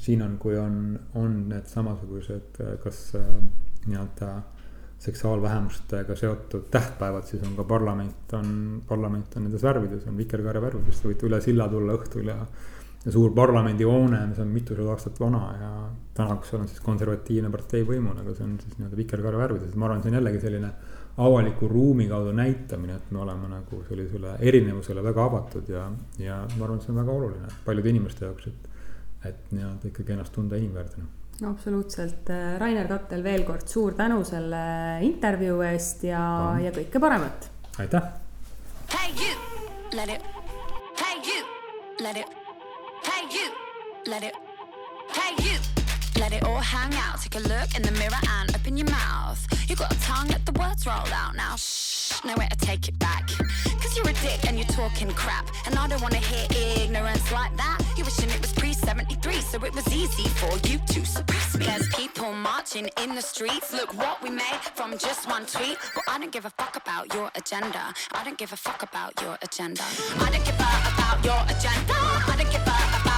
siin 0.00 0.22
on, 0.22 0.38
kui 0.38 0.58
on, 0.58 0.98
on 1.14 1.38
need 1.50 1.66
samasugused, 1.70 2.62
kas 2.84 3.06
äh, 3.18 3.30
nii-öelda 3.86 4.34
seksuaalvähemustega 5.04 6.16
seotud 6.16 6.70
tähtpäevad, 6.70 7.26
siis 7.28 7.42
on 7.42 7.56
ka 7.56 7.64
parlament 7.68 8.32
on, 8.32 8.54
parlament 8.88 9.36
on 9.36 9.44
nendes 9.48 9.62
värvides, 9.62 10.06
on 10.08 10.16
vikerkaare 10.16 10.62
värvides, 10.62 11.00
te 11.00 11.10
võite 11.10 11.28
üle 11.28 11.40
silla 11.44 11.66
tulla 11.68 11.98
õhtul 11.98 12.30
ja 12.30 12.38
suur 13.10 13.32
parlamendihoone, 13.36 14.26
mis 14.26 14.38
on 14.40 14.48
mitusada 14.48 14.90
aastat 14.94 15.18
vana 15.20 15.42
ja 15.60 15.70
täna, 16.16 16.36
kus 16.40 16.52
seal 16.52 16.62
on 16.62 16.68
siis 16.70 16.80
konservatiivne 16.84 17.50
partei 17.52 17.84
võimul, 17.86 18.16
aga 18.20 18.34
see 18.36 18.46
on 18.46 18.54
siis 18.62 18.76
nii-öelda 18.78 19.00
vikerkaare 19.00 19.40
värvides, 19.40 19.74
ma 19.76 19.88
arvan, 19.88 20.02
see 20.02 20.12
on 20.12 20.18
jällegi 20.20 20.40
selline 20.44 20.70
avaliku 21.24 21.68
ruumi 21.70 22.06
kaudu 22.10 22.32
näitamine, 22.34 22.96
et 22.96 23.10
me 23.14 23.20
oleme 23.22 23.50
nagu 23.50 23.82
sellisele 23.88 24.36
erinevusele 24.40 25.02
väga 25.04 25.26
avatud 25.28 25.68
ja, 25.70 25.84
ja 26.18 26.40
ma 26.56 26.64
arvan, 26.66 26.80
et 26.80 26.86
see 26.86 26.94
on 26.94 27.02
väga 27.02 27.18
oluline 27.18 27.50
paljude 27.66 27.92
inimeste 27.92 28.26
jaoks, 28.26 28.48
et, 28.50 28.70
et 29.30 29.52
nii-öelda 29.52 29.90
ikkagi 29.92 30.16
ennast 30.16 30.34
tunda 30.34 30.58
inimväärsena 30.60 31.06
no 31.42 31.50
absoluutselt, 31.50 32.30
Rainer 32.58 32.88
Kattel, 32.88 33.24
veel 33.26 33.44
kord 33.46 33.66
suur 33.68 33.96
tänu 33.98 34.22
selle 34.26 34.62
intervjuu 35.06 35.64
eest 35.66 36.06
ja, 36.08 36.22
ja 36.62 36.72
kõike 36.74 37.02
paremat. 37.02 37.50
aitäh. 37.82 38.08
Hey 38.94 39.12
you, 39.18 39.34
let 39.98 40.14
it, 40.14 40.22
hey 41.02 41.20
you, 41.26 41.44
let 42.00 42.22
it 42.22 42.43
Hey 43.04 43.26
you, 43.30 43.50
let 44.06 44.22
it. 44.22 44.34
Hey 45.12 45.34
you, 45.42 45.58
let 46.20 46.32
it 46.32 46.42
all 46.44 46.56
hang 46.56 46.94
out. 46.94 47.20
Take 47.20 47.36
a 47.36 47.40
look 47.48 47.74
in 47.76 47.82
the 47.82 47.92
mirror 47.92 48.20
and 48.28 48.54
open 48.54 48.76
your 48.76 48.88
mouth. 48.88 49.46
You 49.68 49.76
got 49.76 49.92
a 49.94 50.00
tongue, 50.00 50.28
let 50.28 50.44
the 50.46 50.52
words 50.52 50.86
roll 50.86 50.96
out 51.12 51.36
now. 51.36 51.56
Shh, 51.56 52.24
no 52.24 52.34
way 52.36 52.48
to 52.50 52.56
take 52.56 52.88
it 52.88 52.98
back. 52.98 53.30
Cause 53.94 54.02
you're 54.02 54.10
a 54.10 54.20
dick 54.28 54.48
and 54.48 54.58
you're 54.58 54.66
talking 54.66 55.08
crap. 55.10 55.48
And 55.66 55.76
I 55.76 55.86
don't 55.86 56.02
wanna 56.02 56.16
hear 56.16 56.46
ignorance 56.82 57.30
like 57.30 57.56
that. 57.56 57.78
You 57.96 58.04
wishing 58.04 58.28
it 58.28 58.40
was 58.40 58.52
pre 58.52 58.72
73, 58.72 59.34
so 59.34 59.64
it 59.64 59.72
was 59.72 59.86
easy 59.94 60.28
for 60.30 60.50
you 60.68 60.78
to 60.78 61.06
suppress 61.06 61.56
me. 61.56 61.66
There's 61.66 61.88
people 61.94 62.32
marching 62.32 62.88
in 63.00 63.14
the 63.14 63.22
streets. 63.22 63.72
Look 63.72 63.96
what 63.96 64.20
we 64.20 64.30
made 64.30 64.60
from 64.74 64.98
just 64.98 65.28
one 65.28 65.46
tweet. 65.46 65.78
But 65.94 66.04
I 66.08 66.18
don't 66.18 66.32
give 66.32 66.44
a 66.44 66.50
fuck 66.50 66.74
about 66.76 67.14
your 67.14 67.30
agenda. 67.36 67.94
I 68.12 68.24
don't 68.24 68.36
give 68.36 68.52
a 68.52 68.56
fuck 68.56 68.82
about 68.82 69.12
your 69.22 69.38
agenda. 69.42 69.84
I 70.18 70.28
don't 70.28 70.44
give 70.44 70.58
a 70.58 70.70
about 70.94 71.24
your 71.24 71.40
agenda. 71.46 71.94
I 71.94 72.34
don't 72.36 72.50
give 72.50 72.66
a 72.66 73.00
about 73.00 73.13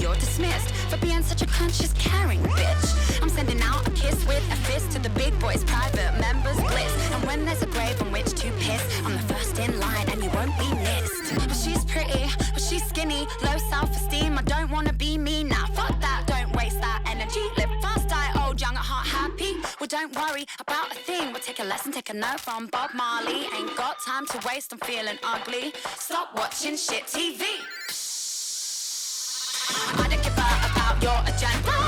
You're 0.00 0.14
dismissed 0.14 0.74
for 0.90 0.96
being 0.98 1.22
such 1.22 1.42
a 1.42 1.46
conscious, 1.46 1.92
caring 1.94 2.40
bitch. 2.40 3.22
I'm 3.22 3.28
sending 3.28 3.60
out 3.62 3.86
a 3.86 3.90
kiss 3.90 4.26
with 4.26 4.42
a 4.52 4.56
fist 4.66 4.90
to 4.92 4.98
the 4.98 5.10
big 5.10 5.38
boys, 5.38 5.64
private 5.64 6.18
members 6.20 6.56
bliss. 6.56 7.10
And 7.12 7.24
when 7.24 7.44
there's 7.44 7.62
a 7.62 7.66
grave 7.66 8.00
on 8.02 8.10
which 8.12 8.32
to 8.40 8.50
piss, 8.58 8.82
I'm 9.04 9.12
the 9.12 9.34
first 9.34 9.58
in 9.58 9.78
line 9.78 10.08
and 10.10 10.22
you 10.22 10.30
won't 10.30 10.56
be 10.58 10.68
missed. 10.74 11.34
But 11.34 11.54
she's 11.54 11.84
pretty, 11.84 12.24
but 12.52 12.60
she's 12.60 12.84
skinny, 12.84 13.26
low 13.44 13.56
self-esteem. 13.70 14.38
I 14.38 14.42
don't 14.42 14.70
wanna 14.70 14.92
be 14.92 15.18
me 15.18 15.44
now. 15.44 15.66
Fuck 15.74 16.00
that, 16.00 16.24
don't 16.26 16.54
waste 16.56 16.80
that 16.80 17.02
energy. 17.06 17.44
Live 17.56 17.70
fast, 17.80 18.08
die 18.08 18.32
old, 18.44 18.60
young 18.60 18.74
at 18.74 18.80
heart, 18.80 19.06
happy. 19.06 19.54
Well, 19.78 19.88
don't 19.88 20.14
worry 20.14 20.46
about 20.60 20.92
a 20.92 20.94
thing. 20.94 21.32
We'll 21.32 21.42
take 21.42 21.60
a 21.60 21.64
lesson, 21.64 21.92
take 21.92 22.10
a 22.10 22.14
note 22.14 22.40
from 22.40 22.66
Bob 22.66 22.90
Marley. 22.94 23.46
Ain't 23.56 23.76
got 23.76 23.96
time 24.04 24.26
to 24.26 24.40
waste, 24.46 24.72
I'm 24.72 24.78
feeling 24.80 25.18
ugly. 25.22 25.72
Stop 25.96 26.36
watching 26.36 26.76
shit 26.76 27.04
TV. 27.04 27.42
I 29.74 30.08
don't 30.08 30.22
a 30.22 30.30
about 30.70 31.02
your 31.02 31.18
agenda. 31.26 31.81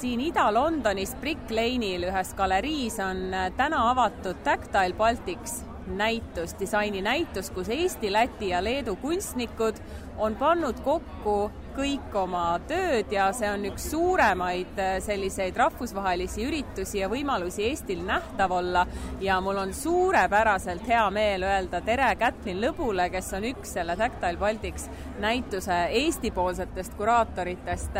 Siin 0.00 0.20
Ida-Londonis 0.24 1.12
Brick 1.20 1.50
Lane'il 1.52 2.06
ühes 2.08 2.30
galeriis 2.38 2.96
on 3.04 3.34
äh, 3.34 3.50
täna 3.56 3.82
avatud 3.90 4.38
Tactile 4.44 4.96
Baltics 4.96 5.60
näitus, 5.90 6.54
disaininäitus, 6.60 7.50
kus 7.50 7.68
Eesti, 7.68 8.12
Läti 8.12 8.48
ja 8.48 8.62
Leedu 8.64 8.96
kunstnikud 8.96 9.80
on 10.20 10.36
pannud 10.36 10.80
kokku 10.84 11.50
kõik 11.70 12.14
oma 12.18 12.58
tööd 12.68 13.12
ja 13.14 13.28
see 13.32 13.48
on 13.48 13.62
üks 13.70 13.86
suuremaid 13.92 14.78
äh, 14.82 14.96
selliseid 15.00 15.56
rahvusvahelisi 15.56 16.44
üritusi 16.44 16.98
ja 17.00 17.08
võimalusi 17.08 17.64
Eestil 17.68 18.02
nähtav 18.04 18.52
olla 18.58 18.82
ja 19.22 19.38
mul 19.40 19.62
on 19.62 19.72
suurepäraselt 19.74 20.84
hea 20.88 21.06
meel 21.14 21.46
öelda 21.46 21.80
tere 21.86 22.10
Kätlin 22.20 22.60
Lõbule, 22.60 23.06
kes 23.14 23.32
on 23.38 23.48
üks 23.52 23.74
selle 23.78 23.96
Tactile 23.96 24.36
Baltics 24.40 24.90
näituse 25.22 25.78
Eesti-poolsetest 26.02 26.98
kuraatoritest. 26.98 27.96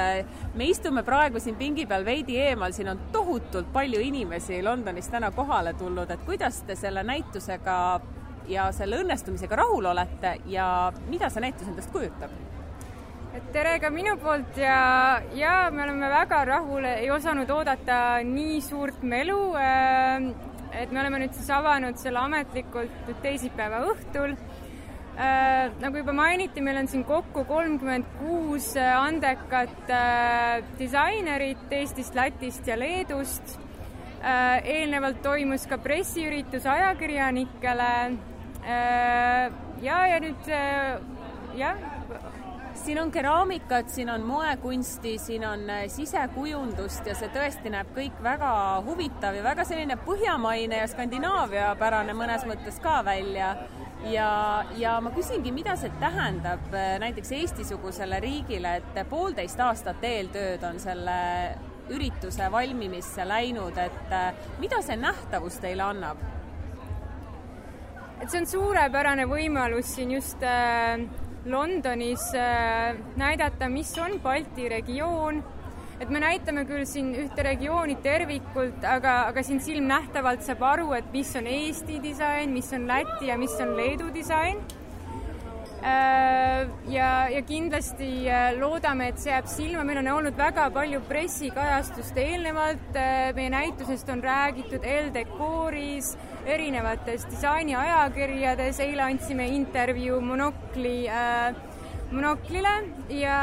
me 0.55 0.69
istume 0.69 1.03
praegu 1.07 1.41
siin 1.41 1.57
pingi 1.57 1.87
peal 1.87 2.05
veidi 2.05 2.37
eemal, 2.43 2.75
siin 2.77 2.93
on 2.93 3.01
tohutult 3.13 3.73
palju 3.73 4.01
inimesi 4.01 4.63
Londonis 4.63 5.09
täna 5.09 5.31
kohale 5.31 5.73
tulnud, 5.75 6.11
et 6.11 6.27
kuidas 6.27 6.63
te 6.67 6.77
selle 6.77 7.03
näitusega 7.07 8.01
ja 8.51 8.71
selle 8.75 9.01
õnnestumisega 9.05 9.63
rahul 9.63 9.87
olete 9.93 10.37
ja 10.51 10.93
mida 11.09 11.31
see 11.31 11.47
näitus 11.47 11.69
endast 11.71 11.93
kujutab? 11.95 12.35
tere 13.55 13.77
ka 13.83 13.91
minu 13.95 14.17
poolt 14.19 14.59
ja, 14.59 15.21
ja 15.39 15.55
me 15.75 15.85
oleme 15.85 16.09
väga 16.11 16.41
rahul, 16.49 16.85
ei 16.85 17.11
osanud 17.15 17.51
oodata 17.51 18.21
nii 18.27 18.59
suurt 18.63 19.03
melu. 19.07 19.55
et 20.75 20.91
me 20.91 21.01
oleme 21.01 21.23
nüüd 21.23 21.35
siis 21.35 21.51
avanud 21.55 21.99
selle 21.99 22.19
ametlikult 22.19 23.07
nüüd 23.07 23.23
teisipäeva 23.23 23.85
õhtul. 23.93 24.35
nagu 25.81 26.03
juba 26.03 26.13
mainiti, 26.17 26.63
meil 26.63 26.83
on 26.83 26.89
siin 26.89 27.05
kokku 27.05 27.45
kolmkümmend 27.45 28.07
kuus 28.19 28.73
andekat 28.77 29.95
disainerit 30.79 31.71
Eestist, 31.71 32.15
Lätist 32.15 32.67
ja 32.67 32.79
Leedust. 32.79 33.59
eelnevalt 34.65 35.23
toimus 35.23 35.67
ka 35.67 35.79
pressiüritus 35.79 36.67
ajakirjanikele. 36.67 38.30
Ja, 38.65 39.97
ja 40.07 40.21
nüüd 40.21 40.53
jah 41.59 41.79
siin 42.85 43.03
on 43.03 43.11
keraamikat, 43.11 43.89
siin 43.89 44.11
on 44.11 44.21
moekunsti, 44.21 45.19
siin 45.19 45.49
on 45.49 45.71
äh, 45.71 45.83
sisekujundust 45.89 47.07
ja 47.07 47.15
see 47.15 47.29
tõesti 47.35 47.73
näeb 47.73 47.93
kõik 47.97 48.17
väga 48.25 48.53
huvitav 48.87 49.37
ja 49.37 49.45
väga 49.45 49.65
selline 49.69 49.99
põhjamaine 50.05 50.81
ja 50.81 50.89
skandinaaviapärane 50.89 52.17
mõnes 52.17 52.47
mõttes 52.49 52.81
ka 52.83 53.01
välja. 53.05 53.55
ja, 54.09 54.65
ja 54.77 54.97
ma 55.01 55.11
küsingi, 55.13 55.53
mida 55.53 55.77
see 55.77 55.93
tähendab 56.01 56.73
äh, 56.75 56.97
näiteks 57.05 57.33
Eesti-sugusele 57.37 58.21
riigile, 58.21 58.77
et 58.81 59.01
poolteist 59.09 59.61
aastat 59.61 60.05
eeltööd 60.05 60.65
on 60.65 60.81
selle 60.81 61.21
ürituse 61.91 62.53
valmimisse 62.53 63.29
läinud, 63.29 63.79
et 63.79 64.13
äh, 64.13 64.33
mida 64.59 64.81
see 64.83 64.97
nähtavus 64.97 65.61
teile 65.61 65.85
annab? 65.93 66.40
Et 68.21 68.29
see 68.29 68.41
on 68.43 68.49
suurepärane 68.49 69.25
võimalus 69.29 69.95
siin 69.97 70.13
just 70.13 70.43
äh, 70.45 71.01
Londonis 71.49 72.27
äh, 72.37 72.99
näidata, 73.17 73.71
mis 73.73 73.95
on 73.99 74.19
Balti 74.21 74.69
regioon. 74.69 75.43
et 76.01 76.09
me 76.09 76.21
näitame 76.21 76.65
küll 76.65 76.87
siin 76.89 77.11
ühte 77.13 77.45
regiooni 77.45 77.99
tervikult, 78.01 78.85
aga, 78.89 79.27
aga 79.29 79.43
siin 79.45 79.61
silmnähtavalt 79.61 80.45
saab 80.45 80.63
aru, 80.65 80.93
et 80.97 81.09
mis 81.13 81.33
on 81.37 81.49
Eesti 81.49 81.99
disain, 82.01 82.53
mis 82.57 82.71
on 82.73 82.87
Läti 82.89 83.29
ja 83.29 83.37
mis 83.37 83.57
on 83.61 83.75
Leedu 83.77 84.09
disain. 84.15 84.63
ja, 86.93 87.11
ja 87.33 87.43
kindlasti 87.49 88.09
loodame, 88.57 89.11
et 89.13 89.21
see 89.21 89.33
jääb 89.33 89.47
silma, 89.49 89.85
meil 89.85 90.01
on 90.01 90.11
olnud 90.15 90.37
väga 90.37 90.67
palju 90.73 91.01
pressikajastust 91.09 92.17
eelnevalt, 92.21 92.97
meie 93.37 93.53
näitusest 93.53 94.09
on 94.13 94.25
räägitud 94.25 94.85
El-Decoris, 94.85 96.15
erinevates 96.47 97.27
disainiajakirjades, 97.31 98.81
eile 98.85 99.05
andsime 99.09 99.49
intervjuu 99.57 100.21
Monokli 100.25 101.09
äh, 101.09 101.51
Monoklile 102.11 102.73
ja, 103.15 103.37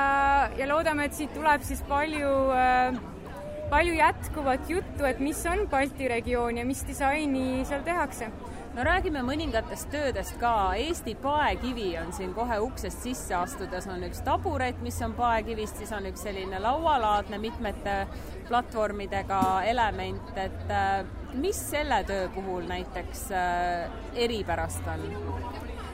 ja 0.58 0.66
loodame, 0.68 1.06
et 1.08 1.16
siit 1.16 1.32
tuleb 1.36 1.64
siis 1.64 1.84
palju 1.88 2.34
äh, 2.52 2.98
palju 3.70 3.94
jätkuvat 3.98 4.70
juttu, 4.70 5.06
et 5.08 5.20
mis 5.20 5.40
on 5.46 5.66
Balti 5.72 6.08
regioon 6.08 6.58
ja 6.58 6.66
mis 6.66 6.84
disaini 6.88 7.66
seal 7.68 7.84
tehakse 7.88 8.30
no 8.78 8.84
räägime 8.86 9.24
mõningatest 9.26 9.90
töödest 9.90 10.38
ka. 10.42 10.54
Eesti 10.78 11.16
paekivi 11.22 11.90
on 11.98 12.12
siin 12.14 12.34
kohe 12.38 12.60
uksest 12.62 13.02
sisse 13.08 13.34
astudes 13.36 13.88
on 13.90 14.06
üks 14.06 14.22
taburet, 14.26 14.78
mis 14.86 15.00
on 15.02 15.16
paekivist, 15.18 15.80
siis 15.82 15.94
on 15.98 16.06
üks 16.12 16.22
selline 16.28 16.60
laualaadne 16.62 17.40
mitmete 17.42 17.96
platvormidega 18.48 19.42
element, 19.72 20.30
et 20.38 20.70
äh, 20.70 21.02
mis 21.42 21.58
selle 21.72 22.04
töö 22.08 22.30
puhul 22.36 22.70
näiteks 22.70 23.26
äh, 23.34 23.90
eripärast 24.28 24.86
on? 24.94 25.10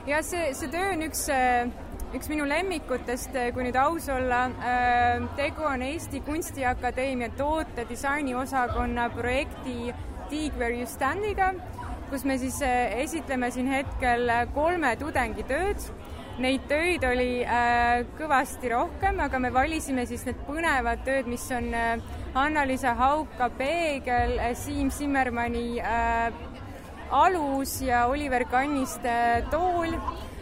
ja 0.07 0.19
see, 0.25 0.51
see 0.51 0.67
töö 0.73 0.91
on 0.91 1.07
üks 1.07 1.25
äh, 1.31 1.71
üks 2.13 2.27
minu 2.29 2.45
lemmikutest, 2.45 3.33
kui 3.55 3.63
nüüd 3.65 3.77
aus 3.79 4.05
olla. 4.13 4.43
Tegu 5.39 5.63
on 5.65 5.81
Eesti 5.81 6.19
Kunstiakadeemia 6.21 7.31
toote 7.39 7.87
disainiosakonna 7.89 9.07
projekti 9.15 9.95
Dig 10.29 10.53
Where 10.59 10.77
You 10.77 10.85
Stand'iga, 10.85 11.53
kus 12.13 12.25
me 12.29 12.37
siis 12.37 12.61
eh, 12.61 12.95
esitleme 13.03 13.49
siin 13.51 13.71
hetkel 13.73 14.29
kolme 14.53 14.93
tudengi 15.01 15.45
tööd. 15.49 15.81
Neid 16.41 16.63
töid 16.65 17.03
oli 17.05 17.43
kõvasti 18.17 18.71
rohkem, 18.71 19.19
aga 19.21 19.37
me 19.37 19.51
valisime 19.53 20.07
siis 20.09 20.23
need 20.25 20.39
põnevad 20.47 21.03
tööd, 21.05 21.27
mis 21.29 21.43
on 21.53 21.67
Anna-Liisa 22.33 22.95
Hauka 22.97 23.51
Peegel, 23.53 24.39
Siim 24.57 24.89
Zimmermanni 24.89 25.77
alus 27.13 27.75
ja 27.85 28.07
Oliver 28.09 28.47
Kanniste 28.49 29.13
tool 29.53 29.93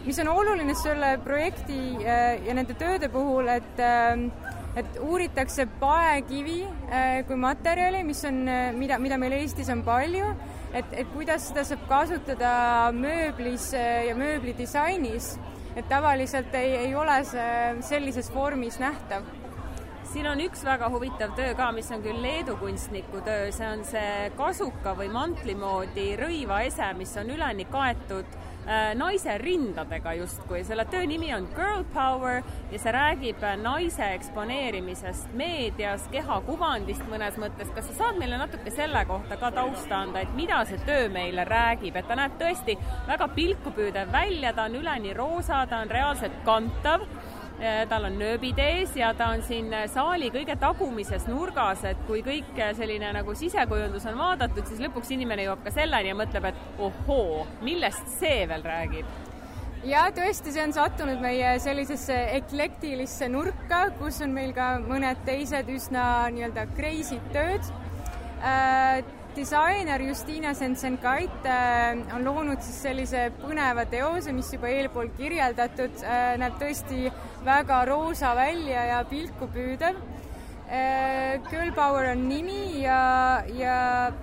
mis 0.04 0.18
on 0.18 0.28
oluline 0.28 0.74
selle 0.74 1.16
projekti 1.22 1.78
äh, 2.02 2.40
ja 2.46 2.54
nende 2.56 2.74
tööde 2.78 3.10
puhul, 3.12 3.48
et 3.52 3.82
äh, 3.82 4.26
et 4.72 4.96
uuritakse 5.04 5.66
paekivi 5.80 6.62
äh, 6.64 7.20
kui 7.28 7.36
materjali, 7.36 8.00
mis 8.08 8.22
on, 8.24 8.40
mida, 8.78 8.96
mida 8.98 9.18
meil 9.20 9.36
Eestis 9.36 9.68
on 9.72 9.82
palju, 9.84 10.32
et, 10.72 10.92
et 10.92 11.08
kuidas 11.12 11.48
seda 11.50 11.64
saab 11.68 11.84
kasutada 11.90 12.52
mööblis 12.96 13.70
ja 13.76 14.14
mööblidisainis, 14.18 15.36
et 15.76 15.86
tavaliselt 15.88 16.54
ei, 16.58 16.74
ei 16.86 16.94
ole 16.94 17.22
see 17.28 17.82
sellises 17.88 18.32
vormis 18.34 18.80
nähtav. 18.82 19.28
Siin 20.12 20.26
on 20.28 20.40
üks 20.44 20.60
väga 20.66 20.90
huvitav 20.92 21.32
töö 21.38 21.54
ka, 21.56 21.70
mis 21.72 21.88
on 21.94 22.02
küll 22.04 22.20
Leedu 22.20 22.58
kunstniku 22.60 23.22
töö, 23.24 23.48
see 23.54 23.68
on 23.68 23.84
see 23.88 24.32
kasuka 24.36 24.92
või 24.98 25.08
mantli 25.12 25.54
moodi 25.56 26.10
rõivaese, 26.20 26.90
mis 26.98 27.14
on 27.20 27.32
üleni 27.32 27.64
kaetud. 27.72 28.28
Äh, 28.28 28.51
naise 28.94 29.38
rindadega 29.38 30.14
justkui, 30.14 30.62
selle 30.64 30.84
töö 30.90 31.06
nimi 31.06 31.32
on 31.34 31.48
Girl 31.56 31.82
Power 31.94 32.42
ja 32.70 32.78
see 32.78 32.92
räägib 32.94 33.42
äh, 33.42 33.56
naise 33.58 34.12
eksponeerimisest 34.14 35.34
meedias, 35.38 36.06
kehakuvandist 36.12 37.02
mõnes 37.10 37.38
mõttes. 37.42 37.72
kas 37.74 37.90
sa 37.90 37.98
saad 37.98 38.20
meile 38.22 38.38
natuke 38.38 38.70
selle 38.70 39.04
kohta 39.08 39.36
ka 39.40 39.50
tausta 39.50 40.02
anda, 40.04 40.22
et 40.22 40.34
mida 40.38 40.62
see 40.68 40.78
töö 40.86 41.08
meile 41.12 41.44
räägib, 41.48 41.96
et 41.96 42.08
ta 42.08 42.18
näeb 42.18 42.38
tõesti 42.40 42.78
väga 43.08 43.28
pilkupüüdev 43.34 44.12
välja, 44.12 44.52
ta 44.52 44.70
on 44.70 44.80
üleni 44.82 45.14
roosa, 45.16 45.66
ta 45.66 45.82
on 45.82 45.90
reaalselt 45.90 46.42
kantav 46.46 47.06
Äh, 47.06 47.31
tal 47.88 48.08
on 48.08 48.16
nööbid 48.18 48.58
ees 48.58 48.96
ja 48.98 49.12
ta 49.14 49.28
on 49.36 49.42
siin 49.46 49.70
äh, 49.74 49.84
saali 49.90 50.32
kõige 50.34 50.56
tagumises 50.58 51.28
nurgas, 51.30 51.84
et 51.86 52.00
kui 52.08 52.22
kõik 52.26 52.56
äh, 52.58 52.72
selline 52.78 53.12
nagu 53.14 53.34
sisekujundus 53.38 54.06
on 54.10 54.18
vaadatud, 54.18 54.66
siis 54.66 54.82
lõpuks 54.82 55.12
inimene 55.14 55.46
jõuab 55.46 55.62
ka 55.66 55.74
selleni 55.74 56.10
ja 56.10 56.16
mõtleb, 56.18 56.48
et 56.50 56.82
ohoo, 56.82 57.44
millest 57.62 58.10
see 58.18 58.42
veel 58.50 58.66
räägib? 58.66 59.12
Ja 59.86 60.04
tõesti, 60.14 60.52
see 60.54 60.62
on 60.62 60.74
sattunud 60.74 61.22
meie 61.22 61.56
sellisesse 61.62 62.18
eklektilisse 62.36 63.26
nurka, 63.30 63.88
kus 63.98 64.20
on 64.22 64.34
meil 64.34 64.52
ka 64.54 64.76
mõned 64.82 65.24
teised 65.26 65.70
üsna 65.74 66.04
nii-öelda 66.34 66.68
crazy'd 66.76 67.32
tööd. 67.34 67.72
Äh, 68.42 69.02
disainer 69.36 70.00
Justiina 70.00 70.54
Sensenkait 70.54 71.46
äh, 71.46 71.96
on 72.14 72.24
loonud 72.24 72.62
siis 72.64 72.80
sellise 72.84 73.28
põneva 73.40 73.84
teose, 73.90 74.32
mis 74.36 74.50
juba 74.52 74.70
eelpool 74.72 75.10
kirjeldatud, 75.16 76.02
äh, 76.04 76.34
näeb 76.40 76.58
tõesti 76.60 77.10
väga 77.46 77.82
roosa 77.88 78.34
välja 78.38 78.84
ja 78.90 79.02
pilku 79.08 79.48
püüdev. 79.52 80.00
Äh, 80.72 81.40
Girl 81.50 81.72
Power 81.76 82.10
on 82.12 82.26
nimi 82.28 82.82
ja, 82.82 83.42
ja 83.56 83.76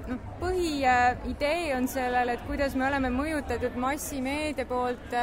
noh, 0.10 0.22
põhiidee 0.42 1.76
on 1.78 1.90
sellel, 1.92 2.34
et 2.34 2.46
kuidas 2.48 2.78
me 2.78 2.88
oleme 2.90 3.12
mõjutatud 3.14 3.78
massimeedia 3.80 4.66
poolt 4.70 5.18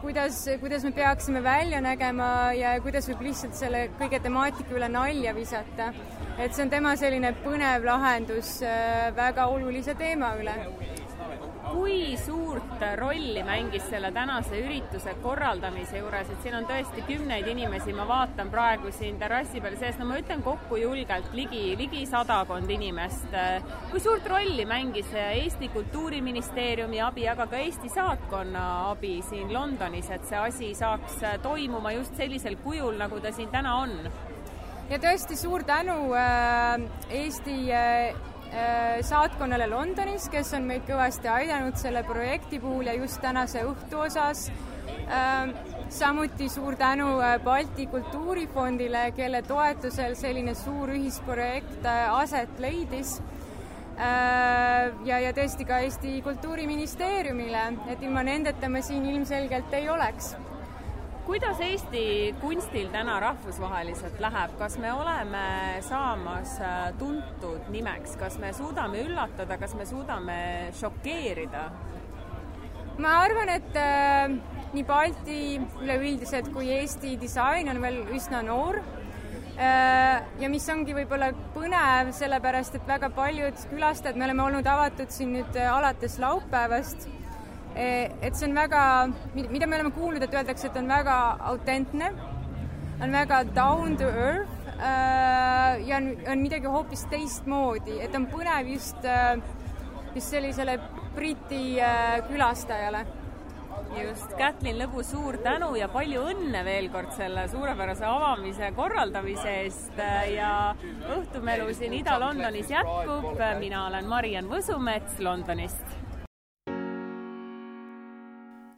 kuidas, 0.00 0.42
kuidas 0.60 0.84
me 0.84 0.90
peaksime 0.96 1.42
välja 1.44 1.80
nägema 1.84 2.52
ja 2.58 2.74
kuidas 2.82 3.08
võib 3.10 3.26
lihtsalt 3.28 3.54
selle 3.58 3.88
kõige 4.00 4.20
temaatika 4.24 4.74
üle 4.74 4.88
nalja 4.90 5.34
visata 5.36 5.92
et 6.38 6.54
see 6.54 6.64
on 6.64 6.70
tema 6.70 6.94
selline 6.98 7.30
põnev 7.44 7.84
lahendus 7.86 8.56
äh, 8.66 9.10
väga 9.16 9.46
olulise 9.54 9.94
teema 9.98 10.34
üle. 10.40 10.54
Kui 11.74 12.14
suurt 12.18 12.82
rolli 12.96 13.42
mängis 13.42 13.88
selle 13.90 14.12
tänase 14.14 14.60
ürituse 14.62 15.14
korraldamise 15.22 15.98
juures, 15.98 16.28
et 16.30 16.42
siin 16.44 16.54
on 16.60 16.66
tõesti 16.68 17.02
kümneid 17.08 17.48
inimesi, 17.50 17.92
ma 17.96 18.06
vaatan 18.06 18.50
praegu 18.52 18.92
siin 18.94 19.18
terrassi 19.18 19.62
peal 19.64 19.74
sees, 19.80 19.98
no 19.98 20.06
ma 20.06 20.18
ütlen 20.20 20.44
kokku 20.46 20.78
julgelt 20.78 21.34
ligi, 21.34 21.64
ligi 21.78 22.04
sadakond 22.06 22.70
inimest. 22.70 23.34
kui 23.90 24.00
suurt 24.00 24.26
rolli 24.30 24.66
mängis 24.68 25.10
Eesti 25.14 25.68
Kultuuriministeeriumi 25.74 27.00
abi, 27.02 27.26
aga 27.28 27.48
ka 27.50 27.58
Eesti 27.58 27.90
saatkonna 27.90 28.66
abi 28.92 29.16
siin 29.28 29.50
Londonis, 29.52 30.10
et 30.14 30.28
see 30.28 30.38
asi 30.38 30.70
saaks 30.78 31.18
toimuma 31.42 31.96
just 31.98 32.14
sellisel 32.16 32.56
kujul, 32.62 32.94
nagu 33.02 33.20
ta 33.20 33.34
siin 33.34 33.50
täna 33.50 33.74
on? 33.82 33.98
ja 34.90 34.98
tõesti 35.00 35.36
suur 35.38 35.64
tänu 35.66 35.96
äh, 36.12 36.84
Eesti 37.10 37.56
äh, 37.72 38.33
saatkonnale 39.02 39.66
Londonis, 39.70 40.28
kes 40.30 40.52
on 40.54 40.66
meid 40.68 40.84
kõvasti 40.86 41.30
aidanud 41.30 41.76
selle 41.80 42.04
projekti 42.06 42.60
puhul 42.62 42.86
ja 42.86 42.94
just 42.94 43.20
tänase 43.22 43.64
õhtu 43.66 44.04
osas. 44.06 44.50
samuti 45.88 46.48
suur 46.48 46.76
tänu 46.76 47.06
Balti 47.44 47.86
Kultuurifondile, 47.86 49.12
kelle 49.16 49.42
toetusel 49.42 50.14
selline 50.14 50.54
suur 50.54 50.88
ühisprojekt 50.88 51.86
aset 52.12 52.58
leidis 52.58 53.20
ja, 55.04 55.18
ja 55.18 55.32
tõesti 55.32 55.66
ka 55.66 55.78
Eesti 55.84 56.20
Kultuuriministeeriumile, 56.22 57.66
et 57.88 58.02
ilma 58.02 58.22
nendeta 58.22 58.68
me 58.68 58.82
siin 58.82 59.06
ilmselgelt 59.06 59.72
ei 59.74 59.88
oleks 59.88 60.34
kuidas 61.26 61.60
Eesti 61.64 62.34
kunstil 62.40 62.90
täna 62.92 63.16
rahvusvaheliselt 63.22 64.18
läheb, 64.20 64.56
kas 64.60 64.76
me 64.78 64.92
oleme 64.92 65.44
saamas 65.86 66.58
äh, 66.60 66.90
tuntud 67.00 67.70
nimeks, 67.72 68.18
kas 68.20 68.36
me 68.42 68.52
suudame 68.56 69.00
üllatada, 69.06 69.56
kas 69.60 69.74
me 69.78 69.86
suudame 69.88 70.38
šokeerida? 70.80 71.64
ma 73.00 73.14
arvan, 73.24 73.50
et 73.56 73.78
äh, 73.80 74.36
nii 74.74 74.84
Balti 74.86 75.38
üleüldiselt 75.82 76.52
kui 76.54 76.68
Eesti 76.76 77.16
disain 77.20 77.72
on 77.72 77.80
veel 77.82 78.02
üsna 78.14 78.44
noor 78.44 78.82
äh,. 79.56 80.20
ja 80.42 80.52
mis 80.52 80.68
ongi 80.70 80.94
võib-olla 80.94 81.32
põnev, 81.56 82.12
sellepärast 82.20 82.78
et 82.78 82.86
väga 82.86 83.10
paljud 83.16 83.66
külastajad, 83.72 84.20
me 84.20 84.28
oleme 84.28 84.44
olnud 84.50 84.72
avatud 84.76 85.14
siin 85.14 85.32
nüüd 85.38 85.56
äh, 85.56 85.72
alates 85.72 86.20
laupäevast 86.22 87.08
et 87.74 88.36
see 88.36 88.46
on 88.48 88.54
väga, 88.54 88.82
mida 89.34 89.66
me 89.66 89.78
oleme 89.78 89.92
kuulnud, 89.94 90.22
et 90.22 90.34
öeldakse, 90.34 90.68
et 90.70 90.76
on 90.78 90.90
väga 90.90 91.16
autentne, 91.52 92.12
on 93.02 93.12
väga 93.14 93.42
down 93.54 93.96
to 93.98 94.08
earth 94.08 94.68
äh, 94.78 95.82
ja 95.88 95.98
on, 95.98 96.12
on 96.30 96.44
midagi 96.44 96.70
hoopis 96.70 97.06
teistmoodi, 97.10 97.98
et 98.04 98.14
on 98.14 98.28
põnev 98.30 98.70
just, 98.76 99.02
äh, 99.04 99.34
just 100.14 100.30
sellisele 100.30 100.78
Briti 101.14 101.76
külastajale. 102.26 103.04
Just, 103.94 104.32
Kätlin 104.34 104.74
Lõbu, 104.80 105.04
suur 105.06 105.36
tänu 105.42 105.68
ja 105.78 105.86
palju 105.90 106.24
õnne 106.32 106.64
veel 106.66 106.88
kord 106.90 107.12
selle 107.14 107.44
suurepärase 107.50 108.06
avamise 108.08 108.72
korraldamise 108.74 109.52
eest 109.62 110.00
ja 110.34 110.74
õhtumelu 111.14 111.68
siin 111.74 111.94
Ida-Londonis 112.00 112.72
jätkub. 112.74 113.38
mina 113.60 113.86
olen 113.86 114.10
Mariann 114.10 114.50
Võsumets 114.50 115.22
Londonist 115.22 116.03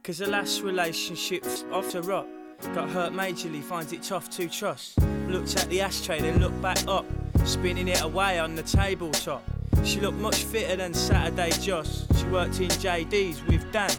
Cause 0.07 0.19
the 0.19 0.29
last 0.29 0.63
relationship's 0.63 1.65
off 1.73 1.91
the 1.91 2.01
rock. 2.01 2.29
Got 2.73 2.91
hurt 2.91 3.13
majorly, 3.13 3.61
finds 3.61 3.93
it 3.93 4.05
tough 4.05 4.31
to 4.37 4.49
trust. 4.49 5.01
Looked 5.27 5.57
at 5.57 5.69
the 5.69 5.81
ashtray, 5.81 6.21
then 6.21 6.39
looked 6.39 6.63
back 6.63 6.79
up, 6.87 7.05
spinning 7.45 7.89
it 7.89 8.01
away 8.03 8.39
on 8.39 8.55
the 8.55 8.63
tabletop. 8.63 9.43
She 9.83 9.99
looked 9.99 10.19
much 10.19 10.45
fitter 10.45 10.77
than 10.77 10.95
Saturday 10.95 11.51
Joss. 11.61 12.07
She 12.17 12.25
worked 12.27 12.61
in 12.61 12.69
JD's 12.69 13.45
with 13.49 13.73
Dan. 13.73 13.91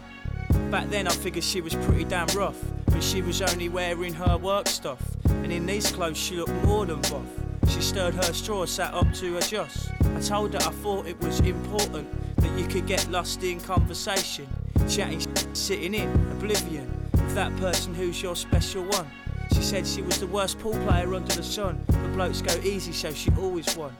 Back 0.70 0.88
then 0.88 1.06
I 1.06 1.10
figured 1.10 1.44
she 1.44 1.60
was 1.60 1.74
pretty 1.74 2.04
damn 2.04 2.28
rough, 2.28 2.56
but 2.86 3.02
she 3.02 3.20
was 3.20 3.42
only 3.42 3.68
wearing 3.68 4.14
her 4.14 4.38
work 4.38 4.66
stuff. 4.66 5.02
And 5.26 5.52
in 5.52 5.66
these 5.66 5.92
clothes 5.92 6.16
she 6.16 6.36
looked 6.36 6.64
more 6.64 6.86
than 6.86 7.02
buff. 7.02 7.26
She 7.68 7.82
stirred 7.82 8.14
her 8.14 8.32
straw, 8.32 8.64
sat 8.64 8.94
up 8.94 9.12
to 9.12 9.36
adjust. 9.36 9.90
I 10.00 10.20
told 10.20 10.54
her 10.54 10.60
I 10.60 10.72
thought 10.72 11.06
it 11.06 11.20
was 11.20 11.40
important 11.40 12.08
that 12.36 12.58
you 12.58 12.66
could 12.66 12.86
get 12.86 13.06
lost 13.10 13.42
in 13.42 13.60
conversation, 13.60 14.48
chatting, 14.88 15.20
sitting 15.54 15.94
in 15.94 16.10
oblivion 16.32 16.86
with 17.12 17.34
that 17.34 17.54
person 17.56 17.94
who's 17.94 18.22
your 18.22 18.36
special 18.36 18.84
one. 18.84 19.06
She 19.52 19.62
said 19.62 19.86
she 19.86 20.02
was 20.02 20.18
the 20.20 20.26
worst 20.26 20.58
pool 20.58 20.74
player 20.86 21.14
under 21.14 21.34
the 21.34 21.42
sun, 21.42 21.82
but 21.86 22.12
blokes 22.12 22.42
go 22.42 22.54
easy, 22.60 22.92
so 22.92 23.12
she 23.12 23.30
always 23.40 23.76
won. 23.76 23.96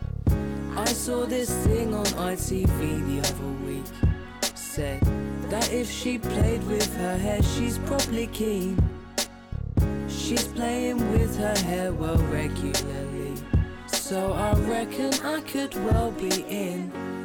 I 0.76 0.84
saw 0.84 1.26
this 1.26 1.50
thing 1.66 1.94
on 1.94 2.04
ITV 2.04 3.22
the 3.22 3.28
other 3.28 3.66
week. 3.66 3.84
Said 4.54 5.00
that 5.50 5.72
if 5.72 5.90
she 5.90 6.18
played 6.18 6.62
with 6.68 6.94
her 6.96 7.18
hair, 7.18 7.42
she's 7.42 7.78
probably 7.78 8.28
keen. 8.28 8.78
She's 10.08 10.44
playing 10.44 10.98
with 11.10 11.36
her 11.38 11.56
hair 11.58 11.92
well 11.92 12.18
regularly. 12.30 13.34
So 13.86 14.32
I 14.32 14.52
reckon 14.60 15.12
I 15.24 15.40
could 15.40 15.74
well 15.84 16.12
be 16.12 16.44
in. 16.48 17.17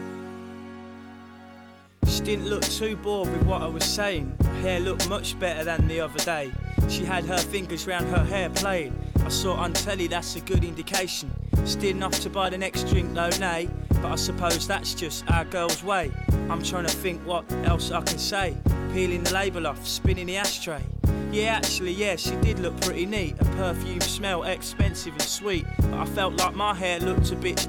She 2.14 2.22
didn't 2.22 2.47
look 2.47 2.61
too 2.61 2.95
bored 2.95 3.32
with 3.32 3.41
what 3.41 3.64
I 3.64 3.68
was 3.68 3.84
saying. 3.84 4.38
Her 4.43 4.53
hair 4.61 4.80
looked 4.80 5.09
much 5.09 5.38
better 5.39 5.64
than 5.64 5.88
the 5.88 6.01
other 6.01 6.20
day. 6.20 6.51
She 6.88 7.03
had 7.03 7.26
her 7.26 7.39
fingers 7.39 7.88
round 7.88 8.07
her 8.09 8.24
hair 8.24 8.51
playing. 8.51 8.93
I 9.26 9.30
saw 9.30 9.55
on 9.55 9.74
telly 9.74 10.05
that's 10.05 10.36
a 10.36 10.41
good 10.41 10.64
indication. 10.64 11.32
Still 11.66 11.89
enough 11.89 12.20
to 12.20 12.30
buy 12.30 12.51
the 12.51 12.57
next 12.57 12.84
drink 12.84 13.16
though, 13.16 13.32
nay. 13.39 13.68
But 13.89 14.11
I 14.11 14.16
suppose 14.16 14.68
that's 14.68 14.93
just 14.93 15.28
our 15.32 15.43
girl's 15.45 15.84
way. 15.84 16.11
I'm 16.51 16.61
trying 16.61 16.86
to 16.86 16.91
think 16.93 17.20
what 17.26 17.51
else 17.64 17.89
I 17.89 18.01
can 18.01 18.20
say. 18.20 18.57
Peeling 18.93 19.24
the 19.24 19.34
label 19.34 19.66
off, 19.66 19.84
spinning 19.88 20.28
the 20.28 20.38
ashtray. 20.38 20.84
Yeah, 21.32 21.55
actually, 21.55 21.93
yeah, 21.93 22.16
she 22.16 22.36
did 22.36 22.59
look 22.59 22.80
pretty 22.82 23.07
neat. 23.07 23.39
Her 23.39 23.74
perfume 23.74 24.01
smelled 24.01 24.45
expensive 24.45 25.14
and 25.14 25.22
sweet. 25.24 25.66
But 25.80 25.93
I 25.95 26.05
felt 26.05 26.36
like 26.36 26.53
my 26.53 26.76
hair 26.76 26.99
looked 26.99 27.32
a 27.32 27.36
bit. 27.36 27.68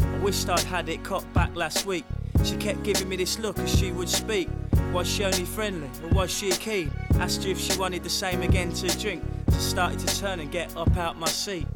I 0.00 0.18
wished 0.18 0.48
I'd 0.48 0.58
had 0.64 0.88
it 0.88 1.04
cut 1.04 1.32
back 1.32 1.54
last 1.54 1.86
week. 1.86 2.04
She 2.44 2.56
kept 2.56 2.82
giving 2.82 3.08
me 3.08 3.16
this 3.16 3.38
look 3.38 3.58
as 3.58 3.74
she 3.74 3.90
would 3.90 4.08
speak. 4.08 4.50
Was 4.92 5.08
she 5.08 5.24
only 5.24 5.44
friendly 5.44 5.88
or 6.02 6.10
was 6.10 6.30
she 6.30 6.50
keen? 6.50 6.92
Asked 7.14 7.44
her 7.44 7.50
if 7.50 7.58
she 7.58 7.78
wanted 7.78 8.04
the 8.04 8.10
same 8.10 8.42
again 8.42 8.70
to 8.74 8.98
drink. 8.98 9.22
So 9.48 9.58
started 9.58 9.98
to 10.00 10.20
turn 10.20 10.40
and 10.40 10.52
get 10.52 10.76
up 10.76 10.94
out 10.96 11.18
my 11.18 11.26
seat. 11.26 11.66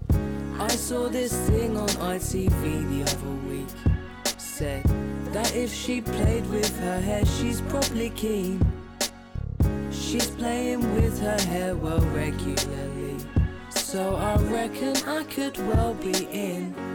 I 0.58 0.68
saw 0.68 1.08
this 1.08 1.32
thing 1.48 1.76
on 1.76 1.88
ITV 1.88 2.90
the 2.90 3.02
other 3.10 3.48
week. 3.48 3.66
Said 4.36 4.84
that 5.32 5.54
if 5.54 5.72
she 5.72 6.02
played 6.02 6.46
with 6.50 6.78
her 6.80 7.00
hair, 7.00 7.24
she's 7.24 7.62
probably 7.62 8.10
keen. 8.10 8.60
She's 9.90 10.30
playing 10.30 10.80
with 10.94 11.18
her 11.20 11.40
hair 11.48 11.76
well 11.76 12.00
regularly. 12.12 13.16
So 13.70 14.16
I 14.16 14.36
reckon 14.42 14.96
I 15.08 15.24
could 15.24 15.56
well 15.66 15.94
be 15.94 16.26
in. 16.30 16.87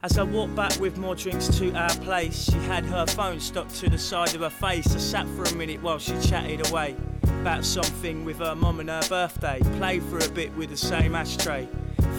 As 0.00 0.16
I 0.16 0.22
walked 0.22 0.54
back 0.54 0.78
with 0.78 0.96
more 0.96 1.16
drinks 1.16 1.48
to 1.58 1.74
our 1.74 1.90
place, 1.90 2.44
she 2.44 2.56
had 2.68 2.84
her 2.84 3.04
phone 3.04 3.40
stuck 3.40 3.68
to 3.74 3.90
the 3.90 3.98
side 3.98 4.32
of 4.36 4.42
her 4.42 4.50
face. 4.50 4.94
I 4.94 4.98
sat 4.98 5.26
for 5.30 5.42
a 5.42 5.52
minute 5.56 5.82
while 5.82 5.98
she 5.98 6.16
chatted 6.20 6.70
away 6.70 6.94
about 7.40 7.64
something 7.64 8.24
with 8.24 8.38
her 8.38 8.54
mum 8.54 8.78
and 8.78 8.88
her 8.90 9.02
birthday. 9.08 9.58
Played 9.76 10.04
for 10.04 10.18
a 10.18 10.28
bit 10.28 10.54
with 10.54 10.70
the 10.70 10.76
same 10.76 11.16
ashtray. 11.16 11.66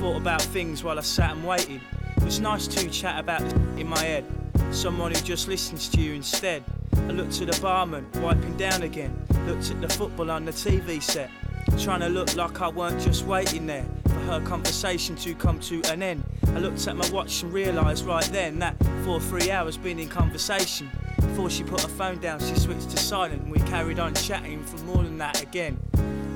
Thought 0.01 0.17
about 0.17 0.41
things 0.41 0.83
while 0.83 0.99
I 0.99 1.03
sat 1.03 1.31
and 1.31 1.47
waited. 1.47 1.79
It 2.17 2.23
was 2.23 2.41
nice 2.41 2.67
to 2.67 2.89
chat 2.89 3.17
about 3.17 3.43
in 3.77 3.87
my 3.87 3.99
head. 3.99 4.25
Someone 4.71 5.13
who 5.13 5.21
just 5.21 5.47
listens 5.47 5.87
to 5.87 6.01
you 6.01 6.15
instead. 6.15 6.65
I 6.97 7.11
looked 7.11 7.39
at 7.41 7.49
the 7.49 7.61
barman, 7.61 8.05
wiping 8.15 8.57
down 8.57 8.81
again. 8.81 9.25
Looked 9.47 9.71
at 9.71 9.79
the 9.79 9.87
football 9.87 10.31
on 10.31 10.43
the 10.43 10.51
TV 10.51 11.01
set. 11.01 11.31
Trying 11.77 12.01
to 12.01 12.09
look 12.09 12.35
like 12.35 12.59
I 12.59 12.67
weren't 12.67 12.99
just 12.99 13.25
waiting 13.25 13.67
there 13.67 13.85
her 14.29 14.39
conversation 14.41 15.15
to 15.15 15.33
come 15.33 15.59
to 15.59 15.81
an 15.91 16.03
end. 16.03 16.23
I 16.47 16.59
looked 16.59 16.87
at 16.87 16.95
my 16.95 17.09
watch 17.09 17.41
and 17.41 17.51
realised 17.51 18.05
right 18.05 18.23
then 18.25 18.59
that 18.59 18.75
for 19.03 19.19
three 19.19 19.49
hours 19.49 19.75
been 19.77 19.99
in 19.99 20.07
conversation. 20.07 20.89
Before 21.15 21.49
she 21.49 21.63
put 21.63 21.81
her 21.81 21.87
phone 21.87 22.19
down, 22.19 22.39
she 22.39 22.55
switched 22.55 22.91
to 22.91 22.97
silent 22.97 23.41
and 23.41 23.51
we 23.51 23.59
carried 23.61 23.99
on 23.99 24.13
chatting 24.13 24.63
for 24.63 24.77
more 24.85 25.03
than 25.03 25.17
that 25.17 25.41
again. 25.41 25.79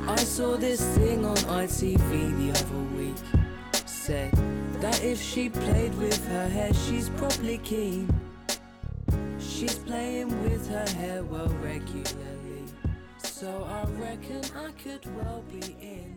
I 0.08 0.16
saw 0.18 0.58
this 0.58 0.82
thing 0.98 1.24
on 1.24 1.36
ITV 1.36 2.38
the 2.38 2.60
other 2.60 2.98
week. 2.98 3.16
Said 3.86 4.32
that 4.82 5.04
if 5.04 5.22
she 5.22 5.50
played 5.50 5.94
with 5.98 6.28
her 6.28 6.50
hair, 6.50 6.74
she's 6.74 7.10
probably 7.12 7.60
keen. 7.60 8.14
She's 9.40 9.76
playing 9.76 10.30
with 10.44 10.68
her 10.70 10.88
hair 10.98 11.24
well 11.24 11.48
regularly. 11.62 12.66
So 13.20 13.64
I 13.70 13.90
reckon 14.02 14.42
I 14.58 14.72
could 14.72 15.06
well 15.16 15.44
be 15.50 15.76
in. 15.82 16.13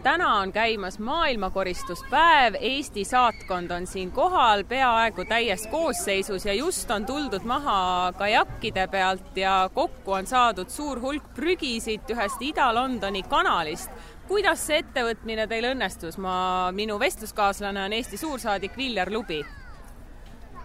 Täna 0.00 0.34
on 0.38 0.52
käimas 0.52 0.98
maailmakoristuspäev, 0.98 2.54
Eesti 2.60 3.04
saatkond 3.04 3.70
on 3.70 3.86
siin 3.86 4.12
kohal 4.12 4.64
peaaegu 4.64 5.24
täies 5.24 5.66
koosseisus 5.66 6.46
ja 6.46 6.54
just 6.54 6.90
on 6.90 7.06
tuldud 7.06 7.44
maha 7.44 8.12
kajakkide 8.18 8.86
pealt 8.86 9.36
ja 9.36 9.70
kokku 9.74 10.12
on 10.12 10.26
saadud 10.26 10.68
suur 10.68 11.00
hulk 11.00 11.34
prügi 11.34 11.80
siit 11.80 12.10
ühest 12.10 12.42
Ida-Londoni 12.42 13.22
kanalist. 13.28 13.90
kuidas 14.28 14.66
see 14.66 14.78
ettevõtmine 14.82 15.46
teil 15.46 15.70
õnnestus? 15.74 16.18
ma, 16.18 16.70
minu 16.72 16.98
vestluskaaslane 16.98 17.84
on 17.84 17.92
Eesti 17.92 18.16
suursaadik 18.16 18.76
Viljar 18.76 19.12
Lubi. 19.12 19.44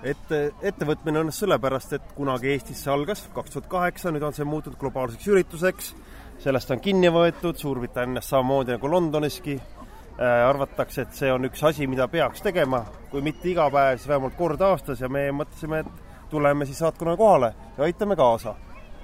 ette, 0.03 0.53
ettevõtmine 0.61 1.19
õnnestus 1.19 1.45
sellepärast, 1.45 1.93
et 1.93 2.13
kunagi 2.15 2.53
Eestis 2.55 2.83
see 2.83 2.93
algas, 2.93 3.27
kaks 3.33 3.51
tuhat 3.51 3.67
kaheksa, 3.67 4.11
nüüd 4.11 4.23
on 4.23 4.33
see 4.33 4.45
muutunud 4.45 4.79
globaalseks 4.79 5.27
ürituseks 5.27 5.95
sellest 6.39 6.71
on 6.71 6.79
kinni 6.79 7.11
võetud, 7.11 7.57
Suurbritannias 7.59 8.29
samamoodi 8.29 8.75
nagu 8.77 8.91
Londoniski 8.91 9.57
äh,. 9.59 10.47
arvatakse, 10.47 11.01
et 11.01 11.13
see 11.13 11.31
on 11.31 11.45
üks 11.49 11.63
asi, 11.67 11.87
mida 11.87 12.07
peaks 12.07 12.41
tegema, 12.45 12.83
kui 13.11 13.23
mitte 13.25 13.49
iga 13.51 13.69
päev, 13.71 13.97
siis 13.97 14.07
vähemalt 14.07 14.37
kord 14.37 14.61
aastas 14.61 15.01
ja 15.01 15.09
me 15.09 15.29
mõtlesime, 15.31 15.83
et 15.83 16.29
tuleme 16.29 16.65
siis 16.65 16.79
saatkonnale 16.79 17.17
kohale 17.17 17.53
ja 17.77 17.83
aitame 17.83 18.15
kaasa. 18.15 18.55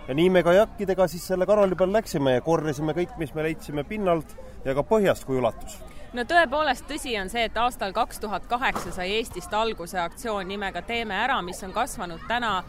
ja 0.07 0.13
nii 0.13 0.29
me 0.29 0.43
kajakkidega 0.43 1.07
siis 1.07 1.27
selle 1.27 1.45
kanali 1.45 1.75
peal 1.75 1.93
läksime 1.93 2.33
ja 2.35 2.41
korjasime 2.41 2.93
kõik, 2.93 3.17
mis 3.17 3.33
me 3.33 3.43
leidsime 3.43 3.83
pinnalt 3.83 4.35
ja 4.65 4.75
ka 4.75 4.83
põhjast, 4.83 5.25
kui 5.25 5.37
ulatus 5.37 5.79
no 6.13 6.23
tõepoolest, 6.23 6.85
tõsi 6.87 7.15
on 7.19 7.29
see, 7.29 7.45
et 7.49 7.57
aastal 7.57 7.93
kaks 7.93 8.19
tuhat 8.23 8.45
kaheksa 8.47 8.91
sai 8.95 9.15
Eestist 9.17 9.53
alguse 9.53 9.99
aktsioon 9.99 10.47
nimega 10.47 10.81
Teeme 10.81 11.17
ära, 11.19 11.41
mis 11.41 11.63
on 11.63 11.73
kasvanud 11.73 12.21
täna 12.27 12.61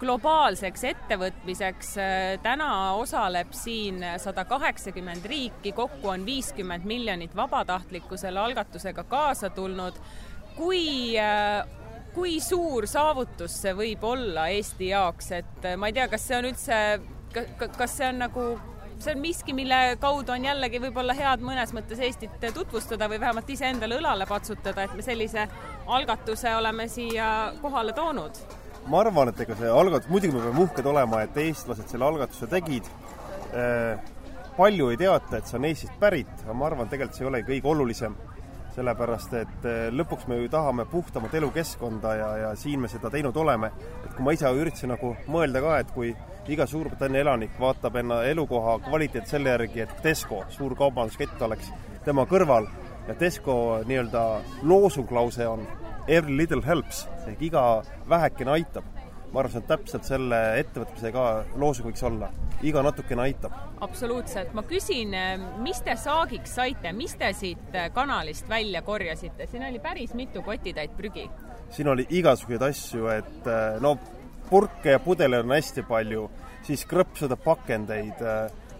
globaalseks 0.00 0.84
ettevõtmiseks. 0.84 1.94
täna 2.42 2.92
osaleb 2.92 3.52
siin 3.52 4.04
sada 4.18 4.44
kaheksakümmend 4.44 5.24
riiki, 5.24 5.72
kokku 5.72 6.08
on 6.08 6.26
viiskümmend 6.26 6.84
miljonit 6.84 7.36
vabatahtlikku 7.36 8.16
selle 8.16 8.40
algatusega 8.40 9.04
kaasa 9.04 9.50
tulnud. 9.50 9.94
kui 10.56 11.08
kui 12.14 12.38
suur 12.40 12.86
saavutus 12.86 13.56
see 13.62 13.72
võib 13.74 14.04
olla 14.06 14.46
Eesti 14.48 14.88
jaoks, 14.92 15.32
et 15.32 15.66
ma 15.76 15.90
ei 15.90 15.96
tea, 15.96 16.06
kas 16.08 16.28
see 16.28 16.36
on 16.38 16.46
üldse, 16.46 16.78
kas 17.76 17.96
see 17.96 18.08
on 18.08 18.22
nagu 18.22 18.44
see 18.98 19.14
on 19.16 19.20
miski, 19.20 19.52
mille 19.52 19.96
kaudu 20.00 20.32
on 20.32 20.44
jällegi 20.46 20.78
võib-olla 20.80 21.16
head 21.18 21.42
mõnes 21.42 21.74
mõttes 21.74 21.98
Eestit 21.98 22.44
tutvustada 22.54 23.08
või 23.10 23.18
vähemalt 23.20 23.50
iseendale 23.50 23.98
õlale 23.98 24.26
patsutada, 24.30 24.86
et 24.86 24.94
me 24.94 25.02
sellise 25.02 25.48
algatuse 25.86 26.54
oleme 26.56 26.86
siia 26.88 27.26
kohale 27.62 27.92
toonud 27.92 28.38
ma 28.88 29.00
arvan, 29.00 29.30
et 29.32 29.40
ega 29.44 29.56
see 29.58 29.70
algatus, 29.70 30.10
muidugi 30.12 30.34
me 30.34 30.42
peame 30.44 30.64
uhked 30.66 30.86
olema, 30.90 31.22
et 31.24 31.38
eestlased 31.44 31.88
selle 31.90 32.06
algatuse 32.08 32.48
tegid. 32.50 32.90
palju 34.56 34.90
ei 34.90 34.96
teata, 34.96 35.38
et 35.38 35.48
see 35.50 35.58
on 35.58 35.64
Eestist 35.66 35.98
pärit, 35.98 36.30
aga 36.44 36.54
ma 36.54 36.66
arvan, 36.68 36.88
tegelikult 36.90 37.16
see 37.18 37.24
ei 37.24 37.30
olegi 37.30 37.50
kõige 37.52 37.70
olulisem. 37.74 38.16
sellepärast, 38.74 39.34
et 39.38 39.66
lõpuks 39.94 40.26
me 40.26 40.36
ju 40.40 40.48
tahame 40.50 40.82
puhtamat 40.90 41.34
elukeskkonda 41.38 42.14
ja, 42.18 42.30
ja 42.36 42.48
siin 42.58 42.80
me 42.82 42.88
seda 42.90 43.10
teinud 43.10 43.36
oleme. 43.36 43.70
et 44.04 44.14
kui 44.14 44.24
ma 44.24 44.32
ise 44.34 44.50
üritasin 44.50 44.90
nagu 44.90 45.14
mõelda 45.30 45.62
ka, 45.62 45.78
et 45.78 45.92
kui 45.94 46.14
iga 46.48 46.66
Suurbritannia 46.66 47.22
elanik 47.22 47.54
vaatab 47.60 47.96
enda 47.96 48.24
elukoha 48.26 48.78
kvaliteet 48.88 49.30
selle 49.30 49.54
järgi, 49.54 49.80
et 49.80 50.02
Tesco, 50.02 50.42
suur 50.50 50.74
kaubanduskett, 50.74 51.40
oleks 51.42 51.70
tema 52.04 52.26
kõrval 52.26 52.66
ja 53.08 53.14
Tesco 53.14 53.80
nii-öelda 53.86 54.24
loosunglause 54.62 55.46
on 55.48 55.66
Every 56.06 56.36
little 56.36 56.60
helps. 56.60 57.06
Ehk 57.24 57.40
iga 57.48 57.82
vähekene 58.08 58.52
aitab. 58.58 58.84
ma 59.32 59.40
arvan, 59.40 59.50
see 59.50 59.58
on 59.58 59.66
täpselt 59.66 60.04
selle 60.06 60.38
ettevõtmise 60.60 61.10
ka 61.10 61.22
loosung 61.58 61.88
võiks 61.88 62.04
olla, 62.06 62.28
iga 62.62 62.84
natukene 62.86 63.24
aitab. 63.24 63.56
absoluutselt, 63.82 64.52
ma 64.54 64.62
küsin, 64.62 65.10
mis 65.64 65.80
te 65.82 65.96
saagiks 65.98 66.54
saite, 66.54 66.92
mis 66.94 67.16
te 67.18 67.32
siit 67.34 67.74
kanalist 67.96 68.46
välja 68.48 68.84
korjasite, 68.86 69.48
siin 69.50 69.64
oli 69.66 69.80
päris 69.82 70.14
mitu 70.14 70.42
kotitäit 70.42 70.94
prügi. 70.96 71.26
siin 71.70 71.88
oli 71.88 72.06
igasuguseid 72.10 72.62
asju, 72.62 73.08
et 73.08 73.50
no 73.82 73.96
purke 74.50 74.94
ja 74.94 75.02
pudeleid 75.02 75.48
on 75.48 75.56
hästi 75.56 75.82
palju, 75.88 76.30
siis 76.62 76.86
krõpsude 76.86 77.34
pakendeid, 77.34 78.22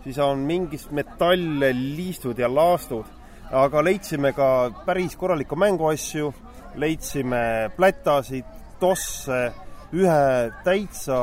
siis 0.05 0.23
on 0.23 0.47
mingist 0.47 0.95
metalle, 0.95 1.73
liistud 1.73 2.39
ja 2.39 2.47
laastud, 2.47 3.11
aga 3.51 3.83
leidsime 3.83 4.31
ka 4.33 4.71
päris 4.87 5.17
korralikku 5.19 5.59
mänguasju 5.59 6.31
leidsime 6.77 7.71
plätasid, 7.77 8.47
tosse, 8.81 9.53
ühe 9.95 10.51
täitsa 10.65 11.19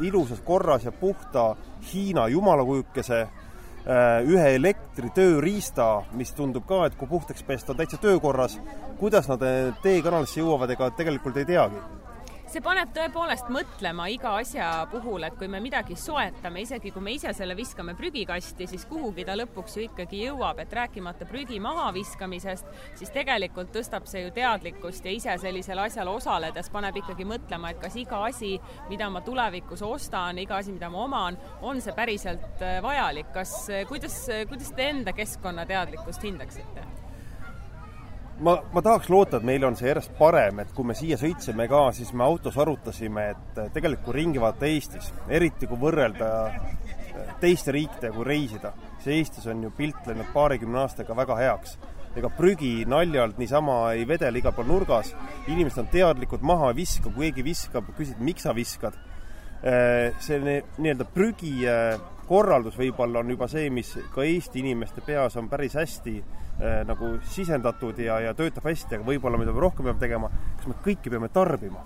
ilusas 0.00 0.40
korras 0.40 0.84
ja 0.84 0.92
puhta 0.92 1.54
Hiina 1.86 2.28
jumalakujukese, 2.28 3.26
ühe 4.26 4.48
elektritööriista, 4.56 6.02
mis 6.18 6.32
tundub 6.34 6.64
ka, 6.66 6.86
et 6.86 6.96
kui 6.98 7.06
puhtaks 7.06 7.44
pesta, 7.46 7.72
on 7.72 7.78
täitsa 7.78 8.00
töökorras. 8.02 8.58
kuidas 8.98 9.28
nad 9.28 9.42
teekanalisse 9.82 10.40
jõuavad, 10.40 10.70
ega 10.72 10.90
tegelikult 10.90 11.36
ei 11.36 11.44
teagi 11.44 11.76
see 12.46 12.62
paneb 12.62 12.92
tõepoolest 12.94 13.48
mõtlema 13.52 14.06
iga 14.12 14.36
asja 14.38 14.68
puhul, 14.90 15.26
et 15.26 15.34
kui 15.38 15.48
me 15.50 15.58
midagi 15.62 15.96
soetame, 15.98 16.62
isegi 16.62 16.92
kui 16.94 17.02
me 17.02 17.14
ise 17.16 17.32
selle 17.36 17.56
viskame 17.58 17.96
prügikasti, 17.98 18.68
siis 18.70 18.86
kuhugi 18.88 19.24
ta 19.26 19.34
lõpuks 19.38 19.76
ju 19.76 19.86
ikkagi 19.86 20.22
jõuab, 20.26 20.60
et 20.62 20.76
rääkimata 20.78 21.26
prügi 21.28 21.58
mahaviskamisest, 21.62 22.68
siis 22.98 23.10
tegelikult 23.14 23.72
tõstab 23.74 24.06
see 24.10 24.26
ju 24.26 24.34
teadlikkust 24.36 25.06
ja 25.06 25.14
ise 25.14 25.38
sellisel 25.42 25.82
asjal 25.82 26.12
osaledes 26.12 26.70
paneb 26.74 27.00
ikkagi 27.02 27.26
mõtlema, 27.28 27.72
et 27.74 27.82
kas 27.82 27.98
iga 27.98 28.22
asi, 28.28 28.54
mida 28.90 29.10
ma 29.10 29.24
tulevikus 29.26 29.82
ostan, 29.86 30.38
iga 30.42 30.60
asi, 30.60 30.74
mida 30.76 30.90
ma 30.92 31.02
oman, 31.06 31.40
on 31.66 31.82
see 31.82 31.96
päriselt 31.96 32.62
äh, 32.62 32.78
vajalik, 32.84 33.34
kas, 33.34 33.58
kuidas, 33.90 34.22
kuidas 34.48 34.72
te 34.76 34.92
enda 34.92 35.16
keskkonnateadlikkust 35.16 36.30
hindaksite? 36.30 37.05
Ma, 38.40 38.56
ma 38.72 38.82
tahaks 38.82 39.08
loota, 39.10 39.38
et 39.38 39.46
meil 39.46 39.64
on 39.66 39.76
see 39.78 39.88
järjest 39.90 40.14
parem, 40.18 40.60
et 40.62 40.72
kui 40.76 40.86
me 40.86 40.96
siia 40.96 41.18
sõitsime 41.20 41.68
ka, 41.70 41.82
siis 41.96 42.12
me 42.16 42.24
autos 42.26 42.56
arutasime, 42.60 43.30
et 43.32 43.60
tegelikult 43.74 44.16
ringi 44.16 44.42
vaadata 44.42 44.68
Eestis, 44.68 45.12
eriti 45.28 45.68
kui 45.70 45.80
võrrelda 45.80 46.30
äh, 46.46 46.70
teiste 47.40 47.74
riikidega, 47.76 48.14
kui 48.14 48.26
reisida, 48.28 48.72
siis 49.00 49.12
Eestis 49.20 49.46
on 49.52 49.64
ju 49.66 49.72
pilt 49.76 50.08
läinud 50.08 50.32
paarikümne 50.34 50.84
aastaga 50.84 51.16
väga 51.16 51.38
heaks. 51.42 51.78
ega 52.16 52.30
prügi 52.32 52.86
naljalt 52.88 53.36
niisama 53.36 53.90
ei 53.92 54.06
vedele 54.08 54.40
igal 54.40 54.54
pool 54.56 54.64
nurgas, 54.70 55.10
inimesed 55.52 55.82
on 55.82 55.88
teadlikud, 55.92 56.40
maha 56.40 56.70
ei 56.70 56.78
viska, 56.78 57.10
kui 57.12 57.26
keegi 57.26 57.44
viskab, 57.44 57.90
küsid, 57.98 58.22
miks 58.24 58.46
sa 58.46 58.54
viskad. 58.56 58.96
Äh, 59.60 60.16
see 60.24 60.38
nii-öelda 60.40 61.04
prügi 61.12 61.58
äh, 61.68 61.98
korraldus 62.28 62.78
võib-olla 62.80 63.20
on 63.20 63.34
juba 63.34 63.48
see, 63.52 63.68
mis 63.70 63.92
ka 64.14 64.24
Eesti 64.24 64.62
inimeste 64.64 65.04
peas 65.04 65.36
on 65.36 65.50
päris 65.52 65.76
hästi 65.76 66.16
nagu 66.88 67.10
sisendatud 67.28 67.98
ja, 68.00 68.20
ja 68.24 68.34
töötab 68.34 68.64
hästi, 68.64 68.96
aga 68.96 69.04
võib-olla 69.04 69.36
mida 69.40 69.52
me 69.52 69.60
rohkem 69.60 69.84
peame 69.84 70.00
tegema, 70.00 70.30
kas 70.56 70.70
me 70.70 70.76
kõike 70.84 71.12
peame 71.12 71.28
tarbima? 71.28 71.84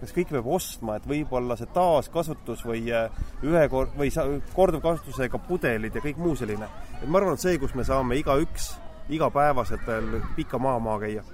kas 0.00 0.12
kõike 0.12 0.34
peab 0.36 0.48
ostma, 0.52 0.98
et 0.98 1.06
võib-olla 1.08 1.56
see 1.56 1.68
taaskasutus 1.72 2.64
või 2.68 2.82
äh, 2.92 3.06
ühe 3.44 3.62
kord- 3.72 3.94
või 3.96 4.10
korduvkasutusega 4.54 5.40
pudelid 5.48 5.94
ja 5.96 6.02
kõik 6.04 6.20
muu 6.20 6.36
selline. 6.36 6.68
et 7.00 7.08
ma 7.08 7.20
arvan, 7.20 7.36
et 7.36 7.44
see, 7.44 7.56
kus 7.58 7.74
me 7.74 7.84
saame 7.84 8.18
igaüks 8.20 8.74
igapäevaselt 9.08 9.86
veel 9.86 10.20
pika 10.36 10.58
maamaa 10.58 10.98
käia 11.00 11.24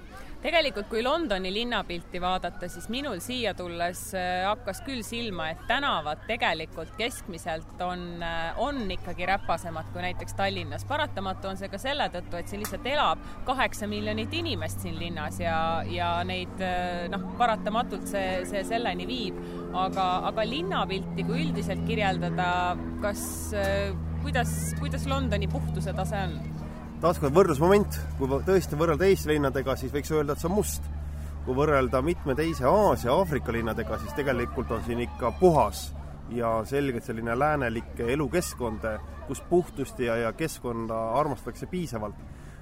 tegelikult, 0.43 0.89
kui 0.91 1.03
Londoni 1.03 1.51
linnapilti 1.53 2.19
vaadata, 2.21 2.67
siis 2.71 2.89
minul 2.91 3.21
siia 3.23 3.53
tulles 3.57 4.01
äh, 4.17 4.43
hakkas 4.47 4.81
küll 4.85 5.03
silma, 5.05 5.49
et 5.53 5.63
tänavad 5.69 6.25
tegelikult 6.27 6.91
keskmiselt 6.99 7.81
on, 7.83 8.05
äh, 8.23 8.59
on 8.61 8.83
ikkagi 8.91 9.27
räpasemad 9.29 9.91
kui 9.93 10.03
näiteks 10.03 10.35
Tallinnas. 10.39 10.85
paratamatu 10.89 11.51
on 11.51 11.59
see 11.59 11.71
ka 11.71 11.79
selle 11.81 12.09
tõttu, 12.13 12.39
et 12.39 12.51
siin 12.51 12.63
lihtsalt 12.63 12.87
elab 12.91 13.23
kaheksa 13.47 13.87
miljonit 13.87 14.33
inimest 14.35 14.83
siin 14.83 14.99
linnas 14.99 15.39
ja, 15.39 15.57
ja 15.89 16.15
neid 16.27 16.63
äh, 16.63 17.05
noh, 17.13 17.29
paratamatult 17.39 18.07
see, 18.11 18.43
see 18.49 18.65
selleni 18.67 19.07
viib. 19.07 19.39
aga, 19.73 20.05
aga 20.29 20.43
linnapilti, 20.45 21.23
kui 21.25 21.39
üldiselt 21.47 21.81
kirjeldada, 21.87 22.75
kas, 23.01 23.23
kuidas, 24.21 24.51
kuidas 24.77 25.07
Londoni 25.09 25.47
puhtuse 25.49 25.95
tase 25.97 26.19
on? 26.27 26.52
Taaskord 27.03 27.33
võrdlusmoment, 27.35 27.97
kui 28.15 28.29
tõesti 28.47 28.77
võrrelda 28.79 29.03
Eesti 29.09 29.33
linnadega, 29.33 29.73
siis 29.75 29.91
võiks 29.91 30.11
öelda, 30.15 30.37
et 30.37 30.39
see 30.39 30.47
on 30.47 30.55
must. 30.55 30.85
kui 31.43 31.55
võrrelda 31.57 31.99
mitme 31.99 32.31
teise 32.39 32.63
Aasia, 32.63 33.11
Aafrika 33.11 33.51
linnadega, 33.51 33.97
siis 33.99 34.13
tegelikult 34.15 34.69
on 34.71 34.79
siin 34.85 35.01
ikka 35.03 35.33
puhas 35.39 35.89
ja 36.31 36.61
selgelt 36.63 37.03
selline 37.03 37.35
läänelik 37.35 37.99
elukeskkond, 37.99 38.87
kus 39.27 39.41
puhtust 39.49 39.99
ja, 39.99 40.15
ja 40.15 40.31
keskkonda 40.31 41.01
armastatakse 41.19 41.67
piisavalt. 41.67 42.15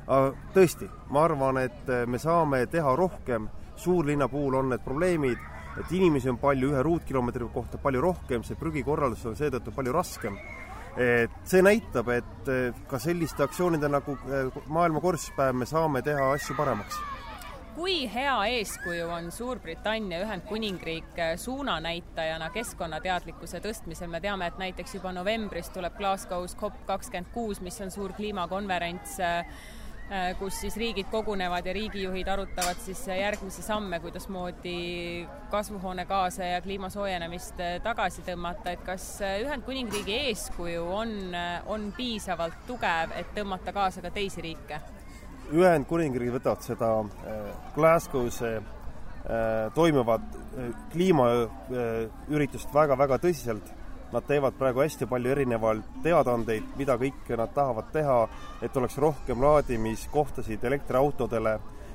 aga 0.08 0.34
tõesti, 0.56 0.90
ma 1.14 1.28
arvan, 1.28 1.62
et 1.62 1.94
me 2.08 2.18
saame 2.18 2.66
teha 2.66 2.96
rohkem, 2.96 3.46
suurlinna 3.76 4.28
puhul 4.28 4.58
on 4.58 4.74
need 4.74 4.82
probleemid, 4.82 5.38
et 5.78 5.94
inimesi 5.94 6.34
on 6.34 6.42
palju, 6.42 6.74
ühe 6.74 6.82
ruutkilomeetri 6.84 7.46
kohta 7.54 7.78
palju 7.78 8.02
rohkem, 8.02 8.44
see 8.44 8.58
prügikorraldus 8.58 9.26
on 9.30 9.38
seetõttu 9.38 9.72
palju 9.78 9.94
raskem 9.94 10.42
et 10.98 11.40
see 11.48 11.62
näitab, 11.64 12.10
et 12.12 12.52
ka 12.88 13.00
selliste 13.00 13.44
aktsioonide 13.44 13.90
nagu 13.92 14.18
eh, 14.28 14.62
maailma 14.68 15.02
korstpäev 15.02 15.56
me 15.56 15.66
saame 15.70 16.02
teha 16.06 16.32
asju 16.36 16.56
paremaks. 16.58 17.00
Kui 17.72 18.04
hea 18.14 18.34
eeskuju 18.58 19.06
on 19.08 19.30
Suurbritannia 19.32 20.20
Ühendkuningriik 20.26 21.16
eh, 21.16 21.38
suunanäitajana 21.40 22.50
keskkonnateadlikkuse 22.52 23.62
tõstmisel, 23.64 24.12
me 24.12 24.20
teame, 24.20 24.52
et 24.52 24.60
näiteks 24.60 24.98
juba 25.00 25.14
novembris 25.16 25.72
tuleb 25.72 25.96
Glasgow's 25.96 26.58
COP 26.60 26.84
kakskümmend 26.90 27.32
kuus, 27.34 27.62
mis 27.64 27.80
on 27.82 27.92
suur 27.92 28.12
kliimakonverents 28.18 29.20
Äh, 29.22 29.46
kus 30.40 30.58
siis 30.60 30.76
riigid 30.78 31.08
kogunevad 31.12 31.66
ja 31.66 31.74
riigijuhid 31.74 32.28
arutavad 32.28 32.80
siis 32.84 33.06
järgmisi 33.08 33.62
samme, 33.64 34.00
kuidasmoodi 34.00 35.28
kasvuhoonegaase 35.50 36.48
ja 36.50 36.62
kliima 36.62 36.90
soojenemist 36.90 37.60
äh, 37.60 37.78
tagasi 37.84 38.24
tõmmata, 38.28 38.74
et 38.76 38.84
kas 38.84 39.06
äh, 39.24 39.38
Ühendkuningriigi 39.46 40.18
eeskuju 40.28 40.84
on, 40.96 41.16
on 41.66 41.92
piisavalt 41.98 42.60
tugev, 42.68 43.16
et 43.16 43.32
tõmmata 43.36 43.72
kaasa 43.74 44.04
ka 44.04 44.12
teisi 44.12 44.44
riike? 44.44 44.82
Ühendkuningriigid 45.52 46.36
võtavad 46.40 46.64
seda 46.64 46.92
Glasgow's 47.76 48.40
toimuvat 49.76 50.24
kliimaüritust 50.92 52.72
väga-väga 52.74 53.20
tõsiselt 53.22 53.68
Nad 54.12 54.26
teevad 54.28 54.58
praegu 54.60 54.82
hästi 54.84 55.08
palju 55.08 55.32
erinevaid 55.32 55.84
teadaandeid, 56.04 56.74
mida 56.76 56.98
kõike 57.00 57.38
nad 57.40 57.54
tahavad 57.56 57.92
teha, 57.94 58.18
et 58.62 58.78
oleks 58.78 58.98
rohkem 59.00 59.40
laadimiskohtasid 59.44 60.64
elektriautodele, 60.68 61.54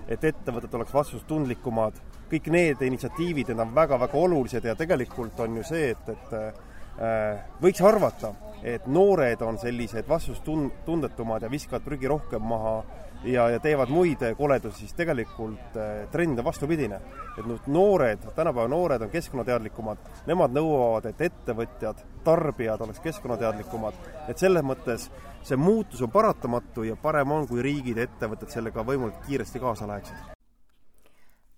et 0.08 0.24
ettevõtted 0.24 0.74
oleks 0.78 0.94
vastutustundlikumad. 0.94 2.00
kõik 2.30 2.48
need 2.50 2.80
initsiatiivid, 2.82 3.48
need 3.48 3.60
on 3.62 3.74
väga-väga 3.74 4.18
olulised 4.18 4.64
ja 4.64 4.74
tegelikult 4.74 5.40
on 5.40 5.56
ju 5.56 5.62
see, 5.62 5.90
et, 5.90 6.08
et 6.08 6.32
äh, 6.34 7.44
võiks 7.62 7.82
arvata, 7.84 8.32
et 8.66 8.86
noored 8.90 9.42
on 9.46 9.58
sellised 9.62 10.08
vastutustundetumad 10.08 11.42
ja 11.42 11.50
viskavad 11.50 11.84
prügi 11.86 12.08
rohkem 12.10 12.42
maha 12.42 12.80
ja, 13.24 13.48
ja 13.50 13.60
teevad 13.62 13.90
muid 13.94 14.22
koledusi, 14.38 14.84
siis 14.84 14.96
tegelikult 14.98 15.78
äh, 15.78 16.08
trend 16.10 16.38
on 16.38 16.44
vastupidine. 16.44 17.00
et 17.38 17.46
nüüd 17.46 17.66
noored, 17.70 18.22
tänapäeva 18.34 18.68
noored 18.68 19.02
on 19.02 19.10
keskkonnateadlikumad, 19.12 19.98
nemad 20.26 20.54
nõuavad, 20.56 21.10
et 21.10 21.20
ettevõtjad, 21.28 22.00
tarbijad 22.24 22.80
oleks 22.80 23.02
keskkonnateadlikumad, 23.04 23.98
et 24.28 24.38
selles 24.38 24.64
mõttes 24.64 25.10
see 25.46 25.56
muutus 25.60 26.02
on 26.02 26.10
paratamatu 26.10 26.88
ja 26.88 26.96
parem 26.96 27.36
on, 27.36 27.46
kui 27.48 27.62
riigid 27.62 28.00
ja 28.00 28.08
ettevõtted 28.08 28.50
sellega 28.50 28.86
võimalikult 28.86 29.28
kiiresti 29.28 29.62
kaasa 29.62 29.88
läheksid 29.90 30.35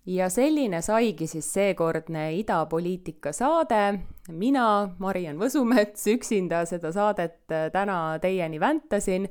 ja 0.08 0.30
selline 0.32 0.80
saigi 0.82 1.26
siis 1.28 1.48
seekordne 1.52 2.32
idapoliitika 2.38 3.32
saade. 3.32 3.98
mina, 4.32 4.88
Mariann 4.98 5.40
Võsumets, 5.40 6.06
üksinda 6.08 6.64
seda 6.68 6.92
saadet 6.92 7.52
äh, 7.52 7.70
täna 7.72 8.18
teieni 8.22 8.60
väntasin 8.60 9.28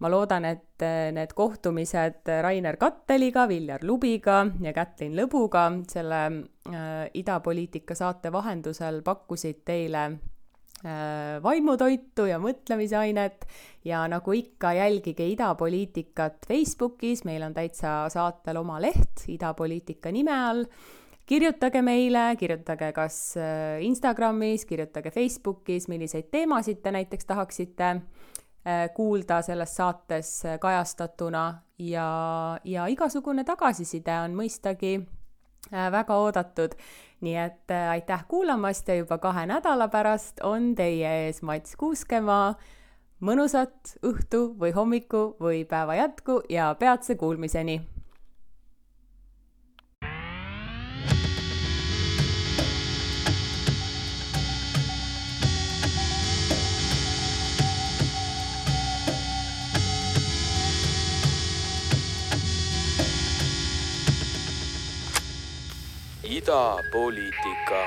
ma 0.00 0.08
loodan, 0.08 0.46
et 0.48 0.82
eh, 0.84 1.10
need 1.12 1.34
kohtumised 1.36 2.28
Rainer 2.42 2.78
Katteliga, 2.80 3.46
Viljar 3.48 3.84
Lubiga 3.84 4.42
ja 4.64 4.72
Kätlin 4.76 5.16
Lõbuga 5.18 5.66
selle 5.92 6.20
äh, 6.26 7.06
idapoliitika 7.20 7.96
saate 7.98 8.32
vahendusel 8.32 9.02
pakkusid 9.04 9.60
teile 9.68 10.04
äh, 10.06 10.18
vaimutoitu 11.42 12.24
ja 12.30 12.38
mõtlemisainet. 12.40 13.44
Ja 13.84 14.06
nagu 14.08 14.32
ikka, 14.32 14.72
jälgige 14.76 15.26
idapoliitikat 15.28 16.46
Facebookis, 16.48 17.24
meil 17.28 17.44
on 17.44 17.54
täitsa 17.56 18.06
saatel 18.12 18.60
oma 18.60 18.78
leht 18.80 19.26
idapoliitika 19.28 20.12
nime 20.12 20.32
all. 20.32 20.64
Kirjutage 21.28 21.82
meile, 21.84 22.34
kirjutage 22.40 22.90
kas 22.96 23.20
Instagramis, 23.86 24.64
kirjutage 24.66 25.12
Facebookis, 25.14 25.86
milliseid 25.92 26.32
teemasid 26.32 26.80
te 26.82 26.92
näiteks 26.96 27.28
tahaksite 27.28 27.92
Äh, 28.66 28.90
kuulda 28.94 29.42
selles 29.42 29.76
saates 29.76 30.44
äh, 30.44 30.58
kajastatuna. 30.58 31.62
Ja, 31.78 32.58
ja 32.64 32.84
igasugune 32.92 33.40
tagasiside 33.48 34.12
on 34.20 34.34
mõistagi 34.36 34.98
äh, 35.00 35.86
väga 35.92 36.18
oodatud. 36.20 36.74
Nii 37.20 37.36
et 37.36 37.72
aitäh 37.90 38.24
kuulamast 38.28 38.88
ja 38.88 38.94
juba 38.94 39.18
kahe 39.18 39.46
nädala 39.46 39.88
pärast 39.88 40.40
on 40.42 40.74
teie 40.74 41.26
ees 41.26 41.42
Mats 41.42 41.76
Kuuskemaa. 41.76 42.54
mõnusat 43.20 43.98
õhtu 44.02 44.54
või 44.60 44.72
hommiku 44.72 45.36
või 45.40 45.64
päeva 45.68 45.94
jätku 45.94 46.40
ja 46.48 46.74
peatse 46.74 47.14
kuulmiseni 47.14 47.80
idapoliitika 66.40 67.78